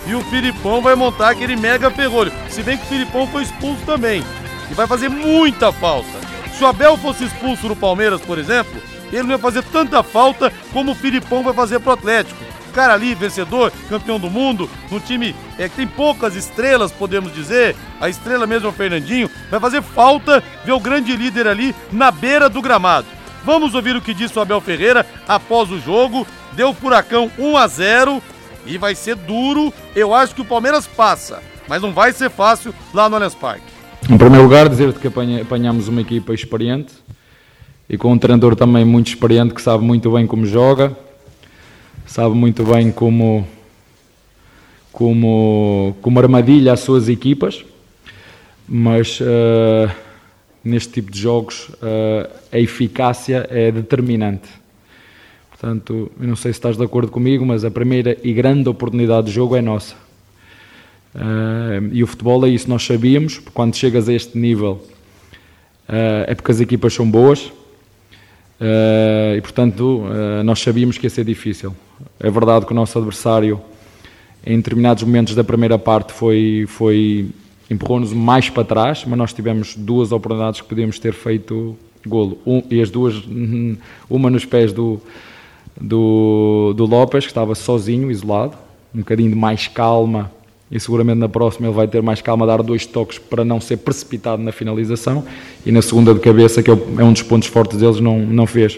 e 0.08 0.14
o 0.14 0.22
Filipão 0.24 0.82
vai 0.82 0.96
montar 0.96 1.30
aquele 1.30 1.56
mega 1.56 1.90
ferrolho. 1.90 2.32
Se 2.50 2.62
bem 2.62 2.78
que 2.78 2.84
o 2.86 2.88
Filipão 2.90 3.28
foi 3.28 3.44
expulso 3.44 3.82
também, 3.86 4.24
e 4.70 4.74
vai 4.74 4.88
fazer 4.88 5.10
muita 5.10 5.72
falta. 5.72 6.25
Se 6.58 6.64
o 6.64 6.68
Abel 6.68 6.96
fosse 6.98 7.26
expulso 7.26 7.68
no 7.68 7.76
Palmeiras, 7.76 8.22
por 8.22 8.38
exemplo, 8.38 8.82
ele 9.12 9.24
não 9.24 9.32
ia 9.32 9.38
fazer 9.38 9.62
tanta 9.64 10.02
falta 10.02 10.52
como 10.72 10.94
o 10.94 10.96
Filipão 10.96 11.44
vai 11.44 11.54
fazer 11.54 11.80
pro 11.80 11.92
Atlético. 11.92 12.42
Cara 12.74 12.94
ali, 12.94 13.14
vencedor, 13.14 13.74
campeão 13.90 14.18
do 14.20 14.30
mundo, 14.30 14.70
num 14.90 15.00
time 15.00 15.36
é, 15.58 15.68
que 15.68 15.76
tem 15.76 15.88
poucas 15.88 16.36
estrelas, 16.36 16.92
podemos 16.92 17.34
dizer. 17.34 17.76
A 18.00 18.08
estrela 18.08 18.48
mesmo 18.48 18.68
é 18.68 18.70
o 18.70 18.74
Fernandinho. 18.74 19.30
Vai 19.50 19.60
fazer 19.60 19.82
falta 19.82 20.42
ver 20.64 20.72
o 20.72 20.80
grande 20.80 21.16
líder 21.16 21.48
ali 21.48 21.76
na 21.92 22.10
beira 22.10 22.50
do 22.50 22.62
gramado. 22.62 23.08
Vamos 23.44 23.76
ouvir 23.76 23.96
o 23.96 24.02
que 24.02 24.14
disse 24.14 24.38
o 24.38 24.42
Abel 24.42 24.62
Ferreira 24.62 25.06
após 25.28 25.70
o 25.72 25.80
jogo. 25.80 26.26
Deu 26.54 26.74
furacão 26.74 27.30
1 27.38 27.58
a 27.58 27.68
0 27.68 28.24
e 28.66 28.78
vai 28.78 28.96
ser 28.96 29.16
duro. 29.16 29.74
Eu 29.94 30.14
acho 30.14 30.34
que 30.34 30.42
o 30.42 30.46
Palmeiras 30.46 30.88
passa, 30.88 31.44
mas 31.68 31.82
não 31.82 31.94
vai 31.94 32.14
ser 32.14 32.30
fácil 32.30 32.74
lá 32.94 33.10
no 33.10 33.16
Allianz 33.16 33.36
Parque. 33.36 33.75
Em 34.10 34.18
primeiro 34.18 34.44
lugar, 34.44 34.70
dizer-te 34.70 35.00
que 35.00 35.08
apanhamos 35.08 35.88
uma 35.88 36.02
equipa 36.02 36.34
experiente 36.34 36.94
e 37.90 37.98
com 37.98 38.12
um 38.12 38.18
treinador 38.18 38.56
também 38.56 38.86
muito 38.86 39.08
experiente 39.08 39.54
que 39.54 39.62
sabe 39.62 39.84
muito 39.84 40.12
bem 40.12 40.28
como 40.28 40.46
joga 40.46 40.96
sabe 42.06 42.36
muito 42.36 42.64
bem 42.64 42.92
como, 42.92 43.48
como, 44.92 45.96
como 46.02 46.20
armadilha 46.20 46.74
as 46.74 46.80
suas 46.82 47.10
equipas, 47.10 47.66
mas 48.68 49.20
uh, 49.20 49.92
neste 50.64 50.94
tipo 50.94 51.12
de 51.12 51.20
jogos 51.20 51.70
uh, 51.70 52.30
a 52.52 52.60
eficácia 52.60 53.48
é 53.50 53.72
determinante. 53.72 54.50
Portanto, 55.50 56.12
eu 56.20 56.28
não 56.28 56.36
sei 56.36 56.54
se 56.54 56.60
estás 56.60 56.78
de 56.78 56.84
acordo 56.84 57.12
comigo, 57.12 57.46
mas 57.46 57.66
a 57.66 57.72
primeira 57.72 58.18
e 58.24 58.34
grande 58.34 58.70
oportunidade 58.70 59.28
de 59.28 59.34
jogo 59.34 59.56
é 59.56 59.62
nossa. 59.62 60.05
Uh, 61.16 61.90
e 61.94 62.04
o 62.04 62.08
futebol 62.08 62.46
é 62.46 62.50
isso, 62.50 62.70
nós 62.70 62.86
sabíamos, 62.86 63.40
quando 63.54 63.76
chegas 63.76 64.10
a 64.10 64.14
este 64.14 64.38
nível 64.38 64.82
é 65.88 66.34
porque 66.34 66.52
as 66.52 66.60
equipas 66.60 66.96
são 66.96 67.08
boas, 67.08 67.52
Uh, 68.60 69.36
e 69.36 69.42
portanto, 69.42 70.04
uh, 70.06 70.44
nós 70.44 70.60
sabíamos 70.60 70.98
que 70.98 71.06
ia 71.06 71.10
ser 71.10 71.26
difícil. 71.26 71.76
É 72.20 72.30
verdade 72.30 72.66
que 72.66 72.72
o 72.72 72.76
nosso 72.76 72.98
adversário, 72.98 73.60
em 74.46 74.58
determinados 74.58 75.04
momentos 75.04 75.36
da 75.36 75.44
primeira 75.44 75.78
parte, 75.78 76.14
foi, 76.14 76.66
foi 76.68 77.30
empurrou-nos 77.70 78.14
mais 78.14 78.50
para 78.50 78.64
trás, 78.64 79.04
mas 79.06 79.18
nós 79.18 79.34
tivemos 79.34 79.76
duas 79.76 80.12
oportunidades 80.12 80.62
que 80.62 80.68
podíamos 80.68 81.00
ter 81.00 81.14
feito 81.14 81.78
golo. 82.06 82.38
Um, 82.46 82.64
e 82.70 82.82
as 82.82 82.90
duas, 82.90 83.16
uma 84.10 84.30
nos 84.30 84.46
pés 84.46 84.72
do, 84.72 85.02
do, 85.80 86.74
do 86.78 86.86
Lopes, 86.86 87.26
que 87.26 87.32
estava 87.32 87.56
sozinho, 87.56 88.10
isolado, 88.10 88.58
um 88.94 89.00
bocadinho 89.00 89.32
de 89.32 89.36
mais 89.36 89.68
calma 89.68 90.32
e 90.76 90.80
seguramente 90.80 91.20
na 91.20 91.30
próxima 91.30 91.68
ele 91.68 91.74
vai 91.74 91.88
ter 91.88 92.02
mais 92.02 92.22
calma 92.22 92.46
dar 92.46 92.62
dois 92.62 92.86
toques 92.86 93.18
para 93.18 93.46
não 93.46 93.62
ser 93.62 93.78
precipitado 93.78 94.44
na 94.44 94.52
finalização 94.52 95.26
e 95.66 95.72
na 95.72 95.82
segunda 95.82 96.14
de 96.14 96.20
cabeça, 96.20 96.62
que 96.62 96.70
é, 96.70 96.74
é 96.74 97.04
um 97.04 97.14
dos 97.14 97.22
pontos 97.22 97.48
fortes 97.48 97.78
deles, 97.78 98.02
não, 98.02 98.20
não 98.20 98.46
fez. 98.46 98.78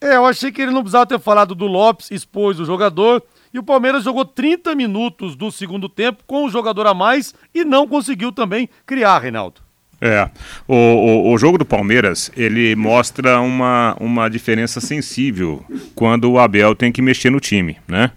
É, 0.00 0.16
eu 0.16 0.24
achei 0.24 0.50
que 0.50 0.62
ele 0.62 0.70
não 0.70 0.80
precisava 0.80 1.04
ter 1.04 1.20
falado 1.20 1.54
do 1.54 1.66
Lopes, 1.66 2.10
expôs 2.10 2.58
o 2.58 2.64
jogador, 2.64 3.22
e 3.52 3.58
o 3.58 3.62
Palmeiras 3.62 4.02
jogou 4.02 4.24
30 4.24 4.74
minutos 4.74 5.36
do 5.36 5.50
segundo 5.50 5.90
tempo 5.90 6.22
com 6.26 6.46
o 6.46 6.50
jogador 6.50 6.86
a 6.86 6.94
mais 6.94 7.34
e 7.54 7.66
não 7.66 7.86
conseguiu 7.86 8.32
também 8.32 8.66
criar, 8.86 9.18
Reinaldo. 9.18 9.60
É, 10.00 10.30
o, 10.66 10.74
o, 10.74 11.32
o, 11.34 11.36
jogo 11.36 11.58
do 11.58 11.66
Palmeiras, 11.66 12.32
ele 12.34 12.74
mostra 12.74 13.42
uma, 13.42 13.94
uma 14.00 14.30
diferença 14.30 14.80
sensível 14.80 15.62
quando 15.94 16.30
o 16.30 16.38
Abel 16.38 16.74
tem 16.74 16.90
que 16.90 17.02
mexer 17.02 17.28
no 17.28 17.38
time, 17.40 17.76
né? 17.86 18.10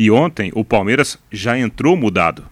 E 0.00 0.10
ontem 0.10 0.50
o 0.54 0.64
Palmeiras 0.64 1.18
já 1.30 1.58
entrou 1.58 1.94
mudado, 1.94 2.46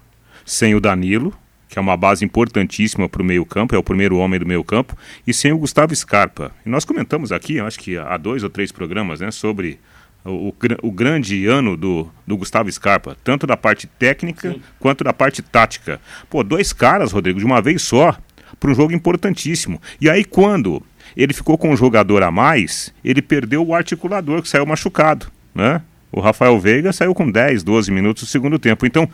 sem 0.45 0.75
o 0.75 0.81
Danilo, 0.81 1.33
que 1.67 1.79
é 1.79 1.81
uma 1.81 1.97
base 1.97 2.23
importantíssima 2.23 3.09
para 3.09 3.23
o 3.23 3.25
meio-campo, 3.25 3.75
é 3.75 3.79
o 3.79 3.83
primeiro 3.83 4.19
homem 4.19 4.39
do 4.39 4.45
meio-campo, 4.45 4.95
e 5.27 5.33
sem 5.33 5.51
o 5.51 5.57
Gustavo 5.57 5.97
Scarpa. 5.97 6.53
E 6.67 6.69
nós 6.69 6.85
comentamos 6.85 7.33
aqui, 7.33 7.59
acho 7.59 7.79
que 7.79 7.97
há 7.97 8.19
dois 8.19 8.43
ou 8.43 8.51
três 8.51 8.71
programas, 8.71 9.21
né, 9.21 9.31
sobre 9.31 9.81
o, 10.27 10.51
o, 10.51 10.55
o, 10.83 10.93
grande 10.93 11.47
ano 11.47 11.75
do, 11.75 12.11
do 12.27 12.37
Gustavo 12.37 12.71
Scarpa, 12.71 13.17
tanto 13.25 13.47
da 13.47 13.57
parte 13.57 13.87
técnica 13.87 14.53
Sim. 14.53 14.61
quanto 14.79 15.03
da 15.03 15.15
parte 15.15 15.41
tática. 15.41 15.99
Pô, 16.29 16.45
dois 16.45 16.75
caras, 16.75 17.13
Rodrigo, 17.13 17.39
de 17.39 17.47
uma 17.47 17.63
vez 17.63 17.81
só, 17.81 18.15
para 18.61 18.71
um 18.71 18.75
jogo 18.75 18.93
importantíssimo. 18.93 19.81
E 19.99 20.11
aí, 20.11 20.23
quando 20.23 20.83
ele 21.17 21.33
ficou 21.33 21.57
com 21.57 21.71
um 21.71 21.77
jogador 21.79 22.23
a 22.23 22.31
mais, 22.31 22.93
ele 23.03 23.23
perdeu 23.23 23.67
o 23.67 23.75
articulador, 23.75 24.43
que 24.43 24.51
saiu 24.51 24.67
machucado, 24.67 25.29
né? 25.55 25.81
O 26.11 26.21
Rafael 26.21 26.59
Veiga 26.59 26.93
saiu 26.93 27.15
com 27.15 27.31
10, 27.31 27.63
12 27.63 27.91
minutos 27.91 28.25
do 28.25 28.29
segundo 28.29 28.59
tempo. 28.59 28.87
Então, 28.87 29.09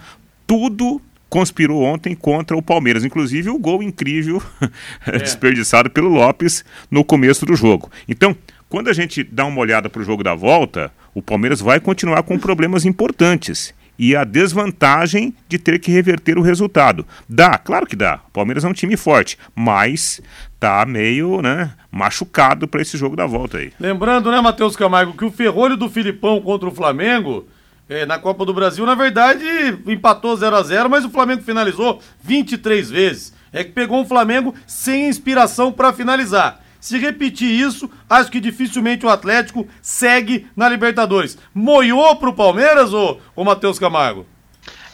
tudo 0.47 1.01
conspirou 1.29 1.83
ontem 1.83 2.15
contra 2.15 2.57
o 2.57 2.63
Palmeiras, 2.63 3.05
inclusive 3.05 3.51
o 3.51 3.59
gol 3.59 3.83
incrível 3.83 4.41
é. 5.07 5.19
desperdiçado 5.19 5.91
pelo 5.91 6.09
Lopes 6.09 6.65
no 6.91 7.05
começo 7.05 7.45
do 7.45 7.57
jogo. 7.57 7.91
Então, 8.09 8.37
quando 8.69 8.89
a 8.89 8.93
gente 8.93 9.25
dá 9.25 9.45
uma 9.45 9.61
olhada 9.61 9.91
para 9.91 10.01
o 10.01 10.05
jogo 10.05 10.23
da 10.23 10.35
volta, 10.35 10.93
o 11.13 11.21
Palmeiras 11.21 11.61
vai 11.61 11.81
continuar 11.81 12.23
com 12.23 12.39
problemas 12.39 12.85
importantes 12.85 13.75
e 13.99 14.15
a 14.17 14.25
desvantagem 14.25 15.35
de 15.49 15.59
ter 15.59 15.79
que 15.79 15.91
reverter 15.91 16.39
o 16.39 16.43
resultado. 16.43 17.07
Dá, 17.29 17.57
claro 17.59 17.87
que 17.87 17.97
dá. 17.97 18.21
O 18.29 18.31
Palmeiras 18.31 18.65
é 18.65 18.69
um 18.69 18.73
time 18.73 18.97
forte, 18.97 19.39
mas 19.55 20.21
tá 20.59 20.85
meio, 20.87 21.41
né, 21.43 21.73
machucado 21.91 22.67
para 22.67 22.83
esse 22.83 22.97
jogo 22.97 23.17
da 23.17 23.27
volta 23.27 23.59
aí. 23.59 23.73
Lembrando, 23.79 24.31
né, 24.31 24.41
Matheus 24.41 24.77
Camargo, 24.77 25.17
que 25.17 25.25
o 25.25 25.31
ferrolho 25.31 25.77
do 25.77 25.89
Filipão 25.89 26.41
contra 26.41 26.69
o 26.69 26.75
Flamengo 26.75 27.47
é, 27.89 28.07
na 28.07 28.19
Copa 28.19 28.45
do 28.45 28.55
Brasil, 28.55 28.87
na 28.87 28.95
verdade, 28.95 29.45
empatou 29.87 30.37
0 30.37 30.57
a 30.57 30.63
0 30.63 30.89
mas 30.89 31.05
o 31.05 31.11
Flamengo 31.11 31.43
finalizou 31.43 32.01
23 32.23 32.91
vezes. 32.91 33.35
É 33.53 33.63
que 33.63 33.73
pegou 33.73 34.01
um 34.01 34.07
Flamengo 34.07 34.55
sem 34.67 35.09
inspiração 35.09 35.71
para 35.71 35.93
finalizar. 35.93 36.64
Se 36.85 36.99
repetir 36.99 37.51
isso, 37.51 37.91
acho 38.11 38.31
que 38.31 38.39
dificilmente 38.39 39.07
o 39.07 39.09
Atlético 39.09 39.67
segue 39.81 40.47
na 40.55 40.69
Libertadores. 40.69 41.39
Moiou 41.55 42.17
pro 42.17 42.35
Palmeiras, 42.35 42.93
ou 42.93 43.23
o 43.35 43.43
Matheus 43.43 43.79
Camargo? 43.79 44.27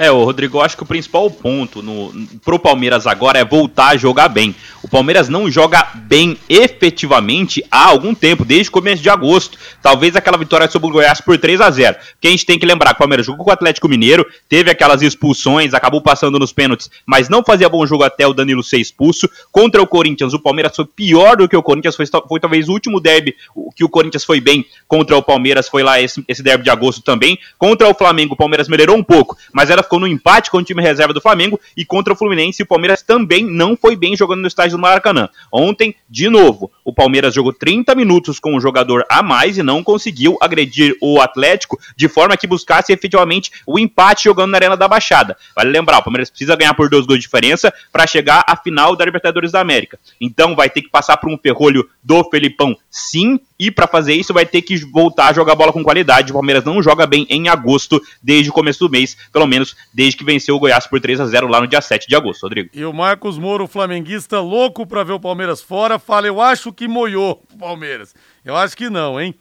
É, 0.01 0.11
o 0.11 0.25
Rodrigo, 0.25 0.63
acho 0.63 0.79
que 0.79 0.83
o 0.83 0.87
principal 0.87 1.31
ponto 1.31 1.83
no, 1.83 2.11
pro 2.43 2.59
Palmeiras 2.59 3.07
agora 3.07 3.39
é 3.39 3.45
voltar 3.45 3.89
a 3.89 3.97
jogar 3.99 4.31
bem. 4.31 4.55
O 4.83 4.89
Palmeiras 4.89 5.29
não 5.29 5.51
joga 5.51 5.87
bem 5.95 6.39
efetivamente 6.49 7.63
há 7.71 7.89
algum 7.89 8.15
tempo, 8.15 8.43
desde 8.43 8.71
o 8.71 8.73
começo 8.73 9.03
de 9.03 9.11
agosto. 9.11 9.59
Talvez 9.83 10.17
aquela 10.17 10.39
vitória 10.39 10.71
sobre 10.71 10.89
o 10.89 10.91
Goiás 10.91 11.21
por 11.21 11.37
3 11.37 11.61
a 11.61 11.71
0 11.71 11.99
Que 12.19 12.29
a 12.29 12.31
gente 12.31 12.47
tem 12.47 12.59
que 12.59 12.65
lembrar 12.65 12.95
que 12.95 12.95
o 12.95 12.99
Palmeiras 13.01 13.27
jogou 13.27 13.45
com 13.45 13.51
o 13.51 13.53
Atlético 13.53 13.91
Mineiro, 13.91 14.27
teve 14.49 14.71
aquelas 14.71 15.03
expulsões, 15.03 15.75
acabou 15.75 16.01
passando 16.01 16.39
nos 16.39 16.51
pênaltis, 16.51 16.91
mas 17.05 17.29
não 17.29 17.45
fazia 17.45 17.69
bom 17.69 17.87
jogo 17.87 18.03
até 18.03 18.27
o 18.27 18.33
Danilo 18.33 18.63
ser 18.63 18.79
expulso. 18.79 19.29
Contra 19.53 19.83
o 19.83 19.87
Corinthians, 19.87 20.33
o 20.33 20.39
Palmeiras 20.39 20.75
foi 20.75 20.87
pior 20.87 21.37
do 21.37 21.47
que 21.47 21.59
o 21.59 21.63
Corinthians, 21.63 21.95
foi, 21.95 22.07
foi 22.27 22.41
talvez 22.41 22.71
o 22.71 22.73
último 22.73 23.01
derby 23.01 23.35
que 23.77 23.85
o 23.85 23.89
Corinthians 23.91 24.25
foi 24.25 24.41
bem 24.41 24.65
contra 24.89 25.15
o 25.15 25.23
Palmeiras, 25.23 25.69
foi 25.69 25.83
lá 25.83 26.01
esse, 26.01 26.25
esse 26.27 26.43
derby 26.43 26.65
de 26.65 26.71
agosto 26.71 27.03
também. 27.03 27.39
Contra 27.59 27.87
o 27.87 27.93
Flamengo, 27.93 28.33
o 28.33 28.37
Palmeiras 28.37 28.67
melhorou 28.67 28.97
um 28.97 29.05
pouco, 29.05 29.37
mas 29.53 29.69
ela 29.69 29.90
ficou 29.91 29.99
no 29.99 30.07
empate 30.07 30.53
com 30.53 30.59
o 30.59 30.63
time 30.63 30.81
reserva 30.81 31.13
do 31.13 31.21
Flamengo 31.21 31.59
e 31.77 31.85
contra 31.85 32.13
o 32.13 32.17
Fluminense, 32.17 32.63
o 32.63 32.67
Palmeiras 32.67 33.03
também 33.03 33.45
não 33.45 33.77
foi 33.77 33.97
bem 33.97 34.17
jogando 34.17 34.41
no 34.41 34.47
estádio 34.47 34.77
do 34.77 34.81
Maracanã. 34.81 35.29
Ontem, 35.53 35.97
de 36.09 36.29
novo, 36.29 36.71
o 36.85 36.93
Palmeiras 36.93 37.35
jogou 37.35 37.53
30 37.53 37.93
minutos 37.97 38.39
com 38.39 38.55
um 38.55 38.61
jogador 38.61 39.05
a 39.09 39.21
mais 39.21 39.59
e 39.59 39.65
não 39.65 39.83
conseguiu 39.83 40.39
agredir 40.41 40.97
o 41.03 41.21
Atlético 41.21 41.77
de 41.97 42.07
forma 42.07 42.37
que 42.37 42.47
buscasse 42.47 42.93
efetivamente 42.93 43.51
o 43.67 43.81
empate 43.81 44.25
jogando 44.25 44.53
na 44.53 44.59
Arena 44.59 44.77
da 44.77 44.87
Baixada. 44.87 45.37
Vale 45.57 45.71
lembrar, 45.71 45.99
o 45.99 46.05
Palmeiras 46.05 46.31
precisa 46.31 46.55
ganhar 46.55 46.75
por 46.75 46.89
dois 46.89 47.05
gols 47.05 47.19
de 47.19 47.25
diferença 47.25 47.75
para 47.91 48.07
chegar 48.07 48.45
à 48.47 48.57
final 48.57 48.95
da 48.95 49.05
Libertadores 49.05 49.51
da 49.51 49.61
América. 49.61 49.99
Então 50.21 50.55
vai 50.55 50.71
ter 50.71 50.83
que 50.83 50.89
passar 50.89 51.17
por 51.17 51.29
um 51.29 51.37
ferrolho 51.37 51.89
do 52.01 52.23
Felipão, 52.31 52.77
sim, 52.89 53.41
e 53.61 53.71
para 53.71 53.87
fazer 53.87 54.15
isso 54.15 54.33
vai 54.33 54.47
ter 54.47 54.63
que 54.63 54.79
voltar 54.87 55.29
a 55.29 55.33
jogar 55.35 55.55
bola 55.55 55.71
com 55.71 55.85
qualidade. 55.85 56.33
O 56.33 56.35
Palmeiras 56.35 56.65
não 56.65 56.83
joga 56.83 57.07
bem 57.07 57.27
em 57.29 57.47
agosto, 57.47 58.01
desde 58.23 58.49
o 58.49 58.53
começo 58.55 58.81
do 58.81 58.91
mês, 58.91 59.15
pelo 59.31 59.47
menos 59.47 59.77
desde 59.93 60.17
que 60.17 60.25
venceu 60.25 60.57
o 60.57 60.59
Goiás 60.59 60.87
por 60.87 60.99
3 60.99 61.21
a 61.21 61.27
0 61.27 61.47
lá 61.47 61.61
no 61.61 61.67
dia 61.67 61.83
7 61.83 62.09
de 62.09 62.17
agosto, 62.17 62.43
Rodrigo. 62.43 62.71
E 62.73 62.83
o 62.87 62.93
Marcos 62.95 63.37
Moro, 63.37 63.67
flamenguista, 63.67 64.41
louco 64.41 64.87
para 64.87 65.05
ver 65.05 65.13
o 65.13 65.21
Palmeiras 65.21 65.61
fora, 65.61 65.99
fala: 65.99 66.27
Eu 66.27 66.41
acho 66.41 66.73
que 66.73 66.89
moiou 66.89 67.45
o 67.53 67.59
Palmeiras. 67.59 68.15
Eu 68.43 68.57
acho 68.57 68.75
que 68.75 68.89
não, 68.89 69.21
hein? 69.21 69.35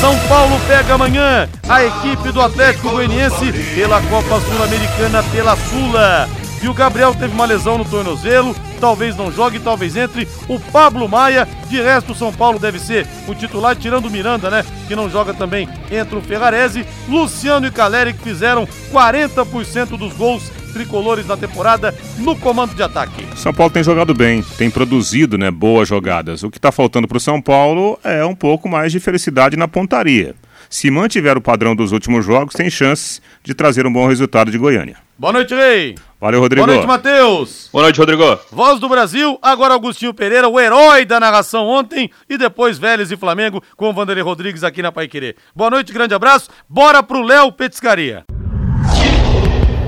São 0.00 0.18
Paulo 0.26 0.58
pega 0.66 0.94
amanhã 0.94 1.48
a 1.68 1.84
equipe 1.84 2.32
do 2.32 2.40
Atlético 2.40 2.90
Goianiense 2.90 3.52
pela 3.76 4.02
Copa 4.02 4.40
Sul-Americana 4.40 5.22
pela 5.22 5.54
Sula. 5.56 6.49
E 6.62 6.68
o 6.68 6.74
Gabriel 6.74 7.14
teve 7.14 7.32
uma 7.32 7.46
lesão 7.46 7.78
no 7.78 7.84
tornozelo, 7.86 8.54
talvez 8.78 9.16
não 9.16 9.32
jogue, 9.32 9.58
talvez 9.58 9.96
entre. 9.96 10.28
O 10.46 10.60
Pablo 10.60 11.08
Maia, 11.08 11.48
de 11.68 11.80
resto, 11.80 12.12
o 12.12 12.14
São 12.14 12.32
Paulo 12.32 12.58
deve 12.58 12.78
ser 12.78 13.06
o 13.26 13.34
titular, 13.34 13.74
tirando 13.74 14.06
o 14.06 14.10
Miranda, 14.10 14.50
né? 14.50 14.64
Que 14.86 14.94
não 14.94 15.08
joga 15.08 15.32
também, 15.32 15.66
entra 15.90 16.18
o 16.18 16.22
Ferrarese. 16.22 16.84
Luciano 17.08 17.66
e 17.66 17.70
Caleri, 17.70 18.12
que 18.12 18.22
fizeram 18.22 18.68
40% 18.92 19.96
dos 19.96 20.12
gols 20.12 20.50
tricolores 20.74 21.26
na 21.26 21.36
temporada 21.36 21.94
no 22.18 22.36
comando 22.36 22.74
de 22.74 22.82
ataque. 22.82 23.26
São 23.36 23.52
Paulo 23.52 23.72
tem 23.72 23.82
jogado 23.82 24.14
bem, 24.14 24.42
tem 24.58 24.70
produzido 24.70 25.38
né, 25.38 25.50
boas 25.50 25.88
jogadas. 25.88 26.42
O 26.42 26.50
que 26.50 26.58
está 26.58 26.70
faltando 26.70 27.08
para 27.08 27.16
o 27.16 27.20
São 27.20 27.40
Paulo 27.40 27.98
é 28.04 28.24
um 28.24 28.34
pouco 28.34 28.68
mais 28.68 28.92
de 28.92 29.00
felicidade 29.00 29.56
na 29.56 29.66
pontaria. 29.66 30.34
Se 30.68 30.90
mantiver 30.90 31.36
o 31.36 31.40
padrão 31.40 31.74
dos 31.74 31.90
últimos 31.90 32.24
jogos, 32.24 32.54
tem 32.54 32.70
chances 32.70 33.20
de 33.42 33.54
trazer 33.54 33.86
um 33.86 33.92
bom 33.92 34.06
resultado 34.06 34.50
de 34.50 34.58
Goiânia. 34.58 34.96
Boa 35.18 35.32
noite, 35.32 35.54
Rei. 35.54 35.96
Valeu, 36.20 36.40
Rodrigo. 36.40 36.66
Boa 36.66 36.76
noite, 36.76 36.86
Matheus. 36.86 37.70
Boa 37.72 37.84
noite, 37.84 37.98
Rodrigo. 37.98 38.38
Voz 38.52 38.78
do 38.78 38.88
Brasil, 38.88 39.38
agora 39.40 39.72
Augustinho 39.72 40.12
Pereira, 40.12 40.48
o 40.48 40.60
herói 40.60 41.06
da 41.06 41.18
narração 41.18 41.66
ontem, 41.66 42.10
e 42.28 42.36
depois 42.36 42.78
Vélez 42.78 43.10
e 43.10 43.16
Flamengo 43.16 43.62
com 43.74 43.88
o 43.88 43.92
Vanderlei 43.92 44.22
Rodrigues 44.22 44.62
aqui 44.62 44.82
na 44.82 44.92
Paiquerê. 44.92 45.34
Boa 45.56 45.70
noite, 45.70 45.94
grande 45.94 46.12
abraço. 46.12 46.50
Bora 46.68 47.02
pro 47.02 47.22
Léo 47.22 47.50
Petiscaria. 47.52 48.24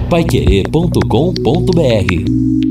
Paiquerê.com.br 0.08 2.61